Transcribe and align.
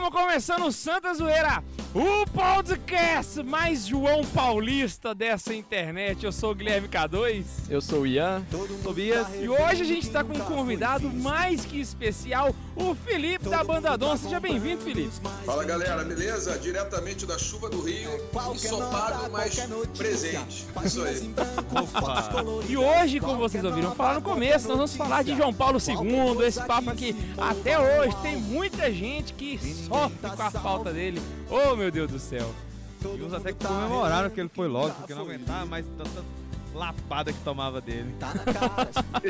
estamos 0.00 0.18
começando 0.18 0.64
o 0.64 0.72
Santa 0.72 1.12
Zoeira, 1.12 1.62
o 1.94 2.26
podcast 2.30 3.42
mais 3.42 3.86
João 3.86 4.24
Paulista 4.24 5.14
dessa 5.14 5.54
internet. 5.54 6.24
Eu 6.24 6.32
sou 6.32 6.52
o 6.52 6.54
Guilherme 6.54 6.88
K2. 6.88 7.44
Eu 7.68 7.82
sou 7.82 8.00
o 8.02 8.06
Ian. 8.06 8.42
Tobias. 8.82 9.26
E 9.38 9.46
hoje 9.46 9.82
a 9.82 9.84
gente 9.84 10.06
está 10.06 10.24
com 10.24 10.32
um 10.32 10.40
convidado 10.40 11.10
mais 11.10 11.66
que 11.66 11.78
especial, 11.78 12.54
o 12.76 12.94
Felipe 12.94 13.48
da 13.48 13.62
Banda 13.64 13.96
Dom. 13.96 14.16
Seja 14.16 14.40
bem-vindo, 14.40 14.82
Felipe. 14.82 15.10
Fala 15.44 15.64
galera, 15.64 16.04
beleza? 16.04 16.58
Diretamente 16.58 17.26
da 17.26 17.38
chuva 17.38 17.68
do 17.68 17.80
Rio, 17.80 18.10
ensopado, 18.54 19.30
mas 19.30 19.58
presente. 19.96 20.66
Isso 20.84 21.02
aí. 21.02 21.34
e 22.68 22.76
hoje, 22.76 23.20
como 23.20 23.36
vocês 23.38 23.64
ouviram 23.64 23.94
falar 23.94 24.14
no 24.14 24.22
começo, 24.22 24.68
nós 24.68 24.76
vamos 24.76 24.96
falar 24.96 25.22
de 25.22 25.36
João 25.36 25.52
Paulo 25.52 25.78
II, 25.78 26.46
esse 26.46 26.62
papo 26.64 26.90
aqui. 26.90 27.16
Até 27.36 27.78
hoje 27.78 28.16
tem 28.22 28.36
muita 28.36 28.92
gente 28.92 29.32
que 29.34 29.58
sofre 29.58 30.30
com 30.30 30.42
a 30.42 30.50
falta 30.50 30.92
dele. 30.92 31.20
Oh, 31.50 31.76
meu 31.76 31.90
Deus 31.90 32.10
do 32.10 32.18
céu. 32.18 32.50
E 33.02 33.22
uns 33.22 33.32
até 33.32 33.52
que 33.52 33.64
comemoraram 33.64 34.28
que 34.28 34.40
ele 34.40 34.50
foi 34.54 34.68
logo, 34.68 34.90
porque 34.94 35.14
não 35.14 35.22
aguentava 35.22 35.64
mais 35.64 35.86
lapada 36.74 37.32
que 37.32 37.38
tomava 37.40 37.80
dele. 37.80 38.14
Tá 38.18 38.32
na 38.34 38.44
cara, 38.52 38.86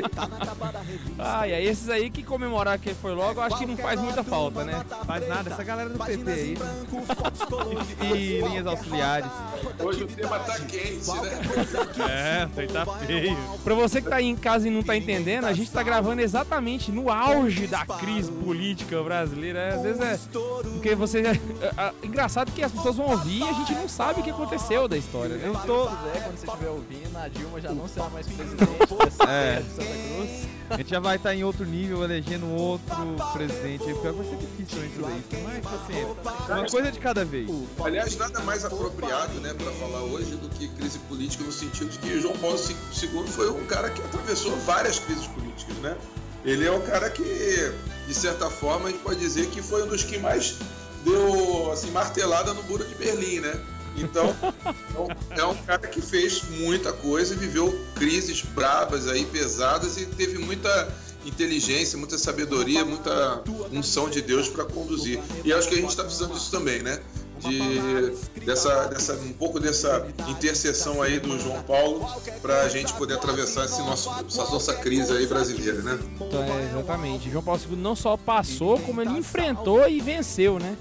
tá 0.09 0.27
na 0.27 0.81
Ah, 1.19 1.47
e 1.47 1.53
aí 1.53 1.65
esses 1.65 1.89
aí 1.89 2.09
que 2.09 2.23
comemorar 2.23 2.77
que 2.79 2.89
ele 2.89 2.97
foi 3.01 3.13
logo, 3.13 3.39
eu 3.39 3.43
acho 3.43 3.57
que 3.57 3.65
não 3.65 3.77
faz 3.77 3.99
muita 3.99 4.23
falta, 4.23 4.63
né? 4.63 4.83
Faz 5.05 5.27
nada, 5.27 5.49
essa 5.49 5.63
galera 5.63 5.89
do 5.89 5.99
PT 5.99 6.31
aí. 6.31 6.57
e 8.13 8.41
linhas 8.41 8.67
auxiliares. 8.67 9.31
Hoje 9.79 10.03
o 10.03 10.07
tema 10.07 10.39
tá 10.39 10.59
quente, 10.59 11.11
né? 11.11 12.49
É, 12.57 12.67
tá 12.67 12.85
feio. 13.05 13.37
Pra 13.63 13.75
você 13.75 14.01
que 14.01 14.09
tá 14.09 14.17
aí 14.17 14.27
em 14.27 14.35
casa 14.35 14.67
e 14.67 14.71
não 14.71 14.83
tá 14.83 14.95
entendendo, 14.95 15.45
a 15.45 15.53
gente 15.53 15.71
tá 15.71 15.83
gravando 15.83 16.21
exatamente 16.21 16.91
no 16.91 17.09
auge 17.09 17.67
da 17.67 17.85
crise 17.85 18.31
política 18.31 19.01
brasileira. 19.03 19.75
Às 19.75 19.81
vezes 19.81 20.01
é. 20.01 20.19
Porque 20.63 20.95
você. 20.95 21.19
É, 21.21 21.31
é, 21.77 21.93
engraçado 22.03 22.51
que 22.51 22.63
as 22.63 22.71
pessoas 22.71 22.95
vão 22.95 23.09
ouvir 23.11 23.39
e 23.39 23.43
a 23.43 23.53
gente 23.53 23.73
não 23.73 23.87
sabe 23.87 24.21
o 24.21 24.23
que 24.23 24.29
aconteceu 24.29 24.87
da 24.87 24.97
história. 24.97 25.35
Né? 25.35 25.47
Eu 25.47 25.53
tô. 25.55 25.87
É, 25.87 26.21
quando 26.21 26.37
você 26.37 26.47
estiver 26.47 26.69
ouvindo, 26.69 27.17
a 27.17 27.27
Dilma 27.27 27.61
já 27.61 27.71
não 27.71 27.87
será 27.87 28.09
mais 28.09 28.27
presidente 28.27 28.63
é. 29.27 29.61
de 29.61 29.69
Santa 29.69 29.85
Cruz. 29.85 30.60
A 30.71 30.77
gente 30.77 30.89
já 30.89 30.99
vai 30.99 31.17
estar 31.17 31.35
em 31.35 31.43
outro 31.43 31.65
nível, 31.65 32.03
elegendo 32.03 32.47
outro 32.47 33.15
presidente. 33.33 33.83
Pior 33.83 34.13
vai 34.13 34.25
ser 34.25 34.37
difícil 34.37 34.85
isso 34.85 35.01
daí. 35.01 35.23
Mas, 35.43 35.65
assim, 35.65 36.51
uma 36.51 36.69
coisa 36.69 36.91
de 36.91 36.99
cada 36.99 37.25
vez. 37.25 37.49
Aliás, 37.83 38.15
nada 38.15 38.39
mais 38.41 38.63
apropriado, 38.63 39.39
né, 39.41 39.53
para 39.53 39.71
falar 39.73 40.01
hoje 40.03 40.35
do 40.37 40.47
que 40.49 40.69
crise 40.69 40.99
política 40.99 41.43
no 41.43 41.51
sentido 41.51 41.89
de 41.89 41.99
que 41.99 42.21
João 42.21 42.37
Paulo 42.37 42.57
II 42.57 43.27
foi 43.27 43.49
um 43.51 43.65
cara 43.65 43.89
que 43.89 44.01
atravessou 44.01 44.55
várias 44.59 44.99
crises 44.99 45.27
políticas, 45.27 45.75
né? 45.77 45.97
Ele 46.45 46.65
é 46.65 46.71
o 46.71 46.81
cara 46.81 47.09
que, 47.09 47.23
de 48.07 48.13
certa 48.13 48.49
forma, 48.49 48.87
a 48.87 48.91
gente 48.91 49.01
pode 49.01 49.19
dizer 49.19 49.47
que 49.47 49.61
foi 49.61 49.83
um 49.83 49.87
dos 49.87 50.03
que 50.03 50.17
mais 50.17 50.57
deu 51.03 51.71
assim 51.71 51.91
martelada 51.91 52.53
no 52.53 52.63
muro 52.63 52.85
de 52.85 52.95
Berlim, 52.95 53.41
né? 53.41 53.59
Então, 53.95 54.33
é 55.31 55.45
um 55.45 55.55
cara 55.63 55.87
que 55.87 56.01
fez 56.01 56.43
muita 56.59 56.93
coisa, 56.93 57.35
viveu 57.35 57.77
crises 57.95 58.41
bravas 58.41 59.07
aí, 59.07 59.25
pesadas 59.25 59.97
e 59.97 60.05
teve 60.05 60.37
muita 60.37 60.91
inteligência, 61.25 61.97
muita 61.97 62.17
sabedoria, 62.17 62.83
muita 62.83 63.43
unção 63.71 64.09
de 64.09 64.21
Deus 64.21 64.47
para 64.47 64.65
conduzir. 64.65 65.19
E 65.43 65.53
acho 65.53 65.67
que 65.67 65.75
a 65.75 65.77
gente 65.77 65.89
está 65.89 66.03
precisando 66.03 66.33
disso 66.33 66.51
também, 66.51 66.81
né? 66.81 66.99
De, 67.39 68.45
dessa, 68.45 68.85
dessa, 68.85 69.13
um 69.15 69.33
pouco 69.33 69.59
dessa 69.59 70.07
interseção 70.27 71.01
aí 71.01 71.19
do 71.19 71.39
João 71.39 71.61
Paulo 71.63 72.07
para 72.39 72.61
a 72.61 72.69
gente 72.69 72.93
poder 72.93 73.15
atravessar 73.15 73.65
esse 73.65 73.79
nosso, 73.79 74.11
essa 74.27 74.43
nossa 74.43 74.75
crise 74.75 75.11
aí 75.11 75.25
brasileira, 75.25 75.81
né? 75.81 75.99
Então, 76.19 76.43
é, 76.43 76.69
exatamente. 76.69 77.31
João 77.31 77.43
Paulo 77.43 77.59
II 77.67 77.77
não 77.77 77.95
só 77.95 78.15
passou, 78.15 78.79
como 78.79 79.01
ele 79.01 79.17
enfrentou 79.17 79.87
e 79.89 79.99
venceu, 79.99 80.59
né? 80.59 80.77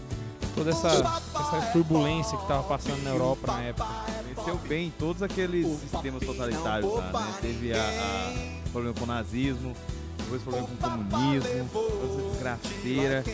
Toda 0.55 0.71
essa, 0.71 0.89
essa 0.89 1.71
turbulência 1.73 2.37
que 2.37 2.43
estava 2.43 2.63
passando 2.63 3.03
na 3.03 3.11
Europa 3.11 3.53
na 3.53 3.63
época. 3.63 3.89
Venceu 4.35 4.57
bem 4.69 4.93
todos 4.99 5.23
aqueles 5.23 5.67
sistemas 5.81 6.25
totalitários 6.25 6.93
lá, 6.93 7.13
né? 7.13 7.35
Teve 7.41 7.73
a, 7.73 7.83
a 7.83 8.71
problema 8.71 8.95
com 8.95 9.05
o 9.05 9.07
nazismo, 9.07 9.75
depois 10.19 10.43
problema 10.43 10.67
com 10.69 10.75
o 10.75 10.77
comunismo, 10.77 11.69
toda 11.73 12.07
essa 12.07 12.31
desgraceira. 12.31 13.25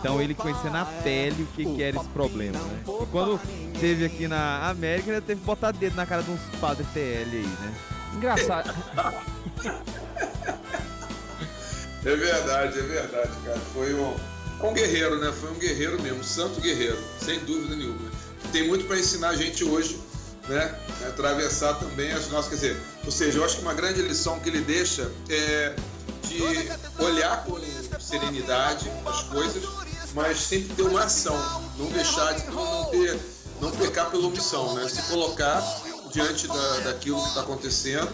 Então 0.00 0.20
ele 0.20 0.34
conhecia 0.34 0.70
na 0.70 0.84
pele 0.84 1.42
o 1.42 1.46
que, 1.46 1.64
que 1.64 1.82
era 1.82 1.96
esse 1.96 2.08
problema, 2.08 2.58
né? 2.58 2.82
E 3.02 3.06
quando 3.06 3.40
teve 3.80 4.04
aqui 4.04 4.28
na 4.28 4.68
América, 4.68 5.10
ele 5.10 5.20
teve 5.20 5.40
que 5.40 5.46
botar 5.46 5.70
dedo 5.72 5.96
na 5.96 6.06
cara 6.06 6.22
de 6.22 6.30
uns 6.30 6.40
padres 6.60 6.86
TL 6.92 7.30
aí, 7.32 7.46
né? 7.46 7.74
Engraçado. 8.14 8.72
É 12.04 12.16
verdade, 12.16 12.80
é 12.80 12.82
verdade, 12.82 13.30
cara. 13.44 13.60
Foi 13.72 13.94
um 13.94 14.16
um 14.70 14.74
guerreiro, 14.74 15.18
né? 15.18 15.32
Foi 15.32 15.50
um 15.50 15.58
guerreiro 15.58 16.00
mesmo, 16.02 16.22
santo 16.22 16.60
guerreiro, 16.60 16.98
sem 17.20 17.38
dúvida 17.40 17.74
nenhuma. 17.74 18.10
Tem 18.52 18.66
muito 18.66 18.84
para 18.86 18.98
ensinar 18.98 19.30
a 19.30 19.36
gente 19.36 19.64
hoje, 19.64 19.98
né? 20.48 20.78
Atravessar 21.06 21.74
também 21.74 22.12
as 22.12 22.28
nossas, 22.28 22.48
quer 22.48 22.54
dizer, 22.54 22.82
ou 23.04 23.10
seja, 23.10 23.38
eu 23.38 23.44
acho 23.44 23.56
que 23.56 23.62
uma 23.62 23.74
grande 23.74 24.02
lição 24.02 24.38
que 24.40 24.48
ele 24.48 24.60
deixa 24.60 25.10
é 25.28 25.74
de 26.22 26.42
olhar 27.02 27.44
com 27.44 27.60
serenidade 28.00 28.90
as 29.06 29.22
coisas, 29.24 29.62
mas 30.14 30.38
sempre 30.38 30.74
ter 30.74 30.82
uma 30.82 31.04
ação, 31.04 31.36
não 31.78 31.86
deixar 31.86 32.32
de 32.34 32.50
não, 32.50 32.84
ter, 32.86 33.18
não 33.60 33.70
pecar 33.70 34.10
pela 34.10 34.26
omissão, 34.26 34.74
né? 34.74 34.88
Se 34.88 35.02
colocar 35.02 35.62
diante 36.12 36.46
da, 36.46 36.78
daquilo 36.80 37.20
que 37.22 37.28
está 37.28 37.40
acontecendo 37.40 38.12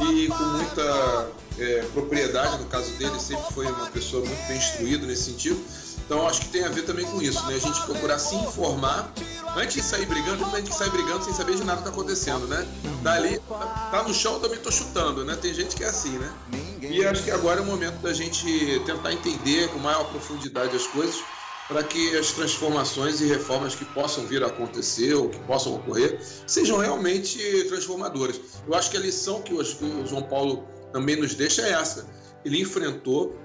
e 0.00 0.28
com 0.28 0.44
muita 0.44 1.30
é, 1.58 1.82
propriedade, 1.92 2.58
no 2.58 2.66
caso 2.66 2.92
dele, 2.92 3.18
sempre 3.18 3.52
foi 3.54 3.66
uma 3.66 3.86
pessoa 3.86 4.24
muito 4.24 4.46
bem 4.46 4.58
instruída 4.58 5.06
nesse 5.06 5.24
sentido, 5.24 5.58
então 6.08 6.26
acho 6.26 6.40
que 6.40 6.48
tem 6.48 6.64
a 6.64 6.70
ver 6.70 6.86
também 6.86 7.04
com 7.04 7.20
isso, 7.20 7.46
né? 7.46 7.56
A 7.56 7.58
gente 7.58 7.82
procurar 7.82 8.18
se 8.18 8.34
informar 8.34 9.12
antes 9.54 9.74
de 9.74 9.82
sair 9.82 10.06
brigando, 10.06 10.42
a 10.46 10.58
gente 10.58 10.74
sai 10.74 10.88
brigando 10.88 11.22
sem 11.22 11.34
saber 11.34 11.54
de 11.54 11.64
nada 11.64 11.82
que 11.82 11.84
tá 11.84 11.90
acontecendo, 11.90 12.48
né? 12.48 12.66
Dali, 13.02 13.38
tá 13.90 14.02
no 14.08 14.14
chão, 14.14 14.32
eu 14.32 14.40
também 14.40 14.58
tô 14.58 14.70
chutando, 14.70 15.22
né? 15.22 15.36
Tem 15.36 15.52
gente 15.52 15.76
que 15.76 15.84
é 15.84 15.88
assim, 15.88 16.16
né? 16.16 16.32
E 16.80 17.04
acho 17.04 17.24
que 17.24 17.30
agora 17.30 17.60
é 17.60 17.62
o 17.62 17.66
momento 17.66 18.00
da 18.00 18.14
gente 18.14 18.80
tentar 18.86 19.12
entender 19.12 19.68
com 19.68 19.80
maior 19.80 20.04
profundidade 20.04 20.74
as 20.74 20.86
coisas 20.86 21.22
para 21.68 21.82
que 21.82 22.16
as 22.16 22.32
transformações 22.32 23.20
e 23.20 23.26
reformas 23.26 23.74
que 23.74 23.84
possam 23.84 24.26
vir 24.26 24.42
a 24.42 24.46
acontecer 24.46 25.12
ou 25.12 25.28
que 25.28 25.38
possam 25.40 25.74
ocorrer 25.74 26.18
sejam 26.46 26.78
realmente 26.78 27.38
transformadoras. 27.68 28.40
Eu 28.66 28.74
acho 28.74 28.90
que 28.90 28.96
a 28.96 29.00
lição 29.00 29.42
que 29.42 29.52
o 29.52 29.62
João 30.06 30.22
Paulo 30.22 30.66
também 30.90 31.16
nos 31.16 31.34
deixa 31.34 31.60
é 31.60 31.72
essa. 31.72 32.08
Ele 32.46 32.62
enfrentou 32.62 33.38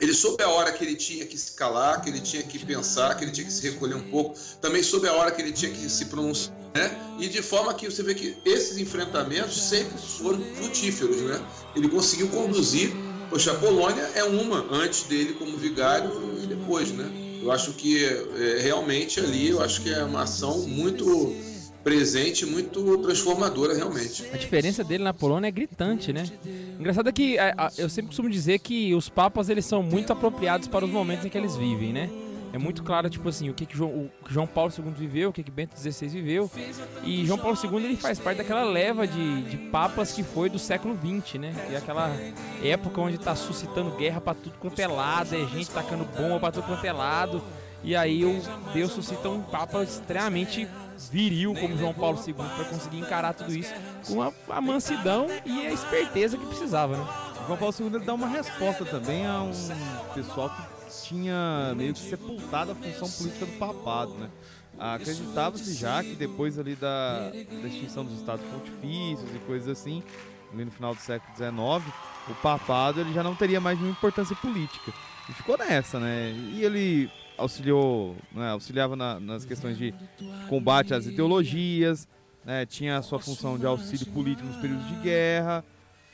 ele 0.00 0.14
soube 0.14 0.42
a 0.42 0.48
hora 0.48 0.72
que 0.72 0.84
ele 0.84 0.94
tinha 0.94 1.26
que 1.26 1.36
se 1.36 1.52
calar, 1.52 2.00
que 2.00 2.08
ele 2.08 2.20
tinha 2.20 2.42
que 2.42 2.58
pensar, 2.64 3.16
que 3.16 3.24
ele 3.24 3.32
tinha 3.32 3.46
que 3.46 3.52
se 3.52 3.68
recolher 3.68 3.96
um 3.96 4.10
pouco. 4.10 4.38
Também 4.60 4.82
soube 4.82 5.08
a 5.08 5.12
hora 5.12 5.30
que 5.30 5.42
ele 5.42 5.52
tinha 5.52 5.72
que 5.72 5.88
se 5.88 6.04
pronunciar, 6.04 6.54
né? 6.74 6.96
E 7.18 7.28
de 7.28 7.42
forma 7.42 7.74
que 7.74 7.90
você 7.90 8.02
vê 8.02 8.14
que 8.14 8.36
esses 8.44 8.78
enfrentamentos 8.78 9.60
sempre 9.60 9.98
foram 9.98 10.40
frutíferos, 10.54 11.16
né? 11.22 11.40
Ele 11.74 11.88
conseguiu 11.88 12.28
conduzir. 12.28 12.92
Poxa, 13.28 13.52
a 13.52 13.54
Polônia 13.56 14.08
é 14.14 14.24
uma 14.24 14.64
antes 14.72 15.02
dele 15.02 15.34
como 15.34 15.56
vigário 15.56 16.10
e 16.42 16.46
depois, 16.46 16.92
né? 16.92 17.10
Eu 17.42 17.52
acho 17.52 17.72
que 17.72 18.04
é, 18.04 18.60
realmente 18.62 19.20
ali, 19.20 19.50
eu 19.50 19.62
acho 19.62 19.82
que 19.82 19.92
é 19.92 20.02
uma 20.02 20.22
ação 20.22 20.60
muito 20.66 21.34
presente, 21.88 22.44
muito 22.44 22.98
transformadora 22.98 23.74
realmente. 23.74 24.26
A 24.32 24.36
diferença 24.36 24.84
dele 24.84 25.02
na 25.02 25.14
Polônia 25.14 25.48
é 25.48 25.50
gritante, 25.50 26.12
né? 26.12 26.28
Engraçado 26.78 27.08
é 27.08 27.12
que 27.12 27.38
a, 27.38 27.54
a, 27.56 27.72
eu 27.78 27.88
sempre 27.88 28.08
costumo 28.08 28.28
dizer 28.28 28.58
que 28.58 28.94
os 28.94 29.08
papas 29.08 29.48
eles 29.48 29.64
são 29.64 29.82
muito 29.82 30.12
apropriados 30.12 30.68
para 30.68 30.84
os 30.84 30.90
momentos 30.90 31.24
em 31.24 31.30
que 31.30 31.38
eles 31.38 31.56
vivem, 31.56 31.92
né? 31.92 32.10
É 32.52 32.58
muito 32.58 32.82
claro, 32.82 33.10
tipo 33.10 33.28
assim, 33.28 33.50
o 33.50 33.54
que, 33.54 33.66
que, 33.66 33.76
João, 33.76 33.90
o 33.90 34.10
João 34.28 34.46
Paulo 34.46 34.72
II 34.76 34.92
viveu, 34.96 35.30
o 35.30 35.32
que, 35.32 35.42
que 35.42 35.50
Bento 35.50 35.78
XVI 35.78 36.08
viveu. 36.08 36.50
E 37.04 37.26
João 37.26 37.38
Paulo 37.38 37.56
II 37.62 37.84
ele 37.84 37.96
faz 37.96 38.18
parte 38.18 38.38
daquela 38.38 38.64
leva 38.64 39.06
de, 39.06 39.42
de 39.42 39.56
papas 39.70 40.12
que 40.12 40.22
foi 40.22 40.48
do 40.48 40.58
século 40.58 40.96
XX, 40.96 41.40
né? 41.40 41.54
Que 41.68 41.74
é 41.74 41.78
aquela 41.78 42.10
época 42.62 43.00
onde 43.00 43.16
está 43.16 43.34
suscitando 43.34 43.96
guerra 43.96 44.20
para 44.20 44.34
tudo 44.34 44.56
quanto 44.58 44.78
é 44.78 44.86
lado, 44.86 45.34
é 45.34 45.46
gente 45.46 45.70
tacando 45.70 46.04
bomba 46.04 46.40
para 46.40 46.52
tudo 46.52 46.66
quanto 46.66 46.84
é 46.84 46.92
lado. 46.92 47.42
E 47.82 47.94
aí 47.94 48.24
o 48.24 48.42
Deus 48.72 48.92
suscita 48.92 49.28
um 49.28 49.42
papa 49.42 49.82
extremamente 49.82 50.68
viril 51.10 51.54
como 51.54 51.76
João 51.76 51.94
Paulo 51.94 52.18
II 52.26 52.34
para 52.34 52.64
conseguir 52.64 52.98
encarar 52.98 53.32
tudo 53.32 53.54
isso 53.54 53.72
com 54.06 54.20
a, 54.22 54.32
a, 54.48 54.60
mansidão 54.60 55.28
e 55.44 55.66
a 55.66 55.72
esperteza 55.72 56.36
que 56.36 56.44
precisava, 56.46 56.96
né? 56.96 57.06
João 57.46 57.56
Paulo 57.56 57.74
II 57.78 58.00
dá 58.00 58.14
uma 58.14 58.26
resposta 58.26 58.84
também 58.84 59.24
a 59.26 59.40
um 59.42 59.52
pessoal 60.12 60.50
que 60.50 61.06
tinha 61.06 61.72
meio 61.76 61.94
que 61.94 62.00
sepultado 62.00 62.72
a 62.72 62.74
função 62.74 63.08
política 63.10 63.46
do 63.46 63.52
papado, 63.52 64.14
né? 64.14 64.28
Acreditava-se 64.78 65.74
já 65.74 66.02
que 66.02 66.14
depois 66.14 66.58
ali 66.58 66.76
da, 66.76 67.30
da 67.30 67.68
extinção 67.68 68.04
dos 68.04 68.18
estados 68.18 68.44
pontifícios 68.46 69.28
e 69.34 69.38
coisas 69.40 69.68
assim, 69.68 70.02
ali 70.52 70.64
no 70.64 70.70
final 70.70 70.94
do 70.94 71.00
século 71.00 71.34
XIX, 71.36 71.94
o 72.28 72.34
papado 72.42 73.00
ele 73.00 73.12
já 73.12 73.22
não 73.22 73.34
teria 73.34 73.60
mais 73.60 73.76
nenhuma 73.78 73.96
importância 73.96 74.36
política. 74.36 74.92
E 75.28 75.32
ficou 75.32 75.58
nessa, 75.58 75.98
né? 75.98 76.30
E 76.30 76.64
ele 76.64 77.10
auxiliou, 77.38 78.16
né, 78.32 78.50
auxiliava 78.50 78.96
na, 78.96 79.18
nas 79.18 79.44
questões 79.44 79.78
de 79.78 79.94
combate 80.48 80.92
às 80.92 81.06
ideologias, 81.06 82.06
né, 82.44 82.66
tinha 82.66 82.98
a 82.98 83.02
sua 83.02 83.18
função 83.18 83.58
de 83.58 83.64
auxílio 83.64 84.06
político 84.06 84.46
nos 84.46 84.56
períodos 84.56 84.86
de 84.88 84.94
guerra 84.96 85.64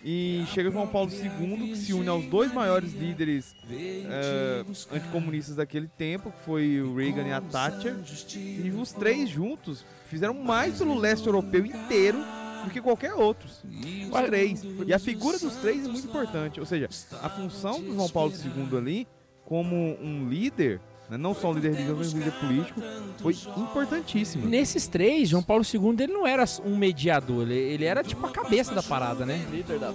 E 0.06 0.44
chega 0.48 0.70
João 0.70 0.86
Paulo 0.86 1.10
II, 1.10 1.70
que 1.70 1.76
se 1.76 1.94
une 1.94 2.08
aos 2.08 2.26
dois 2.26 2.52
maiores 2.52 2.92
líderes 2.92 3.56
é, 3.70 4.62
anticomunistas 4.92 5.56
daquele 5.56 5.88
tempo, 5.88 6.30
que 6.30 6.40
foi 6.44 6.82
o 6.82 6.94
Reagan 6.94 7.26
e 7.26 7.32
a 7.32 7.40
Thatcher. 7.40 7.96
E 8.36 8.70
os 8.70 8.92
três 8.92 9.30
juntos 9.30 9.82
fizeram 10.04 10.34
mais 10.34 10.76
pelo 10.76 10.94
leste 10.98 11.26
europeu 11.26 11.64
inteiro 11.64 12.18
do 12.64 12.70
que 12.70 12.82
qualquer 12.82 13.14
outro. 13.14 13.48
Os 13.48 14.26
três. 14.26 14.62
E 14.86 14.92
a 14.92 14.98
figura 14.98 15.38
dos 15.38 15.56
três 15.56 15.86
é 15.86 15.88
muito 15.88 16.06
importante. 16.06 16.60
Ou 16.60 16.66
seja, 16.66 16.86
a 17.22 17.30
função 17.30 17.80
do 17.80 17.94
João 17.94 18.10
Paulo 18.10 18.30
II 18.30 18.76
ali, 18.76 19.08
como 19.46 19.74
um 20.02 20.28
líder, 20.28 20.82
né, 21.08 21.18
não 21.18 21.34
só 21.34 21.50
um 21.50 21.54
líder 21.54 21.72
religioso, 21.72 21.98
mas 21.98 22.14
um 22.14 22.18
líder 22.18 22.32
político, 22.32 22.80
foi 23.18 23.36
importantíssima. 23.56 24.46
Nesses 24.46 24.86
três, 24.86 25.28
João 25.28 25.42
Paulo 25.42 25.64
II 25.64 25.96
ele 26.00 26.12
não 26.12 26.26
era 26.26 26.44
um 26.64 26.76
mediador, 26.76 27.42
ele, 27.42 27.54
ele 27.54 27.84
era 27.84 28.02
tipo 28.02 28.24
a 28.26 28.30
cabeça 28.30 28.74
da 28.74 28.82
parada, 28.82 29.26
né? 29.26 29.44
Líder 29.50 29.78
da 29.78 29.92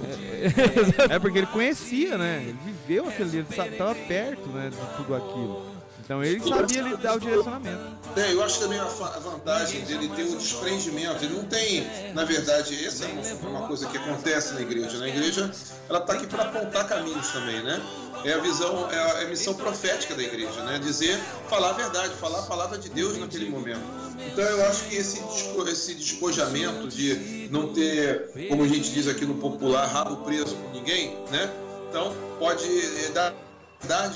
É 1.10 1.20
porque 1.20 1.40
ele 1.40 1.48
conhecia, 1.48 2.18
né? 2.18 2.44
Ele 2.44 2.58
viveu 2.66 3.08
aquele, 3.08 3.38
ele 3.38 3.48
estava 3.50 3.96
perto 3.96 4.48
né, 4.50 4.70
de 4.70 4.98
tudo 4.98 5.16
aquilo. 5.16 5.79
Então 6.10 6.24
ele 6.24 6.40
sabia 6.40 6.80
ele 6.80 6.98
dar 6.98 7.18
o 7.18 7.20
direcionamento. 7.20 7.80
É, 8.16 8.34
eu 8.34 8.44
acho 8.44 8.60
também 8.62 8.80
a, 8.80 8.84
a 8.84 9.20
vantagem 9.20 9.82
dele 9.82 10.10
ter 10.16 10.24
o 10.24 10.38
desprendimento. 10.38 11.24
Ele 11.24 11.36
não 11.36 11.46
tem, 11.46 11.88
na 12.16 12.26
verdade, 12.26 12.84
essa 12.84 13.06
é 13.06 13.10
uma, 13.10 13.50
uma 13.60 13.68
coisa 13.68 13.86
que 13.86 13.96
acontece 13.96 14.56
na 14.56 14.62
igreja. 14.62 14.98
Na 14.98 15.08
igreja, 15.08 15.52
ela 15.88 16.00
está 16.00 16.14
aqui 16.14 16.26
para 16.26 16.46
apontar 16.46 16.88
caminhos 16.88 17.30
também, 17.30 17.62
né? 17.62 17.80
É 18.26 18.34
a 18.34 18.40
visão, 18.40 18.90
é 18.90 18.98
a, 18.98 19.22
é 19.22 19.26
a 19.26 19.28
missão 19.28 19.54
profética 19.54 20.16
da 20.16 20.24
igreja, 20.24 20.64
né? 20.64 20.80
Dizer, 20.80 21.16
falar 21.48 21.70
a 21.70 21.74
verdade, 21.74 22.12
falar 22.16 22.40
a 22.40 22.44
palavra 22.48 22.80
de 22.80 22.90
Deus 22.90 23.16
naquele 23.20 23.48
momento. 23.48 23.82
Então 24.18 24.44
eu 24.44 24.66
acho 24.66 24.86
que 24.86 24.96
esse, 24.96 25.22
esse 25.68 25.94
despojamento 25.94 26.88
de 26.88 27.48
não 27.52 27.72
ter, 27.72 28.32
como 28.50 28.64
a 28.64 28.68
gente 28.68 28.92
diz 28.92 29.08
aqui 29.08 29.28
no 29.28 29.36
popular, 29.36 29.86
rabo 29.86 30.26
preso 30.26 30.56
com 30.56 30.72
ninguém, 30.72 31.16
né? 31.30 31.54
Então 31.88 32.16
pode 32.40 32.66
eh, 32.66 33.12
dar 33.14 33.32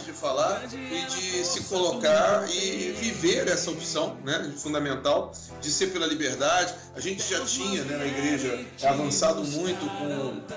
de 0.05 0.11
falar 0.11 0.63
e 0.73 1.05
de 1.05 1.43
se 1.45 1.61
colocar 1.61 2.45
e 2.49 2.91
viver 2.99 3.47
essa 3.47 3.71
opção, 3.71 4.17
né, 4.23 4.53
fundamental 4.57 5.31
de 5.61 5.71
ser 5.71 5.87
pela 5.87 6.05
liberdade. 6.05 6.73
A 6.95 6.99
gente 6.99 7.27
já 7.27 7.43
tinha, 7.43 7.83
né, 7.85 7.97
na 7.97 8.05
igreja 8.05 8.63
avançado 8.83 9.43
muito 9.43 9.83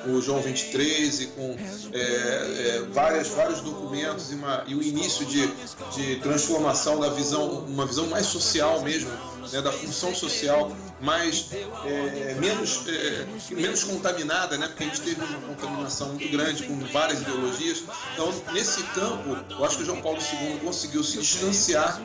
com 0.03 0.11
o 0.13 0.21
João 0.21 0.43
23 0.43 1.21
e 1.23 1.27
com 1.29 1.57
é, 1.95 1.99
é, 1.99 2.83
várias, 2.93 3.29
vários 3.29 3.63
documentos 3.63 4.31
e, 4.33 4.35
uma- 4.35 4.63
e 4.67 4.75
o 4.75 4.83
início 4.83 5.25
de, 5.25 5.47
de 5.95 6.17
transformação 6.17 7.01
da 7.01 7.09
visão, 7.09 7.61
uma 7.61 7.87
visão 7.87 8.07
mais 8.09 8.27
social 8.27 8.83
mesmo, 8.83 9.11
né, 9.51 9.63
da 9.63 9.73
função 9.73 10.15
social 10.15 10.77
mais 11.01 11.47
é, 11.87 12.35
menos 12.35 12.83
é, 12.87 13.27
menos 13.55 13.85
contaminada, 13.85 14.59
né? 14.59 14.67
Porque 14.69 14.85
a 14.85 14.87
gente 14.89 15.01
teve 15.01 15.21
uma 15.25 15.41
contaminação 15.41 16.09
muito 16.11 16.29
grande 16.29 16.65
com 16.65 16.79
várias 16.93 17.21
ideologias. 17.23 17.83
Então, 18.13 18.31
nesse 18.53 18.83
campo, 18.95 19.37
eu 19.51 19.65
acho 19.65 19.77
que 19.79 19.83
o 19.85 19.87
João 19.87 20.03
Paulo 20.03 20.19
II 20.21 20.59
conseguiu 20.63 21.03
se 21.03 21.17
distanciar 21.19 21.99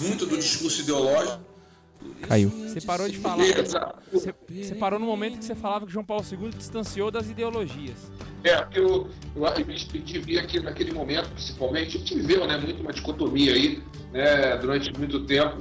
muito 0.00 0.26
do 0.26 0.36
discurso 0.36 0.80
ideológico. 0.80 1.38
Caiu. 2.22 2.50
Você 2.50 2.80
parou 2.80 3.08
de 3.08 3.18
falar. 3.18 3.44
Você, 4.12 4.34
você 4.48 4.74
parou 4.74 4.98
no 4.98 5.06
momento 5.06 5.38
que 5.38 5.44
você 5.44 5.54
falava 5.54 5.86
que 5.86 5.92
João 5.92 6.04
Paulo 6.04 6.24
II 6.30 6.50
distanciou 6.50 7.10
das 7.10 7.28
ideologias. 7.30 8.10
É, 8.42 8.56
porque 8.62 8.78
eu, 8.78 9.08
eu, 9.34 9.46
a 9.46 9.54
gente 9.54 10.18
via 10.18 10.46
que 10.46 10.60
naquele 10.60 10.92
momento, 10.92 11.28
principalmente, 11.30 11.96
a 11.96 12.00
gente 12.00 12.14
viveu 12.14 12.46
né, 12.46 12.56
muito 12.58 12.80
uma 12.80 12.92
dicotomia 12.92 13.52
aí, 13.54 13.82
né, 14.12 14.56
durante 14.58 14.96
muito 14.98 15.24
tempo, 15.24 15.56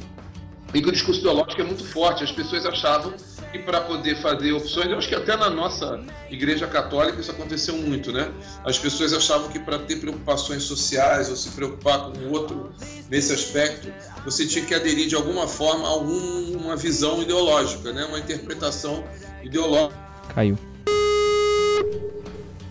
e 0.76 0.82
que 0.82 0.90
o 0.90 0.92
discurso 0.92 1.22
ideológico 1.22 1.62
é 1.62 1.64
muito 1.64 1.86
forte. 1.86 2.24
As 2.24 2.32
pessoas 2.34 2.66
achavam 2.66 3.14
que 3.50 3.60
para 3.60 3.80
poder 3.80 4.18
fazer 4.18 4.52
opções, 4.52 4.88
eu 4.88 4.98
acho 4.98 5.08
que 5.08 5.16
até 5.16 5.38
na 5.38 5.50
nossa 5.50 6.04
igreja 6.30 6.68
católica 6.68 7.22
isso 7.22 7.32
aconteceu 7.32 7.78
muito, 7.78 8.12
né? 8.12 8.30
As 8.66 8.78
pessoas 8.78 9.14
achavam 9.14 9.48
que 9.48 9.58
para 9.58 9.80
ter 9.80 9.96
preocupações 9.96 10.64
sociais 10.64 11.30
ou 11.30 11.38
se 11.38 11.50
preocupar 11.52 12.12
com 12.12 12.20
o 12.20 12.32
outro 12.34 12.74
nesse 13.10 13.32
aspecto, 13.32 13.90
você 14.26 14.46
tinha 14.46 14.66
que 14.66 14.76
aderir 14.76 15.08
de 15.08 15.16
alguma 15.16 15.48
forma 15.48 15.86
a 15.86 15.92
alguma 15.92 16.76
visão 16.76 17.22
ideológica, 17.22 17.94
né? 17.94 18.04
Uma 18.04 18.20
interpretação 18.20 19.06
ideológica. 19.42 19.96
Caiu. 20.34 20.58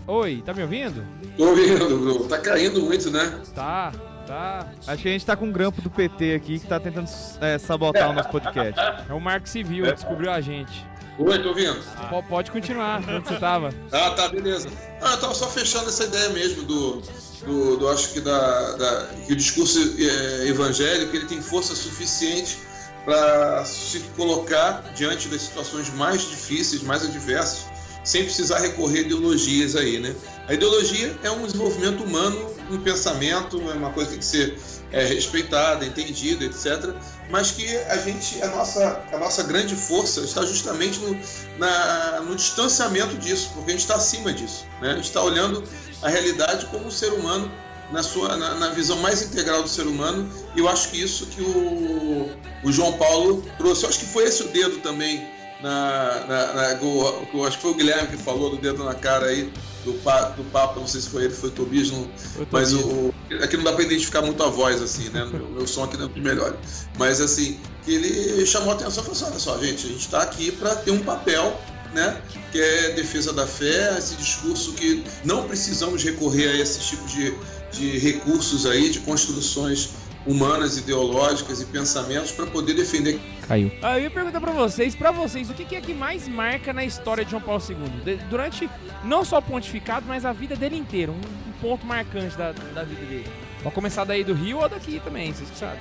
Oi, 0.06 0.42
tá 0.44 0.52
me 0.52 0.60
ouvindo? 0.60 1.02
Tô 1.38 1.46
ouvindo, 1.46 1.98
Bruno. 1.98 2.28
tá 2.28 2.36
caindo 2.36 2.82
muito, 2.82 3.10
né? 3.10 3.40
Tá, 3.54 3.92
tá. 4.26 4.66
Acho 4.86 5.02
que 5.02 5.08
a 5.08 5.12
gente 5.12 5.26
tá 5.26 5.36
com 5.36 5.46
um 5.46 5.52
grampo 5.52 5.80
do 5.82 5.90
PT 5.90 6.34
aqui 6.34 6.58
que 6.58 6.66
tá 6.66 6.78
tentando 6.80 7.08
é, 7.40 7.58
sabotar 7.58 8.10
o 8.10 8.12
nosso 8.12 8.28
podcast. 8.28 8.74
É 9.08 9.12
o 9.12 9.20
Marco 9.20 9.48
Civil, 9.48 9.92
descobriu 9.92 10.30
a 10.30 10.40
gente. 10.40 10.84
Oi, 11.18 11.38
tô 11.42 11.50
ouvindo? 11.50 11.78
Po- 12.08 12.22
Pode 12.24 12.50
continuar, 12.50 12.98
onde 13.08 13.28
você 13.28 13.36
tava. 13.38 13.72
Ah, 13.92 14.10
tá, 14.10 14.28
beleza. 14.28 14.68
Ah, 15.00 15.12
eu 15.12 15.20
tava 15.20 15.34
só 15.34 15.46
fechando 15.48 15.88
essa 15.88 16.04
ideia 16.04 16.30
mesmo 16.30 16.64
do, 16.64 17.02
do, 17.46 17.76
do 17.76 17.88
acho 17.88 18.12
que 18.12 18.20
da, 18.20 18.72
da- 18.72 19.06
que 19.26 19.32
o 19.32 19.36
discurso 19.36 19.78
é, 19.98 20.48
evangélico 20.48 21.14
ele 21.14 21.26
tem 21.26 21.40
força 21.40 21.74
suficiente 21.76 22.58
para 23.04 23.64
se 23.64 24.00
colocar 24.16 24.82
diante 24.96 25.28
das 25.28 25.42
situações 25.42 25.92
mais 25.94 26.22
difíceis, 26.22 26.82
mais 26.82 27.04
adversas, 27.04 27.66
sem 28.02 28.24
precisar 28.24 28.58
recorrer 28.60 29.00
a 29.00 29.02
ideologias 29.02 29.76
aí, 29.76 30.00
né? 30.00 30.14
A 30.48 30.54
ideologia 30.54 31.14
é 31.22 31.30
um 31.30 31.46
desenvolvimento 31.46 32.02
humano, 32.02 32.50
um 32.70 32.80
pensamento, 32.80 33.60
é 33.70 33.74
uma 33.74 33.90
coisa 33.90 34.10
que 34.10 34.16
tem 34.16 34.20
que 34.20 34.26
ser 34.26 34.58
é, 34.92 35.04
respeitada, 35.04 35.84
entendida, 35.84 36.44
etc. 36.44 36.94
Mas 37.30 37.50
que 37.50 37.66
a 37.76 37.96
gente, 37.98 38.42
a 38.42 38.48
nossa, 38.48 39.02
a 39.12 39.18
nossa 39.18 39.42
grande 39.42 39.74
força 39.74 40.20
está 40.20 40.44
justamente 40.44 40.98
no, 41.00 41.16
na- 41.58 42.20
no 42.20 42.36
distanciamento 42.36 43.16
disso, 43.16 43.50
porque 43.54 43.70
a 43.70 43.72
gente 43.72 43.80
está 43.82 43.96
acima 43.96 44.32
disso. 44.32 44.64
Né? 44.80 44.92
A 44.92 44.94
gente 44.96 45.04
está 45.06 45.22
olhando 45.22 45.64
a 46.02 46.08
realidade 46.08 46.66
como 46.66 46.86
um 46.86 46.90
ser 46.90 47.12
humano 47.12 47.50
na 47.92 48.02
sua 48.02 48.36
na, 48.36 48.54
na 48.54 48.68
visão 48.70 48.96
mais 48.98 49.20
integral 49.22 49.62
do 49.62 49.68
ser 49.68 49.86
humano. 49.86 50.30
E 50.54 50.58
eu 50.60 50.68
acho 50.68 50.88
que 50.90 51.00
isso 51.02 51.26
que 51.26 51.42
o, 51.42 52.30
o 52.62 52.72
João 52.72 52.92
Paulo 52.94 53.42
trouxe. 53.58 53.82
Eu 53.84 53.88
acho 53.90 53.98
que 53.98 54.06
foi 54.06 54.24
esse 54.24 54.42
o 54.42 54.48
dedo 54.48 54.78
também 54.78 55.26
na, 55.62 56.24
na, 56.26 56.52
na- 56.74 56.80
o- 56.82 57.26
o- 57.38 57.44
acho 57.46 57.56
que 57.56 57.62
foi 57.62 57.70
o 57.72 57.74
Guilherme 57.74 58.08
que 58.08 58.16
falou 58.22 58.50
do 58.50 58.56
dedo 58.58 58.84
na 58.84 58.94
cara 58.94 59.26
aí 59.26 59.50
do, 59.84 59.92
do 59.92 60.44
Papa, 60.50 60.80
não 60.80 60.86
sei 60.86 61.00
se 61.00 61.08
foi 61.08 61.24
ele, 61.24 61.34
foi 61.34 61.50
o 61.50 61.52
Tobias, 61.52 61.90
não, 61.90 62.08
mas 62.50 62.72
o, 62.72 63.12
aqui 63.42 63.56
não 63.56 63.64
dá 63.64 63.72
para 63.72 63.84
identificar 63.84 64.22
muito 64.22 64.42
a 64.42 64.48
voz, 64.48 64.80
assim, 64.82 65.08
né? 65.10 65.24
Meu, 65.26 65.46
meu 65.48 65.66
som 65.66 65.84
aqui 65.84 65.96
não 65.96 66.06
é 66.06 66.08
dos 66.08 66.22
melhores. 66.22 66.56
Mas, 66.98 67.20
assim, 67.20 67.58
que 67.84 67.92
ele 67.94 68.46
chamou 68.46 68.70
a 68.72 68.74
atenção 68.74 69.02
e 69.02 69.06
falou 69.06 69.12
assim: 69.12 69.24
olha 69.26 69.38
só, 69.38 69.58
gente, 69.58 69.86
a 69.86 69.88
gente 69.90 70.00
está 70.00 70.22
aqui 70.22 70.50
para 70.52 70.74
ter 70.76 70.90
um 70.90 71.00
papel, 71.00 71.58
né? 71.92 72.20
Que 72.50 72.60
é 72.60 72.92
defesa 72.92 73.32
da 73.32 73.46
fé, 73.46 73.94
esse 73.98 74.14
discurso 74.14 74.72
que 74.72 75.04
não 75.24 75.44
precisamos 75.46 76.02
recorrer 76.02 76.48
a 76.48 76.56
esse 76.56 76.80
tipo 76.80 77.06
de, 77.06 77.34
de 77.72 77.98
recursos 77.98 78.64
aí, 78.64 78.88
de 78.88 79.00
construções 79.00 79.90
humanas, 80.26 80.78
ideológicas 80.78 81.60
e 81.60 81.66
pensamentos 81.66 82.32
para 82.32 82.46
poder 82.46 82.74
defender 82.74 83.20
Caiu. 83.46 83.70
Ah, 83.82 83.98
eu 83.98 84.04
ia 84.04 84.10
perguntar 84.10 84.40
pra 84.40 84.52
vocês, 84.52 84.94
pra 84.94 85.10
vocês, 85.10 85.50
o 85.50 85.54
que 85.54 85.76
é 85.76 85.80
que 85.80 85.92
mais 85.92 86.26
marca 86.26 86.72
na 86.72 86.84
história 86.84 87.24
de 87.24 87.30
João 87.30 87.42
Paulo 87.42 87.62
II? 87.68 87.76
De- 88.02 88.16
durante, 88.24 88.70
não 89.04 89.22
só 89.24 89.38
o 89.38 89.42
pontificado, 89.42 90.06
mas 90.08 90.24
a 90.24 90.32
vida 90.32 90.56
dele 90.56 90.76
inteira. 90.76 91.12
Um, 91.12 91.16
um 91.16 91.52
ponto 91.60 91.84
marcante 91.86 92.36
da, 92.38 92.52
da 92.52 92.84
vida 92.84 93.02
dele. 93.04 93.26
Pode 93.62 93.74
começar 93.74 94.04
daí 94.04 94.24
do 94.24 94.32
Rio 94.32 94.58
ou 94.60 94.68
daqui 94.68 95.00
também, 95.04 95.32
vocês 95.32 95.50
que 95.50 95.58
sabem. 95.58 95.78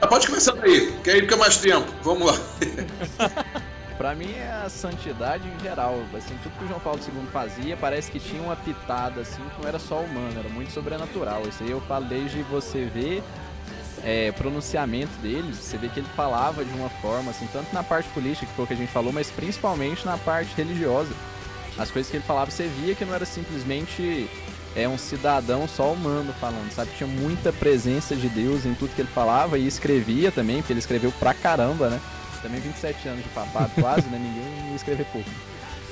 Ah, 0.00 0.06
pode 0.06 0.26
começar 0.28 0.52
daí, 0.52 0.92
que 1.02 1.10
aí 1.10 1.20
fica 1.22 1.36
mais 1.36 1.56
tempo. 1.56 1.92
Vamos 2.02 2.26
lá. 2.26 2.38
Pra 3.98 4.14
mim 4.14 4.32
é 4.32 4.62
a 4.64 4.68
santidade 4.68 5.44
em 5.46 5.62
geral. 5.62 5.96
Assim, 6.16 6.34
tudo 6.42 6.52
que 6.58 6.64
o 6.64 6.68
João 6.68 6.80
Paulo 6.80 6.98
II 7.00 7.26
fazia 7.32 7.76
parece 7.76 8.10
que 8.10 8.18
tinha 8.18 8.42
uma 8.42 8.56
pitada 8.56 9.20
assim, 9.20 9.42
que 9.54 9.62
não 9.62 9.68
era 9.68 9.78
só 9.78 10.00
humano, 10.00 10.38
era 10.38 10.48
muito 10.48 10.72
sobrenatural. 10.72 11.42
Isso 11.48 11.62
aí 11.62 11.70
eu 11.70 11.80
falo 11.82 12.06
desde 12.06 12.42
você 12.44 12.84
ver 12.92 13.22
é, 14.04 14.32
pronunciamento 14.32 15.12
dele, 15.20 15.52
você 15.52 15.76
vê 15.76 15.88
que 15.88 16.00
ele 16.00 16.08
falava 16.16 16.64
de 16.64 16.72
uma 16.74 16.88
forma, 16.88 17.30
assim, 17.30 17.48
tanto 17.52 17.72
na 17.72 17.82
parte 17.82 18.08
política, 18.10 18.46
que 18.46 18.52
foi 18.52 18.64
o 18.64 18.68
que 18.68 18.74
a 18.74 18.76
gente 18.76 18.92
falou, 18.92 19.12
mas 19.12 19.30
principalmente 19.30 20.04
na 20.04 20.18
parte 20.18 20.54
religiosa. 20.56 21.12
As 21.78 21.90
coisas 21.90 22.10
que 22.10 22.16
ele 22.16 22.24
falava, 22.24 22.50
você 22.50 22.66
via 22.66 22.94
que 22.94 23.04
não 23.04 23.14
era 23.14 23.24
simplesmente 23.24 24.28
é 24.74 24.88
um 24.88 24.96
cidadão 24.96 25.68
só 25.68 25.92
humano 25.92 26.32
falando, 26.40 26.72
sabe? 26.72 26.90
Tinha 26.96 27.06
muita 27.06 27.52
presença 27.52 28.16
de 28.16 28.28
Deus 28.28 28.64
em 28.64 28.74
tudo 28.74 28.94
que 28.94 29.02
ele 29.02 29.08
falava 29.08 29.58
e 29.58 29.66
escrevia 29.66 30.32
também, 30.32 30.58
porque 30.58 30.72
ele 30.72 30.80
escreveu 30.80 31.12
pra 31.12 31.34
caramba, 31.34 31.90
né? 31.90 32.00
Também 32.40 32.60
27 32.60 33.08
anos 33.08 33.22
de 33.22 33.28
papado 33.30 33.70
quase, 33.78 34.08
né? 34.08 34.18
Ninguém 34.18 34.70
ia 34.70 34.76
escrever 34.76 35.06
pouco. 35.12 35.28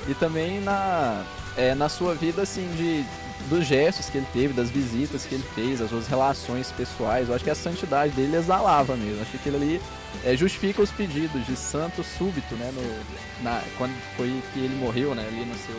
E 0.07 0.13
também 0.15 0.59
na, 0.61 1.23
é, 1.55 1.75
na 1.75 1.87
sua 1.89 2.15
vida, 2.15 2.41
assim, 2.41 2.67
de, 2.75 3.05
dos 3.49 3.65
gestos 3.65 4.09
que 4.09 4.17
ele 4.17 4.27
teve, 4.33 4.53
das 4.53 4.69
visitas 4.69 5.25
que 5.25 5.35
ele 5.35 5.43
fez, 5.55 5.81
as 5.81 5.89
suas 5.89 6.07
relações 6.07 6.71
pessoais. 6.71 7.27
Eu 7.29 7.35
acho 7.35 7.43
que 7.43 7.49
a 7.49 7.55
santidade 7.55 8.13
dele 8.13 8.35
exalava 8.35 8.95
mesmo. 8.95 9.17
Eu 9.17 9.21
acho 9.21 9.31
que 9.31 9.37
aquilo 9.37 9.57
ali 9.57 9.81
é, 10.23 10.35
justifica 10.35 10.81
os 10.81 10.91
pedidos 10.91 11.45
de 11.45 11.55
santo 11.55 12.03
súbito, 12.03 12.55
né? 12.55 12.71
No, 12.73 13.43
na, 13.43 13.61
quando 13.77 13.93
foi 14.15 14.41
que 14.53 14.59
ele 14.59 14.75
morreu, 14.75 15.13
né? 15.15 15.25
Ali 15.27 15.45
no 15.45 15.55
seu 15.55 15.75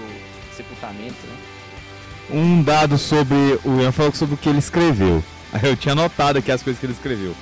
sepultamento, 0.56 1.26
né? 1.26 1.36
Um 2.30 2.62
dado 2.62 2.96
sobre 2.98 3.58
o 3.64 3.80
Ian 3.80 3.92
falou 3.92 4.12
sobre 4.14 4.34
o 4.34 4.38
que 4.38 4.48
ele 4.48 4.58
escreveu. 4.58 5.22
Eu 5.62 5.76
tinha 5.76 5.92
anotado 5.92 6.38
aqui 6.38 6.50
as 6.50 6.62
coisas 6.62 6.78
que 6.80 6.86
ele 6.86 6.92
escreveu. 6.94 7.34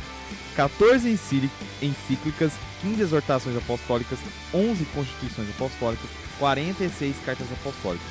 14 0.56 1.08
encíli- 1.08 1.50
encíclicas, 1.80 2.52
15 2.82 3.02
exortações 3.02 3.56
apostólicas, 3.56 4.18
11 4.52 4.84
constituições 4.86 5.48
apostólicas, 5.50 6.08
46 6.38 7.14
cartas 7.24 7.46
apostólicas, 7.52 8.06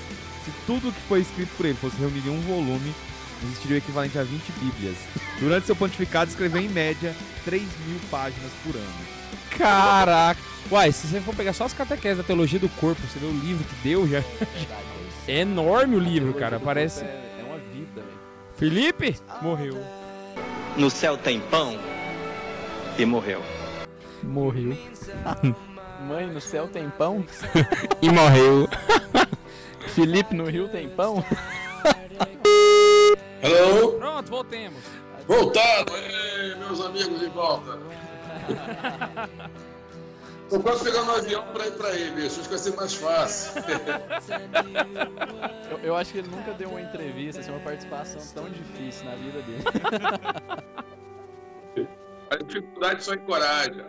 Se 0.50 0.66
tudo 0.66 0.92
que 0.92 1.02
foi 1.02 1.22
escrito 1.22 1.50
por 1.56 1.66
ele 1.66 1.76
fosse 1.76 1.98
reunido 1.98 2.28
em 2.28 2.32
um 2.32 2.42
volume, 2.42 2.94
existiria 3.44 3.76
o 3.76 3.78
equivalente 3.78 4.18
a 4.18 4.24
20 4.24 4.52
bíblias. 4.54 4.96
Durante 5.40 5.68
seu 5.68 5.76
pontificado, 5.76 6.30
escreveu 6.30 6.62
em 6.62 6.70
média 6.70 7.16
3 7.46 7.62
mil 7.62 8.00
páginas 8.10 8.52
por 8.64 8.76
ano. 8.76 9.20
Caraca! 9.52 10.42
Uai, 10.72 10.92
se 10.92 11.08
você 11.08 11.22
for 11.22 11.36
pegar 11.36 11.54
só 11.54 11.66
as 11.66 11.74
catequeses 11.74 12.18
da 12.18 12.24
teologia 12.24 12.60
do 12.60 12.70
corpo, 12.70 13.02
você 13.02 13.20
vê 13.20 13.28
o 13.28 13.32
livro 13.32 13.64
que 13.64 13.76
deu 13.84 14.08
já. 14.08 14.24
É 15.28 15.42
enorme 15.42 15.96
o 15.96 16.00
livro, 16.00 16.34
cara. 16.34 16.60
Parece. 16.60 17.04
É, 17.04 17.38
é 17.40 17.44
uma 17.44 17.58
vida, 17.58 18.02
velho. 18.02 18.20
Felipe 18.58 19.16
morreu. 19.42 19.78
No 20.76 20.90
céu 20.90 21.16
tem 21.16 21.40
pão 21.40 21.78
e 22.98 23.06
morreu. 23.06 23.44
Morreu. 24.24 24.76
Mãe, 26.08 26.26
no 26.28 26.42
céu 26.42 26.68
tem 26.68 26.90
pão? 26.90 27.24
E 28.02 28.10
morreu. 28.10 28.68
Felipe, 29.90 30.36
no 30.36 30.46
rio 30.46 30.70
tem 30.70 30.90
pão? 30.90 31.24
Hello? 33.42 33.94
Pronto, 33.94 34.30
voltemos. 34.30 34.84
Voltado! 35.28 35.94
Ei, 35.96 36.56
meus 36.56 36.82
amigos 36.82 37.20
de 37.20 37.28
volta! 37.28 37.80
Tô 40.50 40.60
quase 40.60 40.84
pegando 40.84 41.12
um 41.12 41.16
avião 41.16 41.44
pra 41.54 41.68
ir 41.68 41.72
pra 41.74 41.92
bicho. 41.92 42.40
Acho 42.40 42.42
que 42.42 42.50
vai 42.50 42.58
ser 42.58 42.76
mais 42.76 42.94
fácil. 42.96 43.62
Eu, 45.70 45.78
eu 45.78 45.96
acho 45.96 46.12
que 46.12 46.18
ele 46.18 46.28
nunca 46.28 46.52
deu 46.54 46.70
uma 46.70 46.82
entrevista, 46.82 47.42
assim, 47.42 47.52
uma 47.52 47.60
participação 47.60 48.20
tão 48.34 48.50
difícil 48.50 49.06
na 49.06 49.16
vida 49.16 49.40
dele. 49.44 49.64
A 52.32 52.36
dificuldade 52.38 53.04
só 53.04 53.14
encoraja. 53.14 53.86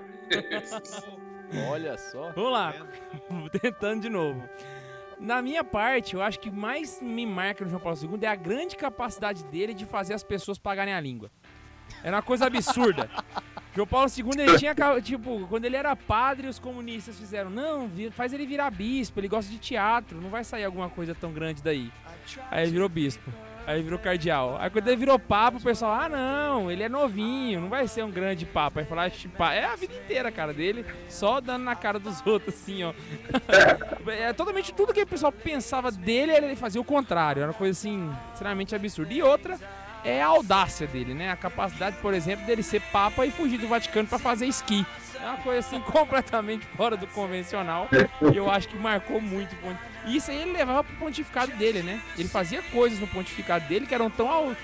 Olha 1.70 1.96
só. 1.96 2.30
Vamos 2.32 2.52
lá. 2.52 2.74
Tentando 3.60 4.02
de 4.02 4.10
novo. 4.10 4.46
Na 5.20 5.42
minha 5.42 5.62
parte, 5.62 6.14
eu 6.14 6.22
acho 6.22 6.40
que 6.40 6.50
mais 6.50 6.98
me 7.02 7.26
marca 7.26 7.62
no 7.62 7.70
João 7.70 7.82
Paulo 7.82 7.98
II 8.02 8.18
é 8.22 8.26
a 8.26 8.34
grande 8.34 8.74
capacidade 8.74 9.44
dele 9.44 9.74
de 9.74 9.84
fazer 9.84 10.14
as 10.14 10.24
pessoas 10.24 10.58
pagarem 10.58 10.94
a 10.94 11.00
língua. 11.00 11.30
Era 12.02 12.16
uma 12.16 12.22
coisa 12.22 12.46
absurda. 12.46 13.10
João 13.76 13.86
Paulo 13.86 14.08
II, 14.08 14.42
ele 14.42 14.58
tinha, 14.58 14.74
tipo, 15.00 15.46
quando 15.46 15.66
ele 15.66 15.76
era 15.76 15.94
padre, 15.94 16.48
os 16.48 16.58
comunistas 16.58 17.18
fizeram, 17.18 17.50
não, 17.50 17.88
faz 18.10 18.32
ele 18.32 18.46
virar 18.46 18.70
bispo, 18.70 19.20
ele 19.20 19.28
gosta 19.28 19.50
de 19.50 19.58
teatro, 19.58 20.20
não 20.20 20.30
vai 20.30 20.42
sair 20.42 20.64
alguma 20.64 20.88
coisa 20.88 21.14
tão 21.14 21.32
grande 21.32 21.62
daí. 21.62 21.92
Aí 22.50 22.64
ele 22.64 22.72
virou 22.72 22.88
bispo. 22.88 23.30
Aí 23.66 23.82
virou 23.82 23.98
cardeal. 23.98 24.56
Aí 24.58 24.70
quando 24.70 24.88
ele 24.88 24.96
virou 24.96 25.18
papa, 25.18 25.58
o 25.58 25.60
pessoal, 25.60 25.92
ah 25.92 26.08
não, 26.08 26.70
ele 26.70 26.82
é 26.82 26.88
novinho, 26.88 27.60
não 27.60 27.68
vai 27.68 27.86
ser 27.86 28.04
um 28.04 28.10
grande 28.10 28.44
papa. 28.44 28.80
Aí 28.80 28.86
falar, 28.86 29.12
é 29.54 29.64
a 29.64 29.76
vida 29.76 29.94
inteira, 29.94 30.32
cara, 30.32 30.52
dele, 30.52 30.84
só 31.08 31.40
dando 31.40 31.64
na 31.64 31.76
cara 31.76 31.98
dos 31.98 32.20
outros, 32.26 32.54
assim, 32.54 32.82
ó. 32.82 32.92
É 34.10 34.32
totalmente 34.32 34.72
tudo 34.72 34.92
que 34.92 35.02
o 35.02 35.06
pessoal 35.06 35.30
pensava 35.30 35.90
dele, 35.90 36.32
ele 36.32 36.56
fazia 36.56 36.80
o 36.80 36.84
contrário. 36.84 37.42
Era 37.42 37.52
uma 37.52 37.56
coisa 37.56 37.78
assim, 37.78 38.10
extremamente 38.32 38.74
absurda. 38.74 39.12
E 39.12 39.22
outra 39.22 39.58
é 40.04 40.22
a 40.22 40.26
audácia 40.26 40.86
dele, 40.86 41.14
né? 41.14 41.30
A 41.30 41.36
capacidade, 41.36 41.96
por 41.98 42.14
exemplo, 42.14 42.44
dele 42.46 42.62
ser 42.62 42.80
papa 42.92 43.26
e 43.26 43.30
fugir 43.30 43.58
do 43.58 43.68
Vaticano 43.68 44.08
pra 44.08 44.18
fazer 44.18 44.46
esqui. 44.46 44.86
É 45.20 45.26
uma 45.26 45.36
coisa 45.38 45.58
assim 45.60 45.80
completamente 45.92 46.64
fora 46.76 46.96
do 46.96 47.06
convencional. 47.08 47.88
E 48.32 48.36
eu 48.36 48.50
acho 48.50 48.68
que 48.68 48.76
marcou 48.78 49.20
muito. 49.20 49.54
o 49.56 49.76
E 50.08 50.16
isso 50.16 50.30
aí 50.30 50.40
ele 50.42 50.52
levava 50.52 50.82
pro 50.84 50.96
pontificado 50.96 51.52
dele, 51.52 51.82
né? 51.82 52.00
Ele 52.16 52.28
fazia 52.28 52.62
coisas 52.62 52.98
no 52.98 53.06
pontificado 53.06 53.66
dele 53.68 53.86
que 53.86 53.94
eram 53.94 54.08
tão 54.10 54.28
au- 54.30 54.56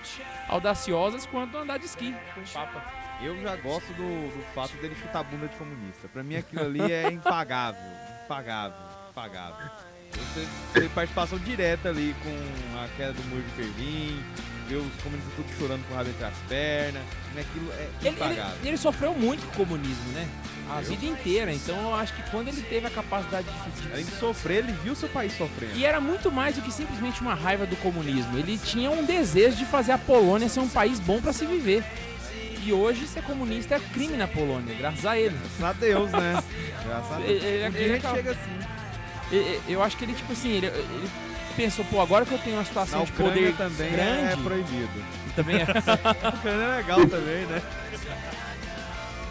audaciosas 0.49 1.27
quanto 1.27 1.57
andar 1.57 1.79
de 1.79 1.87
esqui 1.87 2.15
com 2.35 2.41
o 2.41 2.45
papa. 2.49 2.83
Eu 3.21 3.41
já 3.43 3.57
gosto 3.57 3.93
do, 3.95 4.03
do 4.37 4.45
fato 4.55 4.77
dele 4.77 4.95
chutar 5.01 5.23
bunda 5.25 5.49
de 5.49 5.57
comunista. 5.57 6.09
Pra 6.09 6.23
mim 6.23 6.37
aquilo 6.37 6.63
ali 6.65 6.93
é 6.93 7.11
impagável. 7.11 7.81
Impagável. 8.25 8.77
Impagável. 9.11 9.71
Você 10.13 10.47
teve 10.73 10.89
participação 10.91 11.39
direta 11.39 11.89
ali 11.89 12.15
com 12.23 12.79
a 12.79 12.89
queda 12.97 13.13
do 13.13 13.23
muro 13.25 13.43
de 13.43 13.51
Berlim, 13.51 14.23
ver 14.69 14.77
os 14.77 15.03
comunistas 15.03 15.33
tudo 15.37 15.47
chorando 15.59 15.87
com 15.87 15.95
o 15.95 15.97
rabo 15.97 16.11
entre 16.11 16.25
as 16.25 16.35
pernas. 16.49 17.03
Mim 17.35 17.41
Aquilo 17.41 17.73
é 17.73 17.89
Ele, 18.09 18.17
ele, 18.63 18.69
ele 18.69 18.77
sofreu 18.77 19.15
muito 19.15 19.45
com 19.47 19.63
o 19.63 19.67
comunismo, 19.67 20.13
né? 20.13 20.29
A 20.71 20.81
vida 20.81 21.07
inteira. 21.07 21.53
Então 21.53 21.81
eu 21.81 21.95
acho 21.95 22.13
que 22.15 22.23
quando 22.31 22.49
ele 22.49 22.61
teve 22.63 22.87
a 22.87 22.91
capacidade 22.91 23.47
de- 23.47 23.93
Além 23.93 24.05
de 24.05 24.11
sofrer, 24.13 24.59
ele 24.65 24.73
viu 24.83 24.95
seu 24.97 25.09
país 25.09 25.37
sofrendo. 25.37 25.77
E 25.77 25.85
era 25.85 26.01
muito 26.01 26.31
mais 26.33 26.57
do 26.57 26.63
que 26.63 26.73
simplesmente 26.73 27.21
uma 27.21 27.35
raiva 27.35 27.65
do 27.67 27.77
comunismo. 27.77 28.37
Ele 28.37 28.59
tinha 28.59 28.91
um 28.91 29.05
desejo 29.05 29.57
de 29.57 29.65
fazer 29.65 29.93
a 29.93 29.99
Polônia 29.99 30.49
ser 30.49 30.61
um 30.61 30.69
país 30.69 30.99
bom 30.99 31.21
pra 31.21 31.33
se 31.33 31.47
viver. 31.47 31.85
E 32.65 32.73
hoje 32.73 33.07
ser 33.07 33.23
comunista 33.23 33.77
é 33.77 33.81
crime 33.95 34.17
na 34.17 34.27
Polônia, 34.27 34.75
graças 34.75 35.07
a 35.07 35.17
ele. 35.17 35.37
Graças 35.61 35.63
a 35.63 35.73
Deus, 35.81 36.11
né? 36.11 36.43
Graças 36.85 37.13
a 37.13 37.17
Deus. 37.19 37.31
Ele- 37.31 37.47
ele- 37.47 37.79
ele 37.85 37.95
acaba- 37.95 38.17
chega 38.17 38.31
assim. 38.33 39.61
Eu 39.69 39.83
acho 39.83 39.97
que 39.97 40.05
ele, 40.05 40.15
tipo 40.15 40.33
assim, 40.33 40.51
ele, 40.51 40.67
ele 40.67 41.11
pensou, 41.57 41.85
pô, 41.87 42.01
agora 42.01 42.25
que 42.25 42.33
eu 42.33 42.39
tenho 42.39 42.57
uma 42.57 42.63
Na 42.63 42.69
situação 42.69 43.05
de 43.05 43.11
Ucrânia 43.13 43.33
poder 43.35 43.57
também 43.57 43.91
grande, 43.93 44.33
é 44.33 44.37
proibido. 44.37 45.05
também 45.35 45.57
é- 45.57 45.63
A 45.63 46.29
Ucrânia 46.37 46.65
é 46.65 46.77
legal 46.77 47.07
também, 47.07 47.47
né? 47.47 47.63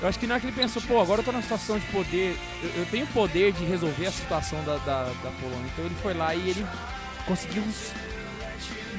Eu 0.02 0.10
acho 0.10 0.20
que 0.20 0.28
não 0.28 0.36
é 0.36 0.40
que 0.40 0.48
ele 0.48 0.56
pensou, 0.56 0.82
pô, 0.82 1.00
agora 1.02 1.22
eu 1.22 1.26
tô 1.26 1.32
numa 1.32 1.42
situação 1.42 1.80
de 1.80 1.86
poder, 1.88 2.38
eu, 2.62 2.70
eu 2.82 2.86
tenho 2.88 3.08
poder 3.08 3.54
de 3.54 3.64
resolver 3.64 4.06
a 4.08 4.12
situação 4.12 4.62
da, 4.64 4.78
da, 4.78 5.04
da 5.06 5.32
Polônia. 5.40 5.66
Então 5.74 5.86
ele 5.86 5.96
foi 6.02 6.14
lá 6.14 6.36
e 6.36 6.50
ele 6.50 6.66
conseguiu 7.26 7.64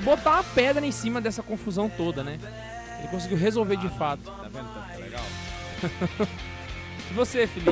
botar 0.02 0.32
uma 0.32 0.44
pedra 0.44 0.84
em 0.84 0.92
cima 0.92 1.20
dessa 1.20 1.42
confusão 1.42 1.88
toda, 1.88 2.24
né? 2.24 2.38
Ele 2.98 3.08
conseguiu 3.08 3.36
resolver 3.36 3.76
de 3.76 3.88
fato. 3.90 4.22
Tá 4.24 4.48
vendo 4.52 4.68
é 4.94 4.96
legal? 4.96 5.24
E 7.08 7.14
você, 7.14 7.46
Felipe? 7.46 7.70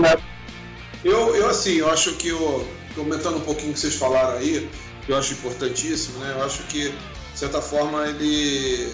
Eu, 1.04 1.34
eu 1.34 1.50
assim, 1.50 1.72
eu 1.72 1.90
acho 1.90 2.14
que, 2.14 2.30
o, 2.32 2.64
comentando 2.94 3.38
um 3.38 3.40
pouquinho 3.40 3.70
o 3.72 3.74
que 3.74 3.80
vocês 3.80 3.96
falaram 3.96 4.38
aí, 4.38 4.70
que 5.04 5.12
eu 5.12 5.16
acho 5.16 5.32
importantíssimo, 5.34 6.18
né? 6.18 6.34
Eu 6.36 6.44
acho 6.44 6.62
que, 6.64 6.88
de 6.90 7.38
certa 7.38 7.60
forma, 7.60 8.06
ele, 8.06 8.92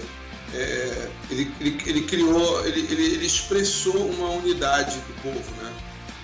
é, 0.55 1.09
ele, 1.31 1.53
ele, 1.61 1.83
ele 1.87 2.03
criou, 2.03 2.67
ele, 2.67 2.81
ele, 2.91 3.05
ele 3.15 3.27
expressou 3.27 3.97
uma 4.11 4.31
unidade 4.31 4.97
do 4.97 5.23
povo, 5.23 5.63
né? 5.63 5.73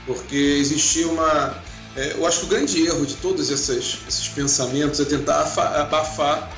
Porque 0.06 0.36
existia 0.36 1.06
uma... 1.08 1.62
é, 1.96 2.12
eu 2.16 2.26
acho 2.26 2.40
que 2.40 2.44
o 2.46 2.48
grande 2.48 2.86
erro 2.86 3.04
de 3.06 3.14
todos 3.14 3.50
esses, 3.50 3.98
esses 4.08 4.28
pensamentos 4.28 5.00
é 5.00 5.04
tentar 5.04 5.42
afa- 5.42 5.80
abafar 5.82 6.50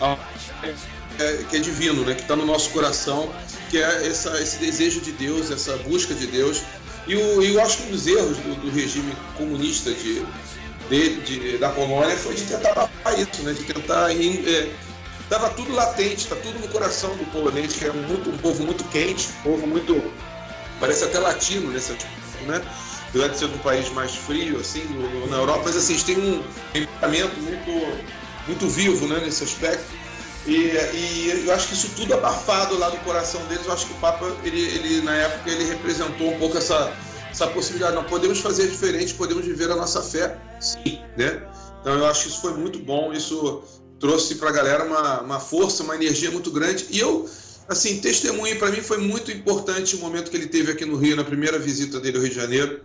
a- 0.00 0.16
é, 1.18 1.44
que 1.48 1.56
é 1.56 1.60
divino, 1.60 2.04
né? 2.04 2.14
Que 2.14 2.22
está 2.22 2.34
no 2.36 2.44
nosso 2.44 2.70
coração, 2.70 3.32
que 3.70 3.78
é 3.78 4.06
essa, 4.06 4.40
esse 4.40 4.58
desejo 4.58 5.00
de 5.00 5.12
Deus, 5.12 5.50
essa 5.50 5.76
busca 5.78 6.14
de 6.14 6.26
Deus. 6.26 6.62
E, 7.06 7.14
o, 7.14 7.42
eu 7.42 7.60
acho 7.62 7.78
que 7.78 7.82
um 7.84 7.90
dos 7.90 8.06
erros 8.06 8.36
do, 8.38 8.54
do 8.62 8.70
regime 8.70 9.14
comunista 9.36 9.92
de, 9.92 10.24
de, 10.88 11.20
de- 11.20 11.58
da 11.58 11.70
Polônia 11.70 12.16
foi 12.16 12.34
de 12.34 12.42
tentar 12.44 12.70
abafar 12.72 13.18
isso, 13.18 13.42
né? 13.42 13.52
De 13.52 13.64
tentar 13.64 14.10
estava 14.12 15.48
tudo 15.50 15.72
latente, 15.72 16.16
está 16.24 16.36
tudo 16.36 16.58
no 16.58 16.68
coração 16.68 17.16
do 17.16 17.24
polonês, 17.32 17.74
que 17.74 17.84
é 17.86 17.92
muito, 17.92 18.30
um 18.30 18.36
povo 18.38 18.62
muito 18.64 18.84
quente, 18.84 19.28
um 19.40 19.42
povo 19.42 19.66
muito 19.66 20.12
parece 20.78 21.04
até 21.04 21.18
latino 21.18 21.70
nesse 21.72 21.92
aspecto, 21.92 22.44
né? 22.46 22.60
Apesar 23.08 23.28
de 23.28 23.38
ser 23.38 23.44
um 23.46 23.58
país 23.58 23.88
mais 23.90 24.14
frio 24.14 24.58
assim 24.60 24.84
no- 24.84 25.08
no- 25.08 25.26
na 25.28 25.36
Europa, 25.36 25.62
mas 25.66 25.76
assim 25.76 25.96
têm 25.98 26.18
um 26.18 26.42
temperamento 26.72 27.36
muito 27.40 28.14
muito 28.46 28.68
vivo, 28.68 29.06
né? 29.06 29.20
Nesse 29.24 29.42
aspecto. 29.44 29.84
E, 30.46 30.52
e 30.52 31.44
eu 31.46 31.54
acho 31.54 31.68
que 31.68 31.74
isso 31.74 31.88
tudo 31.96 32.12
abafado 32.12 32.76
lá 32.78 32.90
do 32.90 32.98
coração 32.98 33.40
deles, 33.46 33.64
eu 33.64 33.72
acho 33.72 33.86
que 33.86 33.92
o 33.92 33.96
Papa, 33.96 34.30
ele, 34.44 34.60
ele 34.60 35.00
na 35.00 35.14
época, 35.16 35.50
ele 35.50 35.64
representou 35.64 36.34
um 36.34 36.38
pouco 36.38 36.58
essa, 36.58 36.92
essa 37.34 37.48
possibilidade. 37.48 37.94
Não 37.94 38.04
podemos 38.04 38.38
fazer 38.38 38.68
diferente, 38.68 39.12
podemos 39.14 39.44
viver 39.44 39.70
a 39.70 39.76
nossa 39.76 40.00
fé, 40.00 40.38
sim, 40.60 41.00
né? 41.18 41.46
Então 41.80 41.98
eu 41.98 42.06
acho 42.06 42.22
que 42.22 42.28
isso 42.28 42.40
foi 42.40 42.54
muito 42.54 42.78
bom, 42.78 43.12
isso 43.12 43.62
trouxe 43.98 44.36
para 44.36 44.48
a 44.48 44.52
galera 44.52 44.84
uma, 44.84 45.20
uma 45.20 45.40
força, 45.40 45.82
uma 45.82 45.96
energia 45.96 46.30
muito 46.30 46.50
grande. 46.50 46.86
E 46.90 46.98
eu, 46.98 47.28
assim, 47.68 48.00
testemunho 48.00 48.58
para 48.58 48.70
mim 48.70 48.80
foi 48.80 48.98
muito 48.98 49.30
importante 49.30 49.96
o 49.96 49.98
momento 49.98 50.30
que 50.30 50.36
ele 50.36 50.46
teve 50.46 50.72
aqui 50.72 50.84
no 50.84 50.96
Rio, 50.96 51.16
na 51.16 51.24
primeira 51.24 51.58
visita 51.58 52.00
dele 52.00 52.16
ao 52.16 52.22
Rio 52.22 52.30
de 52.30 52.36
Janeiro. 52.36 52.80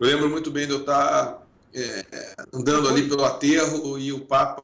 Eu 0.00 0.06
lembro 0.06 0.28
muito 0.28 0.50
bem 0.50 0.66
de 0.66 0.72
eu 0.72 0.80
estar 0.80 1.46
é, 1.74 2.04
andando 2.52 2.88
ali 2.88 3.08
pelo 3.08 3.24
aterro 3.24 3.98
e 3.98 4.12
o 4.12 4.20
Papa 4.20 4.62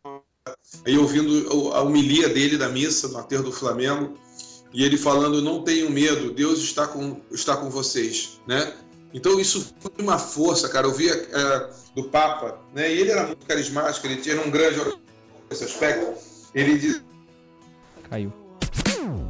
aí 0.84 0.96
ouvindo 0.96 1.72
a 1.72 1.82
homilia 1.82 2.28
dele 2.28 2.56
da 2.56 2.68
missa 2.68 3.08
no 3.08 3.18
aterro 3.18 3.44
do 3.44 3.52
Flamengo 3.52 4.14
e 4.72 4.82
ele 4.82 4.96
falando 4.96 5.42
não 5.42 5.62
tenham 5.62 5.90
medo 5.90 6.32
Deus 6.32 6.60
está 6.60 6.86
com 6.86 7.20
está 7.30 7.56
com 7.56 7.68
vocês 7.68 8.40
né 8.46 8.72
então 9.12 9.38
isso 9.40 9.74
foi 9.80 9.92
uma 9.98 10.18
força 10.18 10.68
cara 10.68 10.86
eu 10.86 10.92
via 10.92 11.12
é, 11.12 11.70
do 11.94 12.04
Papa 12.04 12.58
né 12.72 12.92
e 12.92 13.00
ele 13.00 13.10
era 13.10 13.26
muito 13.26 13.46
carismático 13.46 14.06
ele 14.06 14.16
tinha 14.16 14.40
um 14.40 14.50
grande 14.50 14.80
nesse 15.48 15.64
aspecto 15.64 16.14
ele 16.54 16.78
diz 16.78 17.02
Caiu. 18.10 18.32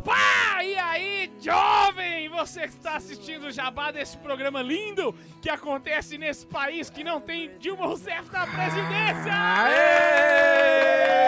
Pá! 0.03 0.65
E 0.65 0.75
aí, 0.77 1.31
jovem? 1.39 2.31
Você 2.31 2.61
que 2.61 2.69
está 2.69 2.97
assistindo 2.97 3.49
o 3.49 3.51
jabá 3.51 3.91
desse 3.91 4.17
programa 4.17 4.63
lindo 4.63 5.15
que 5.43 5.51
acontece 5.51 6.17
nesse 6.17 6.47
país 6.47 6.89
que 6.89 7.05
não 7.05 7.21
tem 7.21 7.59
Dilma 7.59 7.87
Rousseff 7.87 8.31
na 8.33 8.47
presidência! 8.47 9.33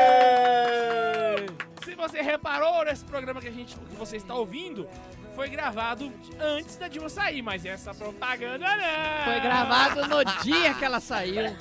Se 0.07 0.12
você 2.03 2.21
reparou 2.21 2.85
nesse 2.85 3.05
programa 3.05 3.41
que 3.41 3.49
a 3.49 3.53
gente 3.53 3.77
que 3.77 3.97
você 3.97 4.17
está 4.17 4.35
ouvindo, 4.35 4.89
foi 5.37 5.49
gravado 5.49 6.13
antes 6.41 6.77
da 6.77 6.89
Dilma 6.89 7.09
sair, 7.09 7.43
mas 7.43 7.65
essa 7.65 7.95
propaganda 7.95 8.67
não. 8.67 9.25
Foi 9.25 9.41
gravado 9.41 10.09
no 10.09 10.25
dia 10.43 10.75
que 10.75 10.85
ela 10.85 10.99
saiu. 10.99 11.57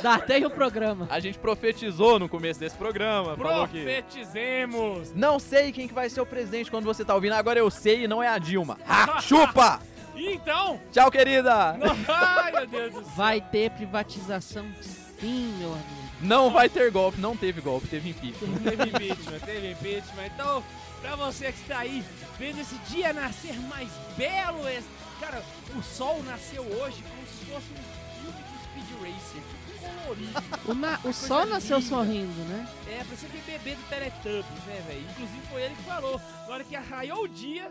Datei 0.00 0.44
o 0.46 0.50
programa. 0.50 1.08
A 1.10 1.18
gente 1.18 1.38
profetizou 1.38 2.20
no 2.20 2.28
começo 2.28 2.60
desse 2.60 2.76
programa. 2.76 3.36
Falou 3.36 3.66
que. 3.66 3.82
Profetizemos! 3.82 5.12
Não 5.12 5.40
sei 5.40 5.72
quem 5.72 5.88
que 5.88 5.94
vai 5.94 6.08
ser 6.08 6.20
o 6.20 6.26
presidente 6.26 6.70
quando 6.70 6.84
você 6.84 7.04
tá 7.04 7.14
ouvindo. 7.14 7.32
Agora 7.32 7.58
eu 7.58 7.68
sei 7.68 8.04
e 8.04 8.08
não 8.08 8.22
é 8.22 8.28
a 8.28 8.38
Dilma. 8.38 8.78
Ah, 8.86 9.20
chupa! 9.20 9.80
E 10.14 10.34
então? 10.34 10.80
Tchau, 10.92 11.10
querida! 11.10 11.76
Ai, 12.08 12.52
meu 12.52 12.66
Deus 12.66 12.94
do 12.94 13.02
céu. 13.02 13.12
Vai 13.16 13.40
ter 13.40 13.70
privatização 13.72 14.66
sim, 14.80 15.52
meu 15.58 15.72
amigo. 15.72 16.07
Não 16.20 16.50
vai 16.50 16.68
ter 16.68 16.90
golpe. 16.90 17.20
Não 17.20 17.36
teve 17.36 17.60
golpe, 17.60 17.86
teve 17.88 18.10
impeachment. 18.10 18.58
Teve 18.58 18.84
impeachment, 18.90 19.38
teve 19.40 19.70
impeachment. 19.72 20.26
Então, 20.34 20.64
pra 21.00 21.14
você 21.16 21.52
que 21.52 21.60
está 21.62 21.78
aí 21.78 22.04
vendo 22.38 22.60
esse 22.60 22.74
dia 22.90 23.12
nascer 23.12 23.54
mais 23.68 23.88
belo, 24.16 24.68
esse- 24.68 24.88
cara, 25.20 25.42
o 25.76 25.82
sol 25.82 26.22
nasceu 26.24 26.62
hoje 26.62 27.02
como 27.02 27.26
se 27.26 27.44
fosse 27.46 27.66
um 27.72 28.22
filme 28.22 28.42
do 28.42 28.64
Speed 28.64 29.00
Racer, 29.00 29.42
tipo 29.42 29.68
colorido. 30.04 30.42
O, 30.66 30.74
na- 30.74 30.98
o 31.04 31.12
sol 31.12 31.46
nasceu 31.46 31.78
linda. 31.78 31.88
sorrindo, 31.88 32.44
né? 32.48 32.68
É, 32.88 33.04
parecia 33.04 33.28
aquele 33.28 33.42
bebê 33.58 33.74
do 33.76 33.82
Teletubbies, 33.88 34.64
né, 34.66 34.82
velho? 34.88 35.06
Inclusive 35.10 35.40
foi 35.50 35.62
ele 35.62 35.74
que 35.76 35.82
falou. 35.84 36.20
Na 36.46 36.54
hora 36.54 36.64
que 36.64 36.74
arraiou 36.76 37.22
o 37.24 37.28
dia, 37.28 37.70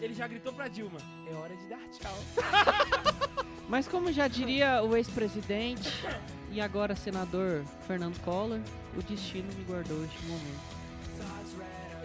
ele 0.00 0.14
já 0.14 0.26
gritou 0.28 0.52
pra 0.52 0.68
Dilma: 0.68 0.98
É 1.30 1.34
hora 1.34 1.56
de 1.56 1.66
dar 1.66 1.80
tchau. 1.98 2.16
Mas 3.68 3.86
como 3.88 4.10
já 4.12 4.28
diria 4.28 4.82
o 4.82 4.96
ex-presidente 4.96 5.92
e 6.50 6.60
agora 6.60 6.96
senador 6.96 7.62
Fernando 7.86 8.18
Collor, 8.20 8.60
o 8.96 9.02
destino 9.02 9.48
me 9.54 9.64
guardou 9.64 10.04
este 10.04 10.24
momento. 10.26 10.78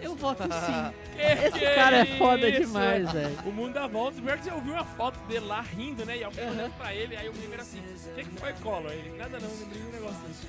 Eu 0.00 0.14
voto 0.14 0.42
sim. 0.42 0.94
Esse 1.18 1.60
cara 1.74 1.98
é 1.98 2.04
foda 2.18 2.52
demais, 2.52 3.10
velho. 3.10 3.38
O 3.46 3.52
mundo 3.52 3.72
dá 3.72 3.86
volta. 3.86 4.12
Primeiro 4.12 4.38
que 4.38 4.44
você 4.44 4.52
ouviu 4.52 4.74
uma 4.74 4.84
foto 4.84 5.18
dele 5.26 5.46
lá 5.46 5.62
rindo, 5.62 6.04
né? 6.04 6.18
E 6.18 6.24
alguém 6.24 6.46
olhando 6.50 6.76
pra 6.76 6.94
ele, 6.94 7.16
aí 7.16 7.26
o 7.26 7.32
primeiro 7.32 7.62
assim: 7.62 7.80
O 7.80 8.14
que, 8.14 8.24
que 8.24 8.36
foi 8.38 8.52
Collor? 8.54 8.92
Ele: 8.92 9.16
Nada 9.16 9.40
não, 9.40 9.48
lembrei 9.48 9.80
de 9.80 9.88
um 9.88 9.92
negócio 9.92 10.20
assim. 10.30 10.48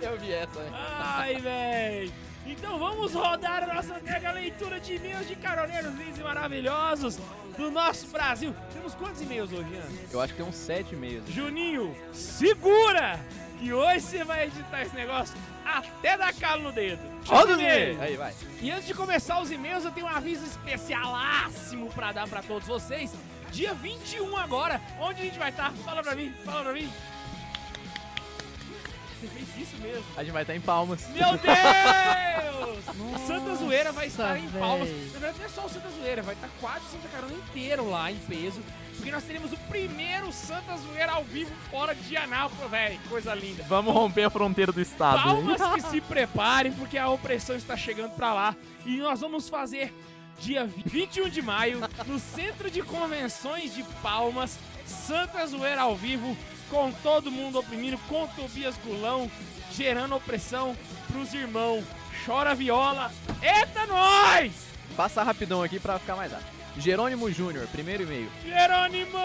Eu 0.00 0.18
vi 0.18 0.32
essa. 0.32 0.60
Ai, 0.72 1.36
véi. 1.36 2.12
Então 2.46 2.78
vamos 2.78 3.12
rodar 3.12 3.62
a 3.64 3.74
nossa 3.74 3.98
mega 4.00 4.32
leitura 4.32 4.80
de 4.80 4.94
e-mails 4.94 5.28
de 5.28 5.36
caroneiros 5.36 5.94
lindos 5.94 6.18
e 6.18 6.22
maravilhosos 6.22 7.18
do 7.56 7.70
nosso 7.70 8.06
Brasil. 8.08 8.54
Temos 8.72 8.94
quantos 8.94 9.20
e-mails 9.20 9.52
hoje, 9.52 9.74
Ana? 9.74 9.98
Eu 10.10 10.20
acho 10.20 10.32
que 10.32 10.40
tem 10.40 10.48
uns 10.48 10.56
sete 10.56 10.96
meses. 10.96 11.28
Juninho, 11.32 11.94
segura! 12.12 13.20
Que 13.58 13.72
hoje 13.74 14.00
você 14.00 14.24
vai 14.24 14.46
editar 14.46 14.82
esse 14.82 14.96
negócio 14.96 15.36
até 15.64 16.16
dar 16.16 16.32
calo 16.32 16.62
no 16.62 16.72
dedo. 16.72 17.02
Roda 17.26 17.56
o. 17.56 17.60
Aí, 17.60 18.16
vai. 18.16 18.34
E 18.60 18.70
antes 18.70 18.86
de 18.86 18.94
começar 18.94 19.40
os 19.40 19.50
e-mails, 19.50 19.84
eu 19.84 19.90
tenho 19.90 20.06
um 20.06 20.08
aviso 20.08 20.44
especialássimo 20.46 21.90
pra 21.90 22.10
dar 22.10 22.26
pra 22.26 22.42
todos 22.42 22.66
vocês. 22.66 23.12
Dia 23.52 23.74
21 23.74 24.34
agora, 24.36 24.80
onde 24.98 25.20
a 25.20 25.24
gente 25.24 25.38
vai 25.38 25.50
estar? 25.50 25.72
Fala 25.84 26.02
pra 26.02 26.14
mim, 26.14 26.32
fala 26.44 26.62
pra 26.62 26.72
mim. 26.72 26.90
Você 29.20 29.26
fez 29.26 29.48
isso 29.68 29.76
mesmo. 29.82 30.04
A 30.16 30.24
gente 30.24 30.32
vai 30.32 30.42
estar 30.42 30.54
em 30.54 30.60
Palmas. 30.60 31.06
Meu 31.08 31.32
Deus! 31.38 33.14
A 33.14 33.18
Santa 33.26 33.54
Zoeira 33.54 33.92
vai 33.92 34.06
estar 34.06 34.38
em 34.38 34.46
véi. 34.46 34.60
Palmas. 34.60 34.88
Na 34.88 35.18
verdade, 35.18 35.38
não 35.38 35.44
é 35.44 35.48
só 35.48 35.66
o 35.66 35.68
Santa 35.68 35.90
Zoeira, 35.90 36.22
vai 36.22 36.34
estar 36.34 36.48
quase 36.60 36.86
o 36.86 36.88
Santa 36.88 37.08
Carona 37.08 37.34
inteiro 37.34 37.90
lá 37.90 38.10
em 38.10 38.16
peso. 38.16 38.60
Porque 38.96 39.10
nós 39.10 39.24
teremos 39.24 39.52
o 39.52 39.56
primeiro 39.56 40.30
Santa 40.32 40.76
Zoeira 40.76 41.12
ao 41.12 41.24
vivo 41.24 41.50
fora 41.70 41.94
de 41.94 42.16
Anápolis, 42.16 42.70
velho. 42.70 42.98
Coisa 43.08 43.34
linda. 43.34 43.64
Vamos 43.68 43.94
romper 43.94 44.24
a 44.24 44.30
fronteira 44.30 44.72
do 44.72 44.80
estado. 44.80 45.22
Palmas 45.22 45.60
que 45.74 45.80
se 45.90 46.00
preparem, 46.00 46.72
porque 46.72 46.98
a 46.98 47.08
opressão 47.08 47.56
está 47.56 47.76
chegando 47.76 48.12
pra 48.14 48.32
lá. 48.34 48.56
E 48.84 48.98
nós 48.98 49.20
vamos 49.20 49.48
fazer 49.48 49.94
dia 50.38 50.66
21 50.66 51.28
de 51.28 51.42
maio, 51.42 51.80
no 52.06 52.18
Centro 52.18 52.70
de 52.70 52.82
Convenções 52.82 53.74
de 53.74 53.82
Palmas, 54.02 54.58
Santa 54.86 55.46
Zoeira 55.46 55.82
ao 55.82 55.94
vivo, 55.94 56.36
com 56.70 56.92
todo 57.02 57.30
mundo 57.30 57.58
oprimindo, 57.58 57.98
com 58.08 58.26
Tobias 58.28 58.76
Gulão, 58.84 59.30
gerando 59.72 60.14
opressão 60.14 60.76
pros 61.10 61.34
irmãos. 61.34 61.84
Chora 62.24 62.54
viola. 62.54 63.10
Eita, 63.42 63.86
nós! 63.86 64.52
Passar 64.96 65.24
rapidão 65.24 65.62
aqui 65.62 65.78
pra 65.78 65.98
ficar 65.98 66.16
mais 66.16 66.32
rápido. 66.32 66.48
Jerônimo 66.76 67.30
Júnior, 67.30 67.66
primeiro 67.68 68.04
e-mail. 68.04 68.30
Jerônimo! 68.44 69.18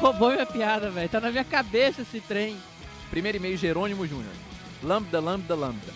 Roubou 0.00 0.32
minha 0.32 0.46
piada, 0.46 0.90
velho. 0.90 1.08
Tá 1.08 1.20
na 1.20 1.30
minha 1.30 1.44
cabeça 1.44 2.02
esse 2.02 2.20
trem. 2.20 2.58
Primeiro 3.10 3.38
e-mail, 3.38 3.56
Jerônimo 3.56 4.06
Júnior. 4.06 4.32
Lambda, 4.82 5.20
lambda, 5.20 5.54
lambda. 5.54 5.92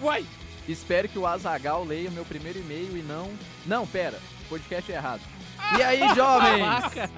Uai! 0.00 0.24
Espero 0.68 1.08
que 1.08 1.18
o 1.18 1.26
Azagal 1.26 1.84
leia 1.84 2.10
meu 2.10 2.24
primeiro 2.24 2.58
e-mail 2.58 2.96
e 2.96 3.02
não. 3.02 3.30
Não, 3.66 3.86
pera, 3.86 4.18
podcast 4.48 4.90
é 4.90 4.94
errado. 4.94 5.20
E 5.76 5.82
aí, 5.82 6.00
jovens? 6.14 7.10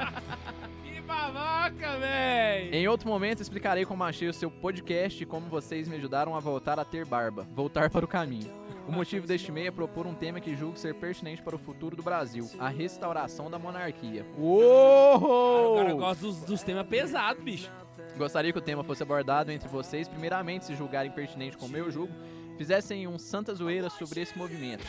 Babaca. 1.13 1.99
Véi! 1.99 2.71
Em 2.73 2.89
outro 2.89 3.07
momento 3.07 3.43
explicarei 3.43 3.85
como 3.85 4.03
achei 4.03 4.29
o 4.29 4.33
seu 4.33 4.51
podcast 4.51 5.23
e 5.23 5.27
como 5.27 5.47
vocês 5.47 5.87
me 5.87 5.97
ajudaram 5.97 6.35
a 6.35 6.41
voltar 6.41 6.79
a 6.79 6.85
ter 6.85 7.05
barba, 7.05 7.47
voltar 7.55 7.91
para 7.91 8.05
o 8.05 8.09
caminho. 8.09 8.51
O 8.89 8.93
motivo 8.93 9.27
deste 9.27 9.49
e-mail 9.51 9.69
é 9.69 9.71
propor 9.71 10.07
um 10.07 10.15
tema 10.15 10.41
que 10.41 10.57
julgo 10.57 10.79
ser 10.79 10.95
pertinente 10.95 11.43
para 11.43 11.55
o 11.55 11.59
futuro 11.59 11.95
do 11.95 12.03
Brasil, 12.03 12.51
a 12.59 12.69
restauração 12.69 13.51
da 13.51 13.59
monarquia. 13.59 14.27
Uou! 14.39 15.75
Agora 15.79 15.91
eu 15.91 15.97
gosto 15.99 16.21
dos, 16.23 16.41
dos 16.41 16.63
temas 16.63 16.87
pesados, 16.87 17.45
bicho. 17.45 17.71
Gostaria 18.17 18.53
que 18.53 18.59
o 18.59 18.63
tema 18.63 18.83
fosse 18.83 19.03
abordado 19.03 19.53
entre 19.53 19.69
vocês, 19.69 20.09
primeiramente, 20.09 20.65
se 20.65 20.75
julgarem 20.75 21.13
pertinente 21.13 21.57
como 21.59 21.77
eu 21.77 21.91
julgo, 21.91 22.13
fizessem 22.57 23.07
um 23.07 23.19
santa 23.19 23.55
zoeira 23.55 23.89
sobre 23.91 24.21
esse 24.21 24.37
movimento. 24.37 24.85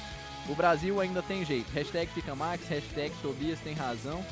O 0.50 0.56
Brasil 0.56 1.00
ainda 1.00 1.22
tem 1.22 1.46
jeito. 1.46 1.70
Hashtag 1.72 2.12
Picamax, 2.14 2.68
hashtag 2.68 3.14
Tobias 3.22 3.60
tem 3.60 3.74
razão. 3.74 4.26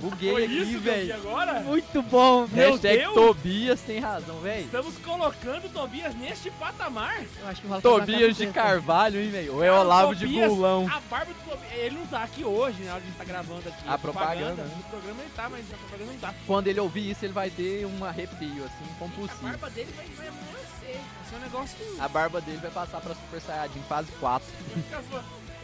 Buguei 0.00 0.30
Foi 0.30 0.44
aqui, 0.44 0.76
velho. 0.76 1.14
agora? 1.14 1.60
Muito 1.60 2.02
bom, 2.02 2.46
velho. 2.46 2.56
Meu 2.62 2.70
Hashtag 2.72 2.98
Deus! 2.98 3.14
Tobias 3.14 3.80
tem 3.80 3.98
razão, 3.98 4.38
velho. 4.40 4.64
Estamos 4.64 4.96
colocando 4.98 5.66
o 5.66 5.68
Tobias 5.70 6.14
neste 6.14 6.50
patamar. 6.52 7.20
Eu 7.40 7.48
acho 7.48 7.60
que 7.62 7.66
o 7.66 7.80
Tobias 7.80 8.36
de. 8.36 8.46
Carvalho, 8.48 9.20
hein, 9.20 9.30
velho? 9.30 9.54
Ou 9.56 9.64
é 9.64 9.72
Olavo 9.72 10.14
de 10.14 10.26
Gulão. 10.26 10.86
A 10.88 11.00
barba 11.10 11.32
do 11.32 11.50
Tobias. 11.50 11.72
Ele 11.72 11.96
não 11.96 12.06
tá 12.06 12.22
aqui 12.22 12.44
hoje, 12.44 12.82
na 12.84 12.92
hora 12.92 13.00
de 13.00 13.06
a 13.06 13.10
gente 13.10 13.18
tá 13.18 13.24
gravando 13.24 13.68
aqui. 13.68 13.82
A 13.88 13.98
propaganda, 13.98 14.62
né? 14.62 14.74
No 14.76 14.82
programa 14.84 15.20
ele 15.20 15.30
tá, 15.34 15.48
mas 15.48 15.68
na 15.68 15.76
propaganda 15.76 16.12
não 16.12 16.18
tá. 16.20 16.34
Quando 16.46 16.66
ele 16.68 16.80
ouvir 16.80 17.10
isso, 17.10 17.24
ele 17.24 17.32
vai 17.32 17.50
ter 17.50 17.84
um 17.86 18.04
arrepio, 18.04 18.64
assim, 18.64 18.84
A 18.94 18.98
compulsivo. 18.98 19.42
barba 19.42 19.70
dele 19.70 19.92
vai, 19.96 20.06
vai 20.06 20.28
amolecer. 20.28 21.00
Vai 21.18 21.28
ser 21.30 21.36
um 21.36 21.40
negócio. 21.40 21.76
A 21.98 22.08
barba 22.08 22.40
dele 22.40 22.58
vai 22.58 22.70
passar 22.70 23.00
pra 23.00 23.14
Super 23.14 23.40
Saiyajin 23.40 23.82
fase 23.88 24.10
4. 24.20 24.46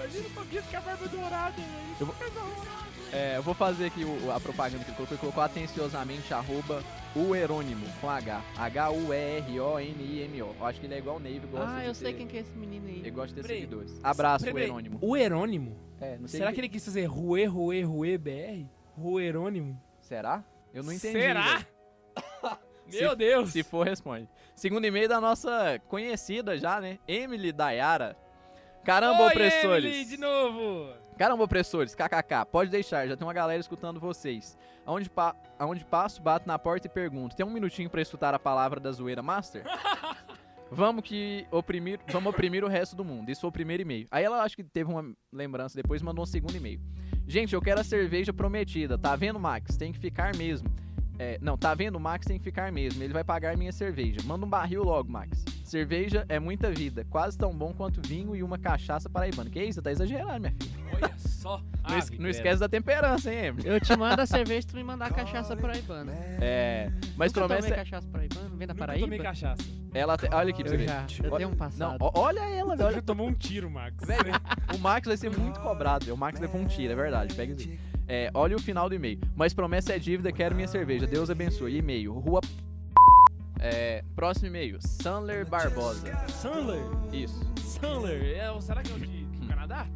Imagina 0.04 0.26
o 0.28 0.30
Tobias 0.30 0.64
com 0.66 0.76
a 0.76 0.80
barba 0.80 1.08
dourada, 1.08 1.56
velho. 1.56 1.96
Eu 2.00 2.06
vou- 2.06 2.14
hora. 2.14 2.84
É, 3.12 3.36
eu 3.36 3.42
vou 3.42 3.54
fazer 3.54 3.86
aqui 3.86 4.04
o- 4.04 4.30
a 4.32 4.40
propaganda 4.40 4.82
que 4.84 4.90
ele 4.90 4.96
colocou. 4.96 5.14
Ele 5.14 5.20
colocou 5.20 5.42
atenciosamente 5.42 6.34
arroba 6.34 6.82
o 7.14 7.34
Herônimo 7.34 7.86
com 8.00 8.10
H. 8.10 8.42
H-U-E-R-O-N-I-M-O. 8.58 10.54
Eu 10.58 10.66
acho 10.66 10.80
que 10.80 10.86
ele 10.86 10.94
é 10.94 10.98
igual 10.98 11.16
o 11.16 11.20
Nave, 11.20 11.38
gosta 11.46 11.66
Ah, 11.70 11.80
de 11.80 11.86
eu 11.86 11.92
ter, 11.92 11.98
sei 11.98 12.12
quem 12.14 12.26
que 12.26 12.36
é 12.36 12.40
esse 12.40 12.52
menino 12.56 12.88
Ele 12.88 13.02
aí. 13.04 13.10
gosta 13.10 13.28
de 13.28 13.34
ter 13.36 13.42
Peraí. 13.42 13.60
seguidores. 13.60 14.00
Abraço, 14.02 14.44
Peraí, 14.44 14.62
o 14.64 14.66
Herônimo. 14.66 14.98
O 15.00 15.16
Herônimo? 15.16 15.76
É, 16.00 16.18
não 16.18 16.26
sei 16.26 16.38
Será 16.40 16.50
que- 16.50 16.54
que 16.56 16.60
ele 16.62 16.68
quis 16.68 16.84
fazer 16.84 17.04
Rue, 17.06 17.44
Rue, 17.46 17.82
Rue, 17.84 18.18
BR? 18.18 18.66
Ruerônimo? 18.98 19.80
Será? 20.00 20.42
Eu 20.72 20.82
não 20.82 20.92
entendi. 20.92 21.18
Será? 21.20 21.42
velho. 21.56 21.66
Meu 22.92 23.16
Deus! 23.16 23.50
Se 23.52 23.62
for, 23.62 23.86
responde. 23.86 24.28
Segundo 24.54 24.84
e-mail 24.84 25.08
da 25.08 25.20
nossa 25.20 25.80
conhecida 25.88 26.58
já, 26.58 26.80
né? 26.80 26.98
Emily 27.08 27.50
Dayara. 27.52 28.16
Caramba, 28.84 29.22
Oi, 29.22 29.28
opressores. 29.28 29.84
Emily, 29.84 30.04
de 30.04 30.16
novo! 30.18 30.92
Caramba, 31.16 31.44
opressores, 31.44 31.94
kkk, 31.94 32.44
pode 32.50 32.70
deixar, 32.70 33.08
já 33.08 33.16
tem 33.16 33.26
uma 33.26 33.32
galera 33.32 33.60
escutando 33.60 33.98
vocês. 33.98 34.58
Aonde, 34.84 35.08
pa 35.08 35.34
aonde 35.58 35.84
passo, 35.84 36.20
bato 36.20 36.46
na 36.46 36.58
porta 36.58 36.86
e 36.86 36.90
pergunto: 36.90 37.34
tem 37.34 37.46
um 37.46 37.50
minutinho 37.50 37.88
pra 37.88 38.02
escutar 38.02 38.34
a 38.34 38.38
palavra 38.38 38.78
da 38.78 38.92
zoeira 38.92 39.22
master? 39.22 39.64
Vamos 40.70 41.04
que 41.04 41.46
oprimir, 41.52 42.00
vamos 42.08 42.30
oprimir 42.30 42.64
o 42.64 42.68
resto 42.68 42.96
do 42.96 43.04
mundo. 43.04 43.30
Isso 43.30 43.42
foi 43.42 43.48
o 43.48 43.52
primeiro 43.52 43.82
e-mail. 43.82 44.08
Aí 44.10 44.24
ela 44.24 44.42
acho 44.42 44.56
que 44.56 44.64
teve 44.64 44.90
uma 44.90 45.14
lembrança 45.32 45.76
depois 45.76 46.02
mandou 46.02 46.24
um 46.24 46.26
segundo 46.26 46.56
e-mail. 46.56 46.80
Gente, 47.28 47.54
eu 47.54 47.62
quero 47.62 47.80
a 47.80 47.84
cerveja 47.84 48.32
prometida. 48.32 48.98
Tá 48.98 49.14
vendo, 49.14 49.38
Max? 49.38 49.76
Tem 49.76 49.92
que 49.92 49.98
ficar 50.00 50.34
mesmo. 50.34 50.68
É, 51.16 51.38
não, 51.40 51.56
tá 51.56 51.74
vendo? 51.74 51.96
O 51.96 52.00
Max 52.00 52.26
tem 52.26 52.38
que 52.38 52.44
ficar 52.44 52.72
mesmo. 52.72 53.00
Ele 53.04 53.12
vai 53.12 53.22
pagar 53.22 53.56
minha 53.56 53.70
cerveja. 53.70 54.20
Manda 54.24 54.44
um 54.44 54.48
barril 54.48 54.82
logo, 54.82 55.12
Max. 55.12 55.44
Cerveja 55.64 56.24
é 56.28 56.38
muita 56.38 56.70
vida. 56.70 57.04
Quase 57.10 57.36
tão 57.38 57.52
bom 57.56 57.72
quanto 57.72 58.00
vinho 58.06 58.36
e 58.36 58.42
uma 58.42 58.58
cachaça 58.58 59.08
paraibana. 59.08 59.48
Que 59.50 59.62
isso? 59.64 59.80
Tá 59.82 59.90
exagerando, 59.90 60.40
minha 60.40 60.52
filha. 60.52 60.74
Olha 60.92 61.14
só! 61.18 61.60
Não, 61.88 61.98
es- 61.98 62.06
Ave, 62.08 62.18
não 62.18 62.28
esquece 62.30 62.60
da 62.60 62.68
temperança, 62.68 63.30
hein, 63.30 63.46
Emily? 63.46 63.68
Eu 63.68 63.78
te 63.78 63.94
mando 63.94 64.22
a 64.22 64.24
cerveja, 64.26 64.66
tu 64.66 64.74
me 64.76 64.82
mandar 64.82 65.06
a 65.06 65.10
cachaça 65.10 65.54
paraibana. 65.54 66.12
É. 66.40 66.90
Mas 67.14 67.30
Nunca 67.30 67.42
tomei 67.46 67.58
promessa. 67.58 67.74
cachaça 67.74 68.08
paraibana? 68.08 68.48
Vem 68.48 68.66
da 68.66 68.72
Nunca 68.72 68.86
Paraíba? 68.86 69.06
tomei 69.06 69.18
cachaça. 69.18 69.62
Ela 69.92 70.16
te- 70.16 70.28
Olha 70.32 70.48
aqui 70.50 70.62
pra 70.62 70.70
você 70.70 70.76
ver. 70.78 70.88
já, 70.88 71.06
eu 71.22 71.30
tenho 71.36 71.48
um 71.48 71.52
Não, 71.52 71.58
passado. 71.58 71.96
ó- 72.00 72.10
olha 72.14 72.40
ela, 72.40 72.74
velho. 72.74 72.92
Já 72.94 73.02
tomou 73.02 73.28
um 73.28 73.34
tiro, 73.34 73.70
Max. 73.70 73.96
Velho, 74.06 74.32
o 74.74 74.78
Max 74.78 75.06
vai 75.06 75.16
ser 75.18 75.30
muito 75.36 75.60
cobrado. 75.60 76.12
O 76.12 76.16
Max 76.16 76.40
levou 76.40 76.58
um 76.60 76.66
tiro, 76.66 76.90
é 76.92 76.96
verdade. 76.96 77.34
Pega 77.34 77.52
isso. 77.52 77.70
É, 78.08 78.30
olha 78.32 78.56
o 78.56 78.58
final 78.58 78.88
do 78.88 78.94
e-mail. 78.94 79.18
Mas 79.36 79.52
promessa 79.52 79.92
é 79.94 79.98
dívida, 79.98 80.32
quero 80.32 80.54
minha 80.54 80.68
cerveja. 80.68 81.06
Deus 81.06 81.28
abençoe. 81.28 81.76
E-mail. 81.76 82.14
Rua. 82.18 82.40
É, 83.66 84.04
próximo 84.14 84.48
e-mail. 84.48 84.78
Sandler 84.80 85.48
Barbosa. 85.48 86.06
Sandler. 86.28 86.82
Isso. 87.12 87.40
Sandler. 87.62 88.36
É, 88.36 88.50
o- 88.50 88.60
será 88.60 88.82
que 88.82 88.92
é 88.92 88.94
o 88.94 88.98
de 88.98 89.06
do 89.24 89.46
Canadá? 89.48 89.86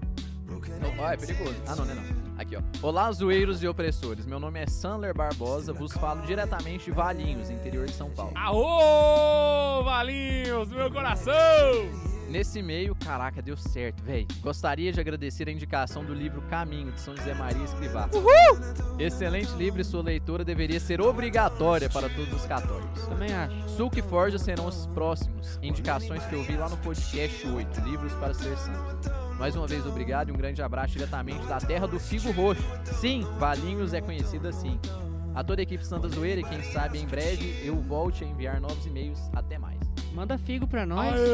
Ó, 0.51 1.03
ó, 1.03 1.11
é 1.11 1.17
perigoso. 1.19 1.55
Ah, 1.67 1.77
não, 1.77 1.85
não 1.85 1.93
é 1.93 1.95
não. 1.97 2.29
Aqui, 2.39 2.57
ó. 2.57 2.63
Olá, 2.81 3.13
zoeiros 3.13 3.63
e 3.63 3.69
opressores. 3.69 4.25
Meu 4.25 4.41
nome 4.41 4.59
é 4.61 4.67
Sandler 4.67 5.13
Barbosa, 5.15 5.73
vos 5.75 5.93
falo 5.93 6.23
diretamente 6.23 6.87
de 6.87 6.93
Valinhos, 6.93 7.51
interior 7.51 7.85
de 7.87 7.93
São 7.93 8.09
Paulo. 8.11 8.33
Aô, 8.37 9.83
Valinhos, 9.85 10.71
meu 10.71 10.91
coração! 10.91 11.35
Nesse 12.29 12.59
e-mail, 12.59 12.95
caraca, 12.95 13.41
deu 13.41 13.57
certo, 13.57 14.03
véi. 14.03 14.27
Gostaria 14.41 14.93
de 14.93 15.01
agradecer 15.01 15.49
a 15.49 15.53
indicação 15.53 16.05
do 16.05 16.13
livro 16.13 16.43
Caminho, 16.43 16.93
de 16.93 17.01
São 17.01 17.17
José 17.17 17.33
Maria 17.33 17.65
Escrivá. 17.65 18.09
Uhul! 18.13 18.99
Excelente 18.99 19.51
livro 19.55 19.81
e 19.81 19.85
sua 19.85 20.03
leitura 20.03 20.45
deveria 20.45 20.79
ser 20.79 21.01
obrigatória 21.01 21.89
para 21.89 22.09
todos 22.11 22.33
os 22.35 22.45
católicos. 22.45 23.07
Também 23.07 23.33
acho. 23.33 23.69
Sulk 23.71 23.99
e 23.99 24.03
Forja 24.03 24.39
serão 24.39 24.67
os 24.67 24.87
próximos. 24.89 25.59
Indicações 25.63 26.25
que 26.27 26.35
eu 26.35 26.43
vi 26.43 26.57
lá 26.57 26.69
no 26.69 26.77
podcast 26.79 27.47
8, 27.47 27.81
Livros 27.81 28.13
para 28.15 28.35
Ser 28.35 28.57
Santo. 28.59 29.11
Mais 29.39 29.57
uma 29.57 29.67
vez, 29.67 29.87
obrigado 29.87 30.29
e 30.29 30.33
um 30.33 30.37
grande 30.37 30.61
abraço 30.61 30.95
diretamente 30.95 31.47
da 31.47 31.59
terra 31.59 31.87
do 31.87 31.99
Figo 31.99 32.31
Roxo. 32.33 32.63
Sim, 33.01 33.23
Valinhos 33.39 33.95
é 33.95 34.01
conhecido 34.01 34.49
assim. 34.49 34.79
A 35.35 35.45
toda 35.45 35.63
a 35.63 35.65
equipe 35.65 35.87
Santa 35.87 36.09
Zoeira 36.09 36.41
e 36.41 36.45
quem 36.45 36.63
sabe 36.63 36.99
em 36.99 37.07
breve 37.07 37.65
eu 37.65 37.77
volte 37.77 38.25
a 38.25 38.27
enviar 38.27 38.61
novos 38.61 38.85
e-mails. 38.85 39.31
Até 39.33 39.57
mais. 39.57 39.78
Manda 40.19 40.37
figo 40.37 40.67
pra 40.67 40.85
nós. 40.85 41.15
Aê! 41.15 41.29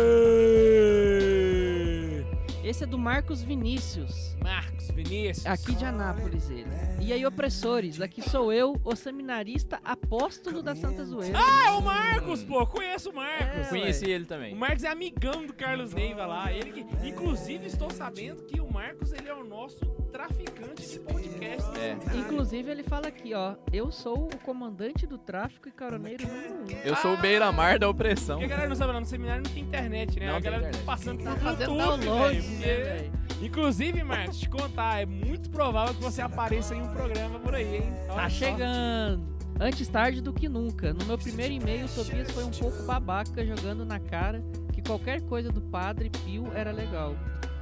Esse 2.63 2.85
é 2.85 2.87
do 2.87 2.99
Marcos 2.99 3.41
Vinícius. 3.41 4.37
Marcos 4.43 4.91
Vinícius. 4.91 5.47
Aqui 5.47 5.75
de 5.75 5.87
Anápolis, 5.87 6.51
ele. 6.51 6.69
E 7.01 7.11
aí, 7.11 7.25
opressores, 7.25 7.99
aqui 8.03 8.21
sou 8.21 8.53
eu, 8.53 8.79
o 8.85 8.95
seminarista 8.95 9.81
apóstolo 9.83 10.63
da 10.63 10.75
Santa 10.75 11.03
Zoeira. 11.03 11.39
Ah, 11.39 11.69
é 11.69 11.71
o 11.71 11.81
Marcos, 11.81 12.45
pô. 12.45 12.67
Conheço 12.67 13.09
o 13.09 13.15
Marcos. 13.15 13.67
É, 13.67 13.69
Conheci 13.71 14.05
ele 14.05 14.25
O 14.25 14.27
também. 14.27 14.55
Marcos 14.55 14.85
é 14.85 14.89
amigão 14.89 15.47
do 15.47 15.55
Carlos 15.55 15.95
Neiva 15.95 16.27
lá. 16.27 16.53
Ele 16.53 16.71
que, 16.71 17.09
inclusive, 17.09 17.67
estou 17.67 17.89
sabendo 17.89 18.43
que 18.43 18.61
o 18.61 18.71
Marcos 18.71 19.15
ele 19.15 19.31
é 19.31 19.35
o 19.35 19.45
nosso 19.45 19.94
traficante 20.15 20.89
de 20.89 21.01
podcast. 21.01 21.71
É. 21.77 21.97
Inclusive, 22.17 22.71
ele 22.71 22.85
fala 22.85 23.09
aqui, 23.09 23.35
ó. 23.35 23.57
Eu 23.73 23.91
sou 23.91 24.29
o 24.33 24.39
comandante 24.45 25.09
do 25.09 25.19
tráfico 25.19 25.69
e 25.69 25.73
caroneiro 25.73 26.25
número 26.25 26.55
um. 26.55 26.67
Eu 26.85 26.95
sou 26.95 27.15
o 27.15 27.17
beira-mar 27.17 27.81
da 27.81 27.89
opressão. 27.89 28.39
Porque 28.39 28.45
a 28.45 28.49
galera 28.49 28.69
não 28.69 28.77
sabe, 28.77 28.93
não, 28.93 29.01
no 29.01 29.07
seminário 29.07 29.43
não 29.45 29.51
tem 29.51 29.65
internet, 29.65 30.21
né? 30.21 30.29
Não 30.29 30.37
a 30.37 30.41
galera 30.41 30.71
tá 30.71 30.79
passando 30.87 31.25
Tá 31.25 31.33
por 31.33 31.41
fazendo 31.41 31.75
YouTube, 31.75 32.05
download, 32.05 32.41
velho, 32.41 32.85
né? 32.85 33.11
Inclusive, 33.43 34.05
Marcos, 34.05 34.39
te 34.39 34.49
contar, 34.49 35.03
é 35.03 35.07
muito 35.07 35.51
provável 35.51 35.93
que 35.93 36.01
você 36.01 36.23
apareça 36.23 36.77
em 36.77 36.83
um 36.83 36.93
programa 36.93 37.41
por 37.41 37.53
aí, 37.57 37.79
hein? 37.79 37.93
Olha 38.05 38.15
Tá 38.15 38.23
só. 38.23 38.37
chegando. 38.37 39.35
Antes 39.61 39.89
tarde 39.89 40.21
do 40.21 40.33
que 40.33 40.49
nunca. 40.49 40.93
No 40.95 41.05
meu 41.07 41.19
primeiro 41.19 41.53
e-mail, 41.53 41.87
o 41.87 41.89
Tobias 41.89 42.31
foi 42.31 42.45
um 42.45 42.51
pouco 42.51 42.85
babaca, 42.85 43.45
jogando 43.45 43.85
na 43.85 43.99
cara 43.99 44.45
que 44.73 44.81
qualquer 44.81 45.23
coisa 45.23 45.51
do 45.51 45.61
Padre 45.61 46.09
Pio 46.25 46.53
era 46.55 46.71
legal. 46.71 47.17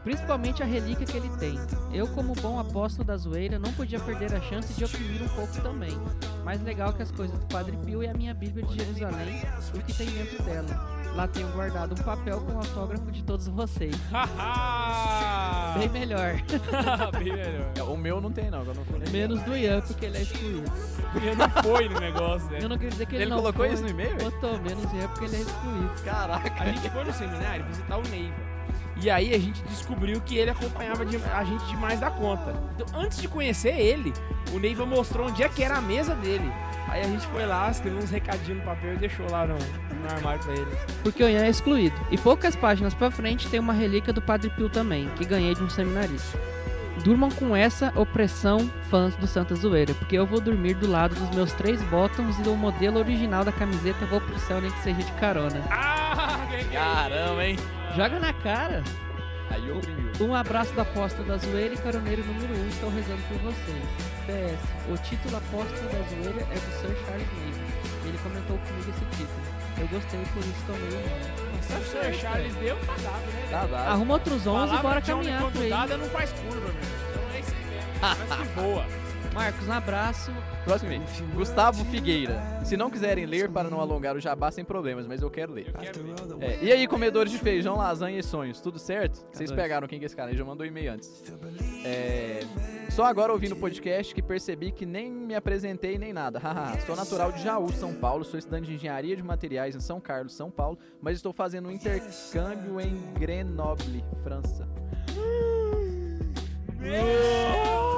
Principalmente 0.05 0.63
a 0.63 0.67
relíquia 0.67 1.07
que 1.07 1.17
ele 1.17 1.29
tem. 1.39 1.59
Eu, 1.93 2.09
como 2.09 2.35
bom 2.35 2.59
apóstolo 2.59 3.05
da 3.05 3.17
zoeira, 3.17 3.59
não 3.59 3.73
podia 3.73 4.01
perder 4.01 4.35
a 4.35 4.41
chance 4.41 4.73
de 4.75 4.85
oprimir 4.85 5.23
um 5.23 5.29
pouco 5.29 5.61
também. 5.61 5.97
Mais 6.45 6.61
legal 6.63 6.93
que 6.93 7.03
as 7.03 7.11
coisas 7.13 7.39
do 7.39 7.47
Padre 7.47 7.77
Pio 7.85 8.03
é 8.03 8.09
a 8.09 8.15
minha 8.15 8.35
Bíblia 8.35 8.67
de 8.67 8.75
Jerusalém 8.77 9.43
e 9.75 9.79
o 9.79 9.83
que 9.83 9.93
tem 9.95 10.07
dentro 10.09 10.43
dela. 10.43 11.03
Lá 11.15 11.29
tenho 11.29 11.47
guardado 11.53 11.93
um 11.93 12.03
papel 12.03 12.41
com 12.41 12.53
o 12.53 12.57
autógrafo 12.59 13.13
de 13.13 13.23
todos 13.23 13.47
vocês. 13.47 13.95
Bem 15.79 15.89
melhor. 15.91 16.35
Bem 17.13 17.33
melhor. 17.35 17.71
É, 17.77 17.83
O 17.83 17.97
meu 17.97 18.21
não 18.21 18.33
tem, 18.33 18.51
não. 18.51 18.63
que 18.63 18.71
Eu 18.71 18.75
não 18.75 18.85
fui 18.85 18.99
Menos 19.11 19.41
do 19.43 19.57
Ian, 19.57 19.83
porque 19.83 20.07
ele 20.07 20.19
é 20.19 20.23
excluído. 20.23 20.73
Ele 21.15 21.35
não 21.35 21.51
foi 21.63 21.89
no 21.89 22.01
negócio, 22.01 22.49
né? 22.51 22.59
Eu 22.63 22.69
não 22.69 22.77
queria 22.77 22.91
dizer 22.91 23.07
que 23.07 23.15
ele, 23.15 23.25
Ele 23.25 23.31
não 23.31 23.39
colocou 23.39 23.67
foi. 23.67 23.75
isso 23.75 23.83
no 23.83 23.91
e-mail? 23.91 24.17
Botou, 24.17 24.59
menos 24.61 24.85
Ian, 24.93 25.09
porque 25.09 25.25
ele 25.27 25.37
é 25.37 25.41
excluído. 25.41 25.91
Caraca. 26.05 26.63
A 26.63 26.67
gente 26.73 26.91
foi 26.91 27.05
no 27.05 27.13
seminário 27.13 27.65
visitar 27.67 27.99
o 27.99 28.03
Neiva. 28.09 28.52
E 29.03 29.11
aí 29.11 29.35
a 29.35 29.39
gente 29.39 29.61
descobriu 29.65 30.21
que 30.21 30.37
ele 30.37 30.51
acompanhava 30.51 31.05
de- 31.05 31.17
a 31.17 31.43
gente 31.45 31.65
demais 31.67 31.99
da 31.99 32.11
conta. 32.11 32.55
Então, 32.77 32.87
antes 33.01 33.21
de 33.21 33.27
conhecer 33.29 33.75
ele, 33.77 34.13
o 34.53 34.59
Neiva 34.59 34.87
mostrou 34.87 35.27
onde 35.29 35.43
é 35.43 35.49
que 35.49 35.63
era 35.63 35.77
a 35.79 35.81
mesa 35.81 36.15
dele. 36.15 36.51
Aí 36.89 37.01
a 37.01 37.05
gente 37.09 37.27
foi 37.29 37.45
lá, 37.47 37.71
escreveu 37.71 37.99
uns 37.99 38.11
recadinhos 38.11 38.59
no 38.61 38.65
papel 38.65 38.95
e 38.95 38.97
deixou 38.99 39.29
lá 39.31 39.47
no, 39.47 39.55
no 39.55 40.09
armário 40.15 40.41
pra 40.45 40.53
ele. 40.53 40.67
Porque 41.03 41.23
o 41.25 41.29
Ian 41.29 41.43
é 41.45 41.49
excluído. 41.49 41.97
E 42.11 42.19
poucas 42.19 42.55
páginas 42.55 42.95
pra 42.95 43.11
frente 43.11 43.49
tem 43.49 43.59
uma 43.59 43.73
relíquia 43.73 44.13
do 44.13 44.21
Padre 44.23 44.51
Pio 44.51 44.69
também, 44.69 45.09
que 45.17 45.25
ganhei 45.25 45.55
de 45.55 45.63
um 45.63 45.71
seminarista. 45.71 46.39
Durmam 47.03 47.31
com 47.31 47.57
essa 47.57 47.91
opressão, 47.99 48.71
fãs 48.91 49.17
do 49.17 49.27
Santa 49.27 49.55
Zoeira, 49.55 49.95
porque 49.95 50.17
eu 50.17 50.27
vou 50.27 50.39
dormir 50.41 50.75
do 50.75 50.87
lado 50.87 51.15
dos 51.15 51.35
meus 51.35 51.51
três 51.53 51.81
bottoms 51.85 52.39
e 52.39 52.43
do 52.43 52.55
modelo 52.55 52.99
original 52.99 53.43
da 53.45 53.51
camiseta 53.51 54.05
Vou 54.07 54.21
pro 54.21 54.39
céu, 54.39 54.61
nem 54.61 54.71
que 54.71 54.79
seja 54.83 55.03
de 55.03 55.13
carona. 55.13 55.61
Ah, 55.71 56.39
que 56.51 56.65
que 56.65 56.77
é 56.77 56.79
Caramba, 56.79 57.45
hein? 57.47 57.57
Joga 57.95 58.19
na 58.19 58.33
cara! 58.33 58.83
Aí 59.51 59.71
oprimiu. 59.71 60.13
Um 60.21 60.35
abraço 60.35 60.73
da 60.75 60.81
apóstolo 60.81 61.29
da 61.29 61.37
zoeira 61.37 61.75
e 61.75 61.77
caroneiro 61.77 62.25
número 62.25 62.55
1, 62.55 62.57
um, 62.57 62.69
estou 62.69 62.89
rezando 62.89 63.23
por 63.29 63.39
vocês. 63.39 63.85
PS, 64.27 64.91
o 64.91 64.97
título 65.03 65.37
apóstolo 65.37 65.91
da 65.91 66.03
zoeira 66.09 66.41
é 66.41 66.55
do 66.55 66.81
Sir 66.81 66.97
Charles 67.05 67.29
Navy. 67.29 67.63
Ele 68.07 68.19
comentou 68.23 68.57
comigo 68.57 68.91
esse 68.91 69.05
título. 69.17 69.43
Eu 69.79 69.89
gostei, 69.89 70.21
por 70.33 70.41
isso 70.41 70.65
tomei 70.67 70.89
o 70.89 70.93
nome. 70.93 71.63
Se 71.63 71.75
o 71.75 71.85
Sir 71.85 72.15
Charles 72.15 72.55
deu, 72.55 72.77
tá 72.77 72.95
dado, 72.95 73.27
né? 73.27 73.49
Tá 73.51 73.67
dado. 73.67 73.89
Arruma 73.91 74.15
outros 74.15 74.47
11 74.47 74.75
e 74.75 74.79
bora 74.79 75.03
caminhar 75.03 75.43
por 75.51 75.63
aí. 75.63 75.71
não 75.71 76.09
faz 76.09 76.33
curva, 76.33 76.61
meu. 76.61 76.73
Então 76.73 77.35
é 77.35 77.41
isso 77.41 77.53
aí 77.55 77.65
mesmo. 77.67 77.91
Mas 78.01 78.39
que 78.39 78.55
boa. 78.55 79.02
Marcos, 79.35 79.67
um 79.67 79.73
abraço. 79.73 80.31
Próximo 80.65 80.93
e-mail. 80.93 81.09
Gustavo 81.35 81.85
Figueira. 81.87 82.43
Se 82.65 82.77
não 82.77 82.91
quiserem 82.91 83.25
ler 83.25 83.51
para 83.51 83.71
não 83.71 83.81
alongar 83.81 84.15
o 84.15 84.21
jabá, 84.21 84.51
sem 84.51 84.65
problemas, 84.65 85.07
mas 85.07 85.23
eu 85.23 85.31
quero 85.31 85.53
ler. 85.53 85.69
Eu 85.69 85.75
quero 85.75 86.03
ver. 86.03 86.45
É, 86.45 86.59
e 86.63 86.71
aí, 86.71 86.87
comedores 86.87 87.33
de 87.33 87.39
feijão, 87.39 87.77
lasanha 87.77 88.19
e 88.19 88.23
sonhos, 88.23 88.61
tudo 88.61 88.79
certo? 88.79 89.25
Vocês 89.33 89.49
dois. 89.51 89.61
pegaram 89.61 89.89
quem 89.89 89.99
que 89.99 90.05
é 90.05 90.07
esse 90.07 90.15
cara? 90.15 90.31
Ele 90.31 90.39
já 90.39 90.45
mandou 90.45 90.67
e-mail 90.67 90.93
antes. 90.93 91.23
É, 91.85 92.45
só 92.91 93.05
agora 93.05 93.33
ouvindo 93.33 93.53
o 93.53 93.57
podcast 93.57 94.15
que 94.15 94.21
percebi 94.21 94.71
que 94.71 94.85
nem 94.85 95.11
me 95.11 95.35
apresentei 95.35 95.99
nem 95.99 96.13
nada. 96.13 96.39
Haha, 96.43 96.79
sou 96.81 96.95
natural 96.95 97.33
de 97.33 97.43
Jaú, 97.43 97.73
São 97.73 97.95
Paulo, 97.95 98.25
sou 98.25 98.39
estudante 98.39 98.67
de 98.67 98.75
engenharia 98.75 99.17
de 99.17 99.23
materiais 99.23 99.75
em 99.75 99.81
São 99.81 99.99
Carlos, 99.99 100.35
São 100.35 100.51
Paulo, 100.51 100.79
mas 101.01 101.17
estou 101.17 101.33
fazendo 101.33 101.69
um 101.69 101.73
intercâmbio 101.73 102.79
em 102.81 103.01
Grenoble, 103.19 104.05
França. 104.23 104.69
Meu 106.79 107.92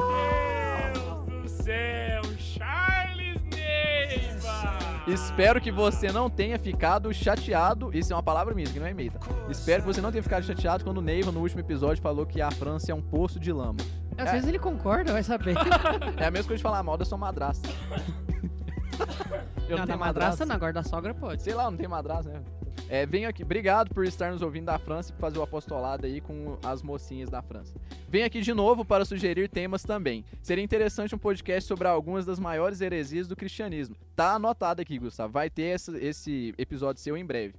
céu, 1.65 2.23
Charles 2.39 3.43
Neiva! 3.45 4.79
Espero 5.07 5.61
que 5.61 5.73
você 5.73 6.13
não 6.13 6.29
tenha 6.29 6.59
ficado 6.59 7.13
chateado. 7.13 7.91
Isso 7.97 8.13
é 8.13 8.17
uma 8.17 8.23
palavra 8.23 8.55
minha, 8.55 8.65
isso 8.65 8.73
aqui 8.73 8.81
não 8.81 8.87
é 8.87 9.11
tá? 9.11 9.21
Espero 9.49 9.83
que 9.83 9.87
você 9.87 10.01
não 10.01 10.11
tenha 10.13 10.23
ficado 10.23 10.45
chateado 10.45 10.85
quando 10.85 10.99
o 10.99 11.03
Neiva, 11.03 11.33
no 11.33 11.41
último 11.41 11.61
episódio, 11.61 12.03
falou 12.03 12.27
que 12.27 12.41
a 12.43 12.51
França 12.51 12.93
é 12.93 12.95
um 12.95 13.03
poço 13.03 13.41
de 13.41 13.51
lama. 13.53 13.79
Às 14.17 14.29
É. 14.29 14.33
vezes 14.33 14.49
ele 14.49 14.59
concorda, 14.59 15.13
vai 15.13 15.23
saber. 15.23 15.55
É 16.19 16.27
a 16.27 16.31
mesma 16.31 16.47
coisa 16.49 16.57
de 16.59 16.63
falar 16.63 16.83
mal 16.83 16.97
da 16.97 17.05
sua 17.05 17.19
madrasta. 17.19 17.69
Eu 19.69 19.79
não, 19.79 19.87
da 19.87 19.97
madraça 19.97 20.45
não, 20.45 20.55
agora 20.55 20.73
da 20.73 20.83
sogra 20.83 21.15
pode. 21.15 21.43
Sei 21.43 21.55
lá, 21.55 21.71
não 21.71 21.77
tem 21.77 21.89
madrasta, 21.89 22.31
né? 22.31 22.43
É, 22.89 23.07
venho 23.07 23.29
aqui, 23.29 23.43
obrigado 23.43 23.95
por 23.95 24.05
estar 24.05 24.31
nos 24.31 24.43
ouvindo 24.43 24.67
da 24.67 24.79
França 24.79 25.11
e 25.11 25.13
por 25.15 25.21
fazer 25.21 25.39
o 25.39 25.43
apostolado 25.43 26.07
aí 26.07 26.21
com 26.21 26.59
as 26.63 26.83
mocinhas 26.83 27.31
da 27.31 27.41
França. 27.41 27.75
Venho 28.09 28.27
aqui 28.27 28.43
de 28.43 28.53
novo 28.53 28.85
para 28.85 29.05
sugerir 29.07 29.49
temas 29.49 29.83
também. 29.83 30.25
Seria 30.43 30.63
interessante 30.63 31.15
um 31.15 31.19
podcast 31.19 31.67
sobre 31.67 31.89
algumas 31.89 32.27
das 32.27 32.39
maiores 32.39 32.81
heresias 32.83 33.27
do 33.27 33.35
cristianismo. 33.35 33.97
Tá 34.15 34.35
anotado 34.35 34.83
aqui, 34.83 34.99
Gustavo. 34.99 35.33
Vai 35.33 35.49
ter 35.49 35.75
esse, 35.75 35.97
esse 35.97 36.55
episódio 36.59 37.03
seu 37.03 37.17
em 37.17 37.25
breve. 37.25 37.55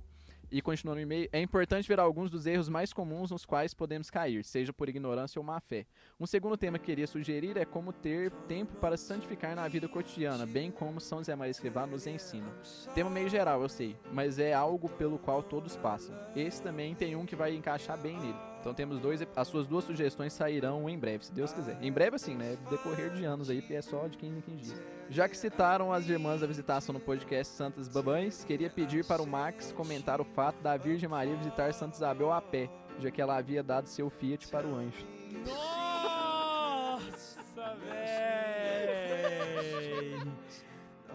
E 0.52 0.62
continuando 0.62 1.00
o 1.00 1.02
e-mail, 1.02 1.30
é 1.32 1.42
importante 1.42 1.88
ver 1.88 2.00
alguns 2.00 2.30
dos 2.30 2.46
erros 2.46 2.70
mais 2.70 2.94
comuns 2.94 3.32
nos 3.32 3.46
quais 3.46 3.74
podemos 3.74 4.10
cair, 4.10 4.44
seja 4.44 4.72
por 4.72 4.90
ignorância 4.90 5.40
ou 5.40 5.46
má 5.46 5.60
fé. 5.60 5.86
Um 6.20 6.26
segundo 6.26 6.58
tema 6.58 6.80
que 6.80 6.86
queria 6.86 7.08
sugerir 7.08 7.58
é 7.58 7.66
como 7.66 7.92
ter 7.92 8.32
tempo 8.48 8.76
para 8.76 8.98
se 8.98 9.06
santificar 9.06 9.56
na 9.56 9.68
vida 9.68 9.88
cotidiana, 9.88 10.46
bem 10.46 10.72
como 10.72 11.02
São 11.02 11.20
José 11.20 11.36
Maria 11.36 11.52
Escrivá 11.52 11.86
nos 11.86 12.08
ensina. 12.08 12.52
Tema 12.94 13.10
meio 13.10 13.30
geral, 13.30 13.62
eu 13.62 13.70
sei, 13.70 13.96
mas 14.12 14.40
é 14.40 14.54
algo 14.54 14.90
pelo 14.90 15.18
qual 15.18 15.42
todos 15.42 15.76
passam. 15.78 16.16
Esse 16.36 16.62
também 16.62 16.96
tem 16.96 17.16
um 17.16 17.26
que 17.26 17.36
vai 17.36 17.56
encaixar 17.56 17.98
bem 17.98 18.18
nele. 18.20 18.55
Então 18.65 18.73
temos 18.73 18.99
dois, 18.99 19.21
as 19.36 19.47
suas 19.47 19.67
duas 19.67 19.86
sugestões 19.86 20.34
sairão 20.34 20.89
em 20.89 20.97
breve, 20.97 21.23
se 21.23 21.32
Deus 21.32 21.54
quiser. 21.54 21.78
Em 21.84 21.91
breve 21.91 22.15
assim, 22.15 22.34
né? 22.34 22.58
Decorrer 22.67 23.12
de 23.12 23.23
anos 23.23 23.47
aí, 23.47 23.62
porque 23.62 23.75
é 23.75 23.82
só 23.84 24.08
de 24.08 24.17
15 24.17 24.39
em 24.39 24.41
15 24.41 24.58
dias. 24.58 24.82
Já 25.08 25.30
que 25.30 25.38
citaram 25.38 25.93
as 25.93 26.10
irmãs 26.10 26.41
da 26.41 26.47
visitação 26.47 26.91
no 26.91 26.99
podcast 26.99 27.54
Santas 27.54 27.88
Babães, 27.88 28.43
queria 28.43 28.67
pedir 28.67 29.06
para 29.06 29.21
o 29.21 29.28
Max 29.28 29.71
comentar 29.71 30.19
o 30.19 30.23
fato 30.23 30.63
da 30.63 30.75
Virgem 30.78 31.08
Maria 31.08 31.36
visitar 31.36 31.75
Santa 31.75 31.95
Isabel 31.95 32.34
a 32.34 32.41
pé, 32.41 32.67
já 32.97 33.12
que 33.12 33.21
ela 33.21 33.38
havia 33.38 33.62
dado 33.62 33.86
seu 33.86 34.10
Fiat 34.10 34.47
para 34.47 34.65
o 34.65 34.73
anjo. 34.73 35.06
Nossa, 35.45 37.43
véi! 37.86 38.95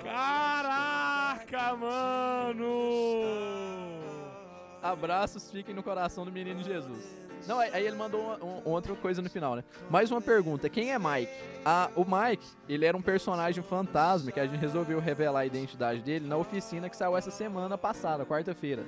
Caraca, 0.04 1.74
mano! 1.74 2.70
Abraços 4.80 5.50
fiquem 5.50 5.74
no 5.74 5.82
coração 5.82 6.24
do 6.24 6.30
menino 6.30 6.62
Jesus. 6.62 7.18
Não, 7.46 7.58
aí 7.58 7.86
ele 7.86 7.96
mandou 7.96 8.20
uma, 8.20 8.36
um- 8.44 8.62
outra 8.64 8.94
coisa 8.94 9.20
no 9.22 9.30
final, 9.30 9.56
né? 9.56 9.64
Mais 9.88 10.10
uma 10.10 10.20
pergunta: 10.20 10.68
quem 10.68 10.92
é 10.92 10.98
Mike? 10.98 11.32
Ah, 11.64 11.90
o 11.96 12.04
Mike, 12.04 12.46
ele 12.68 12.84
era 12.84 12.96
um 12.96 13.02
personagem 13.02 13.62
fantasma 13.62 14.30
que 14.32 14.40
a 14.40 14.46
gente 14.46 14.58
resolveu 14.60 14.98
revelar 15.00 15.40
a 15.40 15.46
identidade 15.46 16.00
dele 16.02 16.26
na 16.26 16.36
oficina 16.36 16.88
que 16.88 16.96
saiu 16.96 17.16
essa 17.16 17.30
semana 17.30 17.76
passada, 17.76 18.24
quarta-feira. 18.24 18.84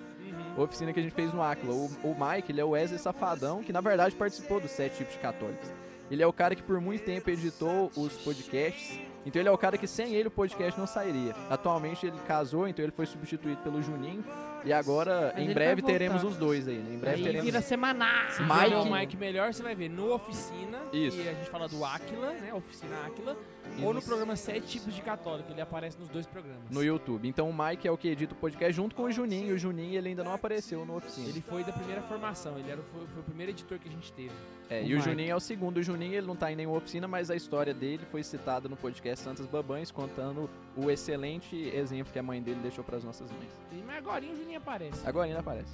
Oficina 0.57 0.93
que 0.93 1.01
a 1.01 1.03
gente 1.03 1.15
fez 1.15 1.33
no 1.33 1.43
Aquila. 1.43 1.73
O, 1.75 1.87
o 2.05 2.17
Mike, 2.19 2.53
ele 2.53 2.61
é 2.61 2.65
o 2.65 2.71
Wesley 2.71 2.99
Safadão, 2.99 3.62
que 3.62 3.73
na 3.73 3.81
verdade 3.81 4.15
participou 4.15 4.61
dos 4.61 4.71
sete 4.71 4.99
tipos 4.99 5.15
de 5.15 5.19
católicos. 5.21 5.69
Ele 6.11 6.23
é 6.23 6.27
o 6.27 6.33
cara 6.33 6.55
que 6.55 6.62
por 6.62 6.79
muito 6.81 7.05
tempo 7.05 7.31
editou 7.31 7.91
os 7.97 8.12
podcasts. 8.19 8.99
Então 9.25 9.41
ele 9.41 9.49
é 9.49 9.53
o 9.53 9.59
cara 9.59 9.79
que 9.79 9.87
sem 9.87 10.15
ele 10.15 10.29
o 10.29 10.31
podcast 10.31 10.79
não 10.79 10.87
sairia. 10.87 11.35
Atualmente 11.49 12.07
ele 12.07 12.17
casou, 12.27 12.67
então 12.67 12.85
ele 12.85 12.93
foi 12.93 13.07
substituído 13.07 13.61
pelo 13.63 13.81
Juninho. 13.83 14.25
E 14.65 14.73
agora, 14.73 15.33
Mas 15.37 15.49
em 15.49 15.53
breve, 15.53 15.83
teremos 15.83 16.23
os 16.23 16.37
dois 16.37 16.69
aí, 16.69 16.79
né? 16.79 16.95
Em 16.95 16.99
breve 16.99 17.17
Aí 17.17 17.23
teremos. 17.25 17.45
vira 17.45 17.61
semanal. 17.61 18.31
Se 18.31 18.43
Mike- 18.43 18.75
o 18.77 18.93
Mike 18.93 19.17
melhor, 19.17 19.53
você 19.53 19.61
vai 19.63 19.75
ver 19.75 19.89
no 19.91 20.13
Oficina, 20.15 20.79
Isso. 20.93 21.17
que 21.17 21.29
a 21.29 21.33
gente 21.35 21.51
fala 21.51 21.69
do 21.69 21.85
Aquila, 21.85 22.31
né? 22.33 22.55
Oficina 22.55 22.95
Aquila, 23.07 23.37
Ou 23.83 23.94
no 23.94 24.03
programa 24.03 24.37
Sete 24.37 24.66
Tipos 24.66 24.94
de 24.94 25.01
Católico, 25.01 25.51
ele 25.51 25.61
aparece 25.61 25.98
nos 25.98 26.09
dois 26.09 26.27
programas. 26.27 26.62
No 26.70 26.83
YouTube. 26.85 27.27
Então 27.27 27.48
o 27.48 27.55
Mike 27.57 27.88
é 27.88 27.90
o 27.90 27.96
que 27.96 28.09
edita 28.09 28.35
o 28.35 28.37
podcast 28.37 28.72
junto 28.75 28.94
com 28.94 29.05
o 29.05 29.11
Juninho. 29.12 29.48
E 29.51 29.53
o 29.53 29.59
Juninho 29.59 29.96
ele 29.96 30.11
ainda 30.11 30.22
não 30.22 30.33
apareceu 30.35 30.85
no 30.85 30.96
oficina. 30.96 31.29
Ele 31.29 31.40
foi 31.40 31.64
da 31.64 31.72
primeira 31.72 32.03
formação, 32.03 32.59
ele 32.59 32.70
era, 32.70 32.81
o- 32.81 32.85
foi, 32.85 33.07
foi 33.07 33.20
o 33.20 33.25
primeiro 33.25 33.51
editor 33.53 33.79
que 33.79 33.88
a 33.88 33.92
gente 33.92 34.12
teve. 34.12 34.33
É, 34.68 34.83
e 34.83 34.92
o 34.94 34.96
Mike. 34.98 35.09
Juninho 35.11 35.31
é 35.31 35.35
o 35.37 35.40
segundo. 35.40 35.79
O 35.79 35.83
Juninho 35.83 36.14
ele 36.14 36.27
não 36.27 36.37
tá 36.37 36.53
em 36.53 36.57
nenhuma 36.57 36.77
oficina, 36.79 37.09
mas 37.09 37.31
a 37.31 37.35
história 37.37 37.72
dele 37.72 38.03
foi 38.11 38.22
citada 38.22 38.68
no 38.68 38.77
podcast 38.77 39.25
Santos 39.25 39.46
Babães, 39.46 39.90
contando 39.90 40.51
o 40.77 40.90
excelente 40.90 41.57
exemplo 41.75 42.12
que 42.12 42.18
a 42.18 42.22
mãe 42.22 42.42
dele 42.42 42.61
deixou 42.61 42.85
para 42.85 42.96
as 42.98 43.05
nossas 43.05 43.31
mães. 43.31 43.51
E- 43.72 43.83
Mas 43.87 43.96
agora 43.96 44.25
o 44.25 44.37
Juninho 44.37 44.59
aparece. 44.59 45.01
Agora 45.07 45.27
ainda 45.27 45.40
aparece. 45.40 45.72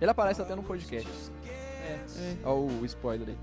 Ele 0.00 0.10
aparece 0.10 0.42
até 0.42 0.54
no 0.54 0.62
podcast. 0.62 1.10
É. 1.46 2.36
Olha 2.44 2.72
o 2.80 2.84
spoiler 2.84 3.28
aí. 3.28 3.36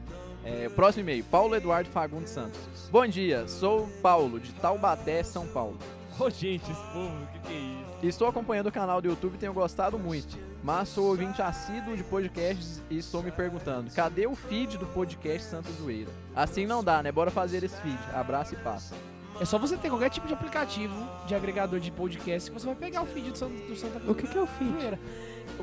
É, 0.48 0.70
próximo 0.70 1.02
e-mail, 1.02 1.26
Paulo 1.26 1.54
Eduardo 1.56 1.90
Fagundes 1.90 2.30
Santos. 2.30 2.58
Bom 2.90 3.06
dia, 3.06 3.46
sou 3.50 3.86
Paulo, 4.02 4.40
de 4.40 4.54
Taubaté, 4.54 5.22
São 5.22 5.46
Paulo. 5.46 5.78
Ô, 6.18 6.30
gente, 6.30 6.72
esse 6.72 6.82
povo, 6.94 7.14
o 7.22 7.28
que, 7.28 7.40
que 7.40 7.54
é 7.54 7.58
isso? 7.58 7.88
Estou 8.02 8.30
acompanhando 8.30 8.68
o 8.68 8.72
canal 8.72 9.02
do 9.02 9.10
YouTube 9.10 9.36
e 9.36 9.38
tenho 9.38 9.52
gostado 9.52 10.00
muito. 10.00 10.38
Mas 10.64 10.88
sou 10.88 11.08
ouvinte 11.08 11.42
assíduo 11.42 11.98
de 11.98 12.04
podcasts 12.06 12.82
e 12.90 12.98
estou 12.98 13.22
me 13.22 13.30
perguntando: 13.30 13.92
cadê 13.92 14.26
o 14.26 14.36
feed 14.36 14.78
do 14.78 14.86
podcast 14.86 15.50
Santa 15.50 15.70
Zoeira? 15.74 16.10
Assim 16.34 16.66
não 16.66 16.82
dá, 16.82 17.04
né? 17.04 17.12
Bora 17.12 17.30
fazer 17.30 17.62
esse 17.66 17.76
feed. 17.82 18.00
Abraço 18.14 18.54
e 18.54 18.58
passa. 18.58 18.96
É 19.42 19.46
só 19.46 19.60
você 19.60 19.76
ter 19.76 19.90
qualquer 19.90 20.10
tipo 20.10 20.28
de 20.28 20.34
aplicativo 20.34 20.96
de 21.28 21.36
agregador 21.36 21.80
de 21.82 21.92
podcast 21.92 22.50
que 22.50 22.58
você 22.58 22.66
vai 22.66 22.76
pegar 22.76 23.02
o 23.02 23.06
feed 23.06 23.32
do 23.32 23.38
Santa, 23.38 23.68
do 23.68 23.76
Santa 23.76 24.00
O 24.10 24.16
que, 24.16 24.26
que 24.26 24.38
é 24.38 24.42
o 24.42 24.48
feed? 24.48 24.72
Zoeira. 24.72 25.00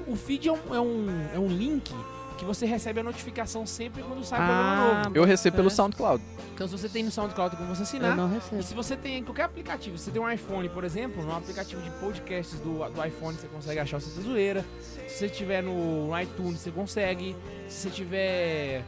O 0.07 0.15
feed 0.15 0.49
é 0.49 0.53
um, 0.53 0.75
é, 0.75 0.81
um, 0.81 1.07
é 1.37 1.39
um 1.39 1.49
link 1.49 1.91
que 2.39 2.45
você 2.45 2.67
recebe 2.67 3.01
a 3.01 3.03
notificação 3.03 3.67
sempre 3.67 4.03
quando 4.03 4.25
sai 4.25 4.39
programa 4.39 4.73
Ah, 4.93 5.03
novo. 5.05 5.17
Eu 5.17 5.25
recebo 5.25 5.57
pelo 5.57 5.69
É. 5.69 5.71
SoundCloud. 5.71 6.23
Então, 6.55 6.67
se 6.69 6.73
você 6.79 6.89
tem 6.89 7.03
no 7.05 7.11
SoundCloud 7.11 7.57
como 7.57 7.69
você 7.75 7.83
Eu 7.83 7.85
assinar, 7.85 8.17
não 8.17 8.29
E 8.31 8.35
recebo. 8.35 8.63
se 8.63 8.75
você 8.75 8.97
tem 8.97 9.23
qualquer 9.25 9.43
aplicativo, 9.45 9.97
se 9.99 10.05
você 10.05 10.11
tem 10.11 10.21
um 10.23 10.31
iPhone, 10.31 10.69
por 10.69 10.85
exemplo, 10.85 11.23
no 11.25 11.35
aplicativo 11.37 11.81
de 11.83 11.91
podcasts 11.93 12.59
do, 12.61 12.79
do 12.91 13.05
iPhone 13.05 13.37
você 13.37 13.47
consegue 13.49 13.79
achar 13.81 13.97
o 13.97 14.01
Santa 14.01 14.21
Zoeira. 14.21 14.65
Se 15.09 15.19
você 15.19 15.29
tiver 15.29 15.63
no, 15.63 16.07
no 16.09 16.21
iTunes, 16.21 16.61
você 16.61 16.71
consegue. 16.71 17.37
Se 17.69 17.83
você 17.83 17.91
tiver. 17.91 18.83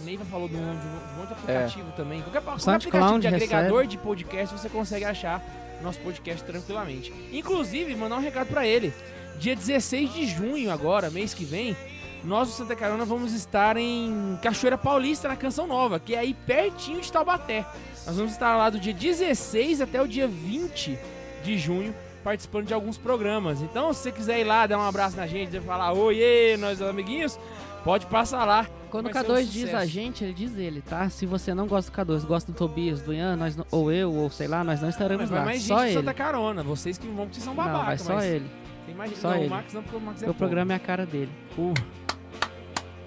O 0.00 0.04
Neiva 0.04 0.24
falou 0.24 0.48
de 0.48 0.54
um, 0.54 0.58
de 0.60 0.64
um- 0.66 0.78
de 0.78 1.14
um 1.16 1.20
outro 1.20 1.34
aplicativo 1.34 1.90
também. 1.96 2.22
Qualquer, 2.22 2.40
qualquer 2.42 2.70
aplicativo 2.74 3.18
de 3.18 3.28
recebe. 3.28 3.44
agregador 3.54 3.86
de 3.86 3.98
podcast, 3.98 4.56
você 4.56 4.68
consegue 4.68 5.04
achar 5.04 5.42
nosso 5.82 5.98
podcast 6.00 6.44
tranquilamente. 6.44 7.12
Inclusive, 7.32 7.94
mandar 7.96 8.16
um 8.16 8.20
recado 8.20 8.46
pra 8.48 8.64
ele. 8.66 8.92
Dia 9.40 9.54
16 9.56 10.12
de 10.12 10.26
junho, 10.26 10.70
agora, 10.70 11.10
mês 11.10 11.32
que 11.34 11.44
vem, 11.44 11.76
nós 12.24 12.48
do 12.48 12.54
Santa 12.54 12.74
Carona 12.76 13.04
vamos 13.04 13.32
estar 13.32 13.76
em 13.76 14.38
Cachoeira 14.42 14.76
Paulista, 14.76 15.28
na 15.28 15.36
Canção 15.36 15.66
Nova, 15.66 15.98
que 16.00 16.14
é 16.14 16.18
aí 16.18 16.34
pertinho 16.34 17.00
de 17.00 17.10
Taubaté. 17.12 17.64
Nós 18.06 18.16
vamos 18.16 18.32
estar 18.32 18.56
lá 18.56 18.70
do 18.70 18.78
dia 18.80 18.92
16 18.94 19.80
até 19.80 20.00
o 20.02 20.08
dia 20.08 20.26
20 20.26 20.98
de 21.44 21.58
junho, 21.58 21.94
participando 22.24 22.66
de 22.66 22.74
alguns 22.74 22.98
programas. 22.98 23.62
Então, 23.62 23.92
se 23.92 24.00
você 24.02 24.12
quiser 24.12 24.40
ir 24.40 24.44
lá, 24.44 24.66
dar 24.66 24.78
um 24.78 24.82
abraço 24.82 25.16
na 25.16 25.26
gente, 25.26 25.58
falar 25.60 25.92
oiê, 25.92 26.56
nós 26.56 26.80
amiguinhos, 26.82 27.38
pode 27.84 28.06
passar 28.06 28.44
lá. 28.44 28.66
Quando 28.90 29.06
o 29.08 29.12
Vai 29.12 29.22
ser 29.22 29.30
um 29.30 29.34
K2 29.34 29.44
diz 29.50 29.74
a 29.74 29.84
gente, 29.84 30.24
ele 30.24 30.32
diz 30.32 30.56
ele, 30.56 30.80
tá? 30.80 31.10
Se 31.10 31.26
você 31.26 31.52
não 31.52 31.66
gosta 31.66 31.90
do 31.90 31.94
K2, 31.94 32.24
gosta 32.24 32.50
do 32.50 32.56
Tobias, 32.56 33.02
do 33.02 33.12
Ian, 33.12 33.36
nós 33.36 33.54
não- 33.54 33.66
ou 33.70 33.92
eu, 33.92 34.10
ou 34.12 34.30
sei 34.30 34.48
lá, 34.48 34.64
nós 34.64 34.80
não 34.80 34.88
estaremos 34.88 35.24
Mas 35.24 35.30
vai 35.30 35.38
lá. 35.40 35.44
mais 35.44 35.62
só 35.62 35.78
gente 35.80 35.88
ele. 35.90 35.98
Santa 36.00 36.14
Carona. 36.14 36.62
Vocês 36.62 36.96
que 36.96 37.06
vão, 37.06 37.26
porque 37.26 37.38
são 37.40 37.54
babacas. 37.54 37.78
não, 37.78 37.84
vai 37.86 37.98
só 37.98 38.14
mas 38.14 38.24
ele. 38.24 38.50
Tem 38.88 38.96
mais 38.96 39.14
Só 39.18 39.28
não, 39.28 39.36
ele. 39.36 39.46
o 39.46 39.50
Max 39.50 39.74
não, 39.74 39.82
porque 39.82 39.96
o 39.96 40.00
Max 40.00 40.22
é 40.22 40.30
o 40.30 40.34
programa 40.34 40.72
é 40.72 40.76
a 40.76 40.78
cara 40.78 41.04
dele. 41.04 41.30
Uh, 41.58 41.74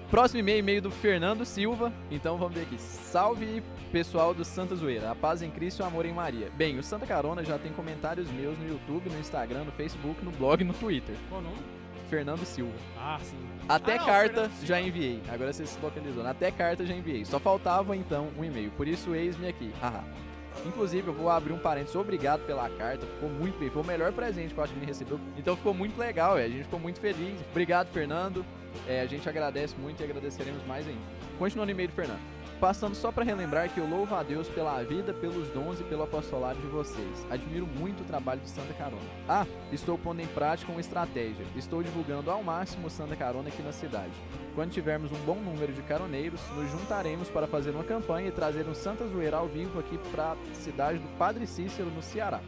Próximo 0.08 0.38
e-mail, 0.38 0.60
e-mail 0.60 0.80
do 0.80 0.92
Fernando 0.92 1.44
Silva. 1.44 1.92
Então 2.08 2.36
vamos 2.38 2.54
ver 2.54 2.62
aqui. 2.62 2.78
Salve 2.78 3.62
pessoal 3.90 4.32
do 4.32 4.44
Santa 4.44 4.76
Zoeira. 4.76 5.10
A 5.10 5.14
paz 5.16 5.42
em 5.42 5.50
Cristo 5.50 5.80
e 5.80 5.82
o 5.82 5.86
amor 5.86 6.06
em 6.06 6.12
Maria. 6.12 6.50
Bem, 6.54 6.78
o 6.78 6.84
Santa 6.84 7.04
Carona 7.04 7.42
já 7.42 7.58
tem 7.58 7.72
comentários 7.72 8.30
meus 8.30 8.56
no 8.58 8.68
YouTube, 8.68 9.10
no 9.10 9.18
Instagram, 9.18 9.64
no 9.64 9.72
Facebook, 9.72 10.24
no 10.24 10.30
blog 10.30 10.60
e 10.60 10.64
no 10.64 10.72
Twitter. 10.74 11.16
qual 11.28 11.40
o 11.40 11.44
nome? 11.44 11.56
Fernando 12.08 12.44
Silva. 12.44 12.74
Ah, 12.96 13.18
sim. 13.20 13.36
Até 13.68 13.94
Ah, 13.94 13.98
não, 13.98 14.06
carta 14.06 14.50
já 14.62 14.80
enviei. 14.80 15.20
Agora 15.28 15.52
você 15.52 15.66
se 15.66 15.80
localizou. 15.80 16.24
Até 16.24 16.52
carta 16.52 16.86
já 16.86 16.94
enviei. 16.94 17.24
Só 17.24 17.40
faltava 17.40 17.96
então 17.96 18.28
um 18.38 18.44
e-mail. 18.44 18.70
Por 18.76 18.86
isso, 18.86 19.14
eis-me 19.16 19.48
aqui. 19.48 19.72
Haha. 19.80 20.04
Inclusive, 20.66 21.08
eu 21.08 21.14
vou 21.14 21.28
abrir 21.30 21.52
um 21.52 21.58
parênteses. 21.58 21.96
Obrigado 21.96 22.44
pela 22.46 22.68
carta. 22.70 23.06
Ficou 23.06 23.28
muito 23.28 23.58
bem. 23.58 23.70
Foi 23.70 23.82
o 23.82 23.86
melhor 23.86 24.12
presente 24.12 24.54
que 24.54 24.60
eu 24.60 24.64
acho 24.64 24.72
que 24.72 24.84
recebeu. 24.84 25.18
Então 25.36 25.56
ficou 25.56 25.74
muito 25.74 25.98
legal, 25.98 26.36
velho. 26.36 26.46
A 26.46 26.56
gente 26.56 26.64
ficou 26.64 26.80
muito 26.80 27.00
feliz. 27.00 27.40
Obrigado, 27.50 27.88
Fernando. 27.88 28.44
É, 28.86 29.00
a 29.00 29.06
gente 29.06 29.28
agradece 29.28 29.74
muito 29.76 30.00
e 30.00 30.04
agradeceremos 30.04 30.64
mais 30.66 30.86
ainda. 30.86 31.00
Continuando 31.38 31.70
o 31.70 31.74
e-mail 31.74 31.88
do 31.88 31.94
Fernando. 31.94 32.20
Passando 32.62 32.94
só 32.94 33.10
para 33.10 33.24
relembrar 33.24 33.68
que 33.70 33.80
eu 33.80 33.88
louvo 33.88 34.14
a 34.14 34.22
Deus 34.22 34.46
pela 34.46 34.80
vida, 34.84 35.12
pelos 35.12 35.48
dons 35.48 35.80
e 35.80 35.82
pelo 35.82 36.04
apostolado 36.04 36.60
de 36.60 36.68
vocês. 36.68 37.26
Admiro 37.28 37.66
muito 37.66 38.02
o 38.02 38.04
trabalho 38.04 38.40
de 38.40 38.48
Santa 38.48 38.72
Carona. 38.74 39.02
Ah, 39.28 39.44
estou 39.72 39.98
pondo 39.98 40.20
em 40.20 40.28
prática 40.28 40.70
uma 40.70 40.80
estratégia. 40.80 41.44
Estou 41.56 41.82
divulgando 41.82 42.30
ao 42.30 42.40
máximo 42.44 42.88
Santa 42.88 43.16
Carona 43.16 43.48
aqui 43.48 43.60
na 43.62 43.72
cidade. 43.72 44.12
Quando 44.54 44.70
tivermos 44.70 45.10
um 45.10 45.18
bom 45.26 45.34
número 45.34 45.72
de 45.72 45.82
caroneiros, 45.82 46.40
nos 46.54 46.70
juntaremos 46.70 47.28
para 47.28 47.48
fazer 47.48 47.70
uma 47.70 47.82
campanha 47.82 48.28
e 48.28 48.30
trazer 48.30 48.64
um 48.68 48.76
Santa 48.76 49.08
Zoeira 49.08 49.38
ao 49.38 49.48
vivo 49.48 49.80
aqui 49.80 49.98
para 50.12 50.34
a 50.34 50.54
cidade 50.54 51.00
do 51.00 51.08
Padre 51.18 51.48
Cícero, 51.48 51.90
no 51.90 52.00
Ceará. 52.00 52.40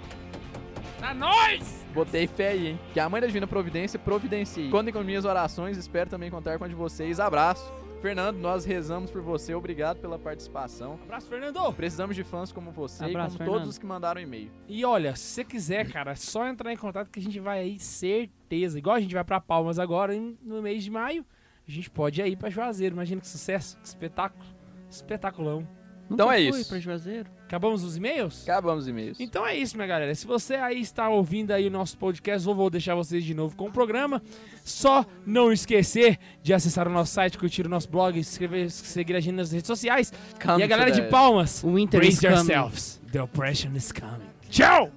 Tá 1.00 1.12
nós! 1.12 1.84
Botei 1.92 2.28
fé 2.28 2.50
aí, 2.50 2.68
hein? 2.68 2.80
Que 2.92 3.00
a 3.00 3.08
Mãe 3.08 3.20
da 3.20 3.26
Divina 3.26 3.48
Providência 3.48 3.98
providencie. 3.98 4.70
Contem 4.70 4.94
com 4.94 5.02
minhas 5.02 5.24
orações, 5.24 5.76
espero 5.76 6.08
também 6.08 6.30
contar 6.30 6.56
com 6.56 6.64
a 6.64 6.68
de 6.68 6.74
vocês. 6.76 7.18
Abraço. 7.18 7.83
Fernando, 8.04 8.36
nós 8.36 8.66
rezamos 8.66 9.10
por 9.10 9.22
você, 9.22 9.54
obrigado 9.54 9.98
pela 9.98 10.18
participação. 10.18 10.98
Abraço, 11.04 11.26
Fernando! 11.26 11.72
Precisamos 11.72 12.14
de 12.14 12.22
fãs 12.22 12.52
como 12.52 12.70
você 12.70 13.02
Abraço, 13.02 13.36
e 13.36 13.38
como 13.38 13.38
Fernando. 13.38 13.54
todos 13.54 13.68
os 13.70 13.78
que 13.78 13.86
mandaram 13.86 14.20
e-mail. 14.20 14.50
E 14.68 14.84
olha, 14.84 15.16
se 15.16 15.22
você 15.22 15.42
quiser, 15.42 15.90
cara, 15.90 16.10
é 16.10 16.14
só 16.14 16.46
entrar 16.46 16.70
em 16.70 16.76
contato 16.76 17.08
que 17.08 17.18
a 17.18 17.22
gente 17.22 17.40
vai 17.40 17.60
aí, 17.60 17.78
certeza. 17.78 18.76
Igual 18.76 18.96
a 18.96 19.00
gente 19.00 19.14
vai 19.14 19.24
pra 19.24 19.40
Palmas 19.40 19.78
agora, 19.78 20.12
no 20.42 20.60
mês 20.60 20.84
de 20.84 20.90
maio, 20.90 21.24
a 21.66 21.70
gente 21.70 21.88
pode 21.88 22.20
ir 22.20 22.24
aí 22.24 22.36
pra 22.36 22.50
Juazeiro. 22.50 22.94
Imagina 22.94 23.22
que 23.22 23.26
sucesso, 23.26 23.78
que 23.78 23.86
espetáculo. 23.86 24.44
Espetaculão. 24.90 25.66
Então 26.10 26.26
Nunca 26.26 26.38
é 26.40 26.50
fui 26.50 26.60
isso. 26.60 26.68
pra 26.68 26.78
Juazeiro. 26.78 27.30
Acabamos 27.46 27.82
os 27.82 27.96
e-mails? 27.96 28.42
Acabamos 28.42 28.84
os 28.84 28.88
e-mails. 28.88 29.18
Então 29.20 29.46
é 29.46 29.56
isso, 29.56 29.74
minha 29.76 29.86
galera. 29.86 30.14
Se 30.14 30.26
você 30.26 30.54
aí 30.54 30.80
está 30.80 31.08
ouvindo 31.08 31.50
aí 31.52 31.66
o 31.66 31.70
nosso 31.70 31.96
podcast, 31.96 32.46
eu 32.46 32.54
vou 32.54 32.68
deixar 32.68 32.94
vocês 32.94 33.24
de 33.24 33.32
novo 33.34 33.56
com 33.56 33.66
o 33.68 33.72
programa. 33.72 34.22
Só 34.64 35.04
não 35.26 35.52
esquecer 35.52 36.18
de 36.42 36.52
acessar 36.52 36.86
o 36.86 36.90
nosso 36.90 37.12
site, 37.12 37.38
curtir 37.38 37.64
o 37.66 37.68
nosso 37.68 37.88
blog, 37.88 38.14
se 38.22 38.30
inscrever, 38.32 38.70
seguir 38.70 39.16
a 39.16 39.20
gente 39.20 39.34
nas 39.34 39.50
redes 39.52 39.66
sociais. 39.66 40.12
Come 40.42 40.60
e 40.60 40.62
a 40.62 40.66
galera 40.66 40.90
to 40.90 40.96
de 40.96 41.00
that. 41.02 41.10
Palmas, 41.10 41.62
O 41.64 41.78
is 41.78 41.86
brace 41.86 42.20
coming. 42.20 42.34
yourselves. 42.34 43.00
The 43.12 43.22
oppression 43.22 43.74
is 43.74 43.90
coming. 43.92 44.28
Tchau! 44.50 44.90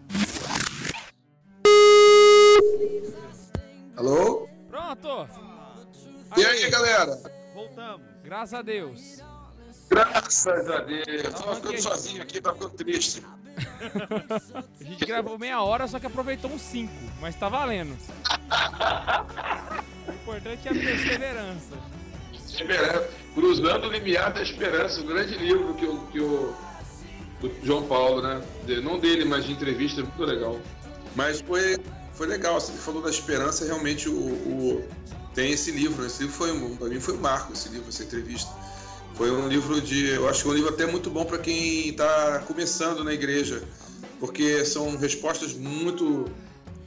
Alô? 3.95 4.47
Pronto! 4.69 5.27
E 6.37 6.45
aí, 6.45 6.69
galera? 6.69 7.17
Voltamos. 7.53 8.05
Graças 8.23 8.53
a 8.53 8.61
Deus. 8.61 9.21
Graças 9.89 10.69
a 10.69 10.79
Deus. 10.81 11.33
Tava 11.33 11.55
ficando 11.55 11.81
sozinho 11.81 12.21
aqui, 12.21 12.41
tava 12.41 12.55
ficando 12.55 12.73
triste. 12.75 13.23
A 13.57 14.83
gente 14.83 15.05
gravou 15.05 15.37
meia 15.39 15.61
hora, 15.61 15.87
só 15.87 15.99
que 15.99 16.05
aproveitou 16.05 16.51
uns 16.51 16.61
cinco, 16.61 16.93
mas 17.21 17.35
tá 17.35 17.49
valendo. 17.49 17.95
O 20.07 20.11
importante 20.11 20.67
é 20.67 20.71
a 20.71 20.73
perseverança. 20.73 21.73
Esperança. 22.33 23.09
Cruzando 23.33 23.87
o 23.87 23.91
limiar 23.91 24.33
da 24.33 24.41
esperança, 24.41 24.99
o 25.01 25.05
grande 25.05 25.35
livro 25.37 25.73
que 25.75 25.85
o, 25.85 25.99
que 26.07 26.19
o 26.19 26.55
do 27.39 27.51
João 27.63 27.83
Paulo, 27.87 28.21
né? 28.21 28.41
Não 28.83 28.99
dele, 28.99 29.23
mas 29.25 29.45
de 29.45 29.51
entrevista, 29.51 30.01
muito 30.01 30.23
legal. 30.23 30.59
Mas 31.15 31.39
foi, 31.41 31.77
foi 32.13 32.25
legal, 32.27 32.57
assim, 32.57 32.73
ele 32.73 32.81
falou 32.81 33.01
da 33.01 33.09
esperança, 33.11 33.63
realmente 33.65 34.09
o, 34.09 34.13
o- 34.13 34.87
tem 35.35 35.51
esse 35.51 35.69
livro. 35.71 36.03
Esse 36.05 36.23
livro 36.23 36.35
foi, 36.35 36.51
um- 36.51 36.75
pra 36.75 36.87
mim 36.87 36.99
foi 36.99 37.13
um 37.15 37.19
marco, 37.21 37.53
esse 37.53 37.69
livro, 37.69 37.89
essa 37.89 38.03
entrevista. 38.03 38.51
Foi 39.17 39.31
um 39.31 39.47
livro 39.47 39.81
de. 39.81 40.09
Eu 40.09 40.29
acho 40.29 40.43
que 40.43 40.47
é 40.47 40.51
um 40.51 40.53
livro 40.53 40.69
até 40.69 40.85
muito 40.85 41.09
bom 41.09 41.25
para 41.25 41.39
quem 41.39 41.89
está 41.89 42.37
começando 42.45 43.03
na 43.03 43.11
igreja, 43.11 43.63
porque 44.19 44.63
são 44.63 44.95
respostas 44.95 45.55
muito, 45.55 46.25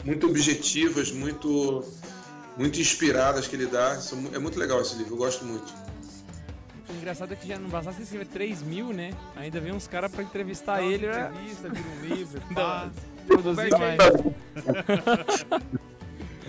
muito 0.05 0.29
objetivas, 0.29 1.11
muito, 1.11 1.85
muito 2.57 2.81
inspiradas 2.81 3.49
que 3.49 3.57
ele 3.57 3.67
dá. 3.67 3.99
É 4.33 4.39
muito 4.39 4.61
legal 4.61 4.81
esse 4.81 4.95
livro, 4.95 5.15
eu 5.15 5.19
gosto 5.19 5.45
muito. 5.45 5.75
O 6.89 6.93
engraçado 6.93 7.33
é 7.33 7.37
que 7.37 7.49
já 7.49 7.59
não 7.59 7.69
bastasse 7.69 8.03
escrever 8.03 8.29
3 8.29 8.63
mil, 8.63 8.93
né? 8.93 9.13
Ainda 9.35 9.61
vem 9.61 9.73
uns 9.73 9.89
caras 9.89 10.13
pra 10.13 10.23
entrevistar 10.23 10.83
ele, 10.85 11.09
né? 11.09 11.31
Entrevista, 11.33 11.69
vira 11.69 11.89
um 11.89 12.15
livro, 12.15 12.41
pá. 12.55 12.93
Produzir 13.27 13.71
mais. 13.71 13.99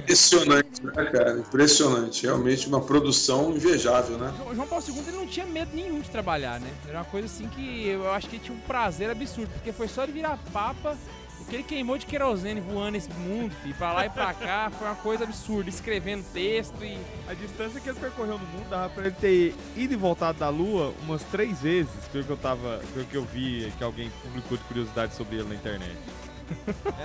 Impressionante, 0.03 0.85
né, 0.85 1.05
cara? 1.05 1.39
Impressionante. 1.39 2.23
Realmente 2.23 2.67
uma 2.67 2.81
produção 2.81 3.51
invejável, 3.51 4.17
né? 4.17 4.33
O 4.49 4.55
João 4.55 4.67
Paulo 4.67 4.83
II 4.87 4.99
ele 5.07 5.17
não 5.17 5.27
tinha 5.27 5.45
medo 5.45 5.71
nenhum 5.73 5.99
de 6.01 6.09
trabalhar, 6.09 6.59
né? 6.59 6.69
Era 6.87 6.99
uma 6.99 7.05
coisa 7.05 7.27
assim 7.27 7.47
que 7.47 7.87
eu 7.87 8.11
acho 8.11 8.27
que 8.27 8.37
ele 8.37 8.43
tinha 8.43 8.57
um 8.57 8.61
prazer 8.61 9.09
absurdo, 9.09 9.49
porque 9.53 9.71
foi 9.71 9.87
só 9.87 10.03
ele 10.03 10.11
virar 10.11 10.39
papa, 10.51 10.97
o 11.39 11.45
que 11.45 11.55
ele 11.55 11.63
queimou 11.63 11.97
de 11.97 12.05
querosene 12.05 12.61
voando 12.61 12.97
esse 12.97 13.11
mundo, 13.13 13.53
filho, 13.63 13.75
pra 13.75 13.93
lá 13.93 14.05
e 14.05 14.09
pra 14.09 14.33
cá, 14.33 14.71
foi 14.77 14.87
uma 14.87 14.95
coisa 14.95 15.23
absurda, 15.23 15.69
escrevendo 15.69 16.23
texto 16.31 16.83
e. 16.83 16.97
A 17.27 17.33
distância 17.33 17.79
que 17.79 17.89
ele 17.89 17.99
percorreu 17.99 18.37
no 18.37 18.45
mundo 18.45 18.69
dava 18.69 18.89
pra 18.89 19.05
ele 19.05 19.15
ter 19.19 19.55
ido 19.75 19.93
e 19.93 19.97
voltado 19.97 20.37
da 20.37 20.49
Lua 20.49 20.93
umas 21.03 21.23
três 21.25 21.61
vezes, 21.61 21.91
pelo 22.11 22.23
que 22.23 22.29
eu 22.29 22.37
tava. 22.37 22.81
pelo 22.93 23.05
que 23.05 23.15
eu 23.15 23.23
vi 23.23 23.71
que 23.77 23.83
alguém 23.83 24.11
publicou 24.23 24.57
de 24.57 24.63
curiosidade 24.65 25.15
sobre 25.15 25.37
ele 25.37 25.49
na 25.49 25.55
internet. 25.55 25.97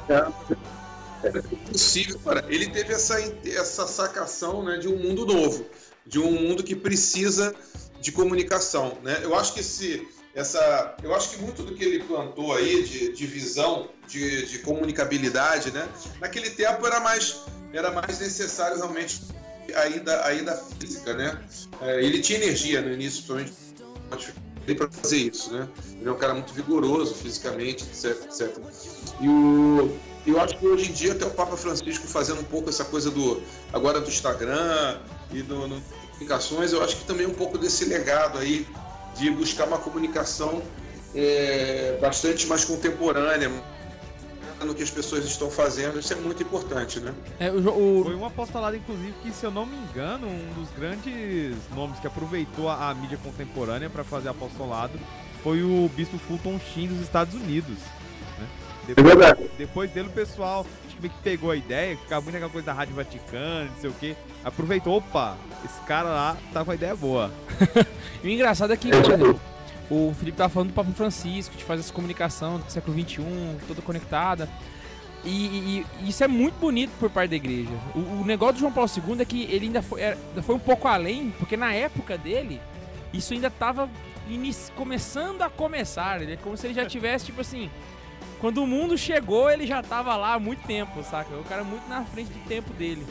É 0.09 0.86
possível, 1.71 2.19
cara. 2.21 2.45
Ele 2.49 2.69
teve 2.69 2.93
essa, 2.93 3.21
essa 3.45 3.87
sacação 3.87 4.63
né, 4.63 4.79
de 4.79 4.89
um 4.89 4.97
mundo 4.97 5.25
novo, 5.27 5.67
de 6.07 6.19
um 6.19 6.31
mundo 6.31 6.63
que 6.63 6.75
precisa 6.75 7.55
de 8.01 8.13
comunicação. 8.13 8.99
Né? 9.03 9.19
Eu 9.23 9.35
acho 9.35 9.55
que 9.55 9.63
se 9.63 10.07
essa, 10.37 10.95
eu 11.03 11.15
acho 11.15 11.31
que 11.31 11.43
muito 11.43 11.63
do 11.63 11.75
que 11.75 11.83
ele 11.83 12.05
plantou 12.05 12.55
aí 12.55 12.85
de, 12.85 13.13
de 13.15 13.27
visão, 13.27 13.89
de, 14.07 14.45
de 14.45 14.59
comunicabilidade, 14.59 15.71
né? 15.71 15.89
Naquele 16.21 16.51
tempo 16.51 16.87
era 16.87 17.01
mais, 17.01 17.41
era 17.73 17.91
mais 17.91 18.19
necessário 18.21 18.77
realmente 18.77 19.23
aí 19.75 19.99
da, 19.99 20.27
aí 20.27 20.43
da 20.43 20.55
física, 20.55 21.15
né? 21.15 21.43
É, 21.81 22.05
ele 22.05 22.21
tinha 22.21 22.39
energia 22.39 22.83
no 22.83 22.93
início, 22.93 23.25
principalmente 23.25 24.77
para 24.77 24.91
fazer 24.91 25.17
isso, 25.17 25.55
né? 25.55 25.67
Ele 25.99 26.07
é 26.07 26.13
um 26.13 26.19
cara 26.19 26.35
muito 26.35 26.53
vigoroso 26.53 27.15
fisicamente, 27.15 27.85
etc, 27.85 28.23
etc. 28.25 28.59
E 29.23 29.29
o, 29.29 29.99
eu 30.27 30.41
acho 30.41 30.57
que 30.59 30.67
hoje 30.67 30.91
em 30.91 30.93
dia 30.93 31.13
até 31.13 31.25
o 31.25 31.31
Papa 31.31 31.57
Francisco 31.57 32.07
fazendo 32.07 32.41
um 32.41 32.45
pouco 32.45 32.69
essa 32.69 32.85
coisa 32.85 33.11
do 33.11 33.43
agora 33.73 34.01
do 34.01 34.09
Instagram 34.09 34.99
e 35.33 35.43
do, 35.43 35.69
no 35.69 35.81
comunicações, 36.17 36.73
eu 36.73 36.83
acho 36.83 36.97
que 36.97 37.05
também 37.05 37.27
um 37.27 37.35
pouco 37.35 37.59
desse 37.59 37.85
legado 37.85 38.39
aí 38.39 38.67
de 39.17 39.31
buscar 39.31 39.67
uma 39.67 39.79
comunicação 39.79 40.63
é, 41.15 41.99
bastante 42.01 42.47
mais 42.47 42.65
contemporânea 42.65 43.51
no 44.65 44.75
que 44.75 44.83
as 44.83 44.91
pessoas 44.91 45.25
estão 45.27 45.51
fazendo, 45.51 45.99
isso 45.99 46.13
é 46.13 46.17
muito 46.17 46.43
importante, 46.43 46.99
né? 46.99 47.15
É, 47.39 47.51
o, 47.51 47.59
o... 47.59 48.05
Foi 48.05 48.15
um 48.15 48.25
apostolado, 48.25 48.75
inclusive, 48.75 49.13
que, 49.23 49.31
se 49.31 49.45
eu 49.45 49.51
não 49.51 49.67
me 49.67 49.77
engano, 49.77 50.27
um 50.27 50.55
dos 50.55 50.71
grandes 50.71 51.55
nomes 51.75 52.01
que 52.01 52.07
aproveitou 52.07 52.69
a, 52.69 52.89
a 52.89 52.95
mídia 52.95 53.19
contemporânea 53.23 53.91
para 53.91 54.03
fazer 54.03 54.31
apostolado 54.31 54.99
foi 55.43 55.63
o 55.63 55.89
Bispo 55.95 56.19
Fulton 56.19 56.59
Sheen 56.59 56.89
dos 56.89 57.01
Estados 57.03 57.35
Unidos. 57.35 57.77
Né? 58.89 58.95
Depois, 58.95 59.21
é. 59.21 59.49
Depois 59.59 59.91
dele, 59.91 60.09
o 60.09 60.13
pessoal 60.13 60.67
acho 60.87 60.97
que 60.97 61.09
pegou 61.23 61.51
a 61.51 61.57
ideia, 61.57 61.97
ficava 61.97 62.23
muito 62.23 62.37
aquela 62.37 62.51
coisa 62.51 62.67
da 62.67 62.73
Rádio 62.73 62.95
Vaticana, 62.95 63.65
não 63.65 63.81
sei 63.81 63.91
o 63.91 63.93
que. 63.93 64.17
Aproveitou, 64.45 64.97
opa, 64.97 65.37
esse 65.65 65.81
cara 65.81 66.09
lá 66.09 66.37
tá 66.53 66.65
com 66.65 66.71
a 66.71 66.75
ideia 66.75 66.95
boa. 66.95 67.31
e 68.23 68.29
o 68.29 68.31
engraçado 68.31 68.73
é 68.73 68.77
que, 68.77 68.89
por 68.89 69.13
exemplo, 69.13 69.41
o 69.91 70.15
Felipe 70.19 70.39
tava 70.39 70.49
falando 70.49 70.69
do 70.71 70.75
Papa 70.75 70.91
Francisco, 70.93 71.57
de 71.57 71.65
fazer 71.65 71.81
essa 71.81 71.93
comunicação 71.93 72.59
do 72.59 72.71
século 72.71 72.99
XXI, 72.99 73.23
toda 73.67 73.83
conectada. 73.83 74.49
E, 75.25 75.29
e, 75.29 75.87
e, 76.03 76.09
isso 76.09 76.23
é 76.23 76.29
muito 76.29 76.55
bonito 76.55 76.93
por 77.01 77.11
parte 77.11 77.31
da 77.31 77.37
igreja. 77.37 77.73
O, 77.95 78.23
o, 78.23 78.25
negócio 78.25 78.55
do 78.55 78.61
João 78.61 78.73
Paulo 78.73 78.89
II 78.89 79.21
é 79.21 79.25
que 79.25 79.43
ele 79.45 79.67
ainda 79.67 79.83
foi, 79.83 80.01
era, 80.01 80.17
foi 80.43 80.55
um 80.55 80.61
pouco 80.61 80.87
além, 80.87 81.31
porque 81.39 81.57
na 81.57 81.75
época 81.75 82.17
dele, 82.17 82.61
isso 83.13 83.35
ainda 83.35 83.49
estava 83.49 83.91
começando 84.77 85.43
a 85.43 85.51
começar. 85.51 86.23
Ele 86.23 86.35
é 86.35 86.37
como 86.37 86.57
se 86.57 86.67
ele 86.67 86.75
já 86.75 86.87
tivesse, 86.87 87.27
tipo 87.27 87.41
assim, 87.41 87.69
quando 88.41 88.63
o 88.63 88.67
mundo 88.67 88.99
chegou, 88.99 89.51
ele 89.51 89.67
já 89.67 89.83
tava 89.83 90.15
lá 90.17 90.35
há 90.35 90.39
muito 90.39 90.67
tempo, 90.67 91.03
saca? 91.03 91.35
O 91.37 91.45
cara 91.45 91.65
muito 91.65 91.89
na 91.89 92.05
frente 92.05 92.31
do 92.31 92.49
tempo 92.49 92.73
dele. 92.75 93.07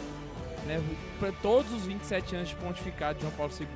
Né? 0.65 0.81
Pra 1.19 1.31
todos 1.31 1.71
os 1.71 1.85
27 1.85 2.35
anos 2.35 2.49
de 2.49 2.55
pontificado 2.55 3.15
de 3.15 3.21
João 3.21 3.33
Paulo 3.33 3.51
II. 3.59 3.67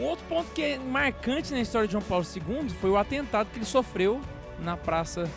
Um 0.00 0.04
outro 0.04 0.24
ponto 0.26 0.50
que 0.52 0.62
é 0.62 0.78
marcante 0.78 1.52
na 1.52 1.60
história 1.60 1.86
de 1.86 1.92
João 1.92 2.04
Paulo 2.04 2.24
II 2.24 2.70
foi 2.70 2.90
o 2.90 2.96
atentado 2.96 3.50
que 3.50 3.58
ele 3.58 3.66
sofreu 3.66 4.20
na 4.58 4.76
Praça 4.76 5.28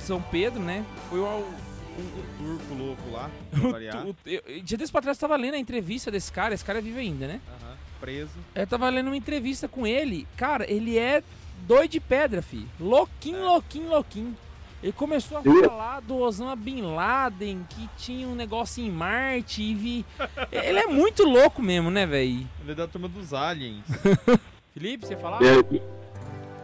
São 0.00 0.20
Pedro, 0.20 0.60
né? 0.60 0.84
Foi 1.08 1.20
o, 1.20 1.24
o, 1.24 1.26
o 1.26 2.24
turco 2.38 2.74
louco 2.74 3.10
lá, 3.10 3.30
o, 3.54 4.16
eu, 4.26 4.62
dia 4.62 4.76
desse 4.76 4.90
pra 4.90 5.00
trás 5.00 5.16
eu 5.16 5.20
tava 5.20 5.36
lendo 5.36 5.54
a 5.54 5.58
entrevista 5.58 6.10
desse 6.10 6.32
cara, 6.32 6.54
esse 6.54 6.64
cara 6.64 6.80
vive 6.80 6.98
ainda, 6.98 7.28
né? 7.28 7.40
Uhum, 7.48 7.76
preso. 8.00 8.32
Eu 8.54 8.66
tava 8.66 8.88
lendo 8.88 9.08
uma 9.08 9.16
entrevista 9.16 9.68
com 9.68 9.86
ele. 9.86 10.26
Cara, 10.36 10.68
ele 10.68 10.98
é 10.98 11.22
doido 11.66 11.90
de 11.90 12.00
pedra, 12.00 12.42
fi. 12.42 12.66
Louquinho, 12.80 13.38
é. 13.38 13.46
louquinho, 13.46 13.88
louquinho. 13.90 14.36
Ele 14.82 14.92
começou 14.92 15.38
a 15.38 15.42
falar 15.42 16.00
do 16.00 16.16
Osama 16.16 16.56
Bin 16.56 16.80
Laden, 16.82 17.66
que 17.68 17.88
tinha 17.98 18.26
um 18.26 18.34
negócio 18.34 18.82
em 18.82 18.90
Marte 18.90 19.62
e 19.62 19.74
vi... 19.74 20.06
Ele 20.50 20.78
é 20.78 20.86
muito 20.86 21.22
louco 21.24 21.62
mesmo, 21.62 21.90
né, 21.90 22.06
velho? 22.06 22.46
Ele 22.62 22.72
é 22.72 22.74
da 22.74 22.86
turma 22.86 23.06
dos 23.06 23.34
aliens. 23.34 23.84
Felipe, 24.72 25.06
você 25.06 25.16
falar? 25.16 25.42
É, 25.42 25.80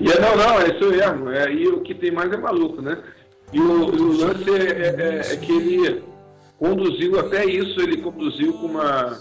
e, 0.00 0.10
é, 0.10 0.20
não, 0.20 0.36
não, 0.36 0.60
é 0.60 0.68
isso 0.68 0.90
mesmo. 0.90 1.30
É, 1.30 1.52
e 1.52 1.68
o 1.68 1.82
que 1.82 1.94
tem 1.94 2.10
mais 2.10 2.32
é 2.32 2.36
maluco, 2.36 2.80
né? 2.80 3.02
E 3.52 3.60
o, 3.60 3.86
o 3.86 4.16
lance 4.16 4.50
é, 4.50 4.62
é, 4.62 4.96
é, 4.98 5.32
é 5.34 5.36
que 5.36 5.52
ele 5.52 6.02
conduziu, 6.58 7.20
até 7.20 7.44
isso 7.44 7.80
ele 7.80 7.98
conduziu 7.98 8.54
com 8.54 8.66
uma 8.66 9.18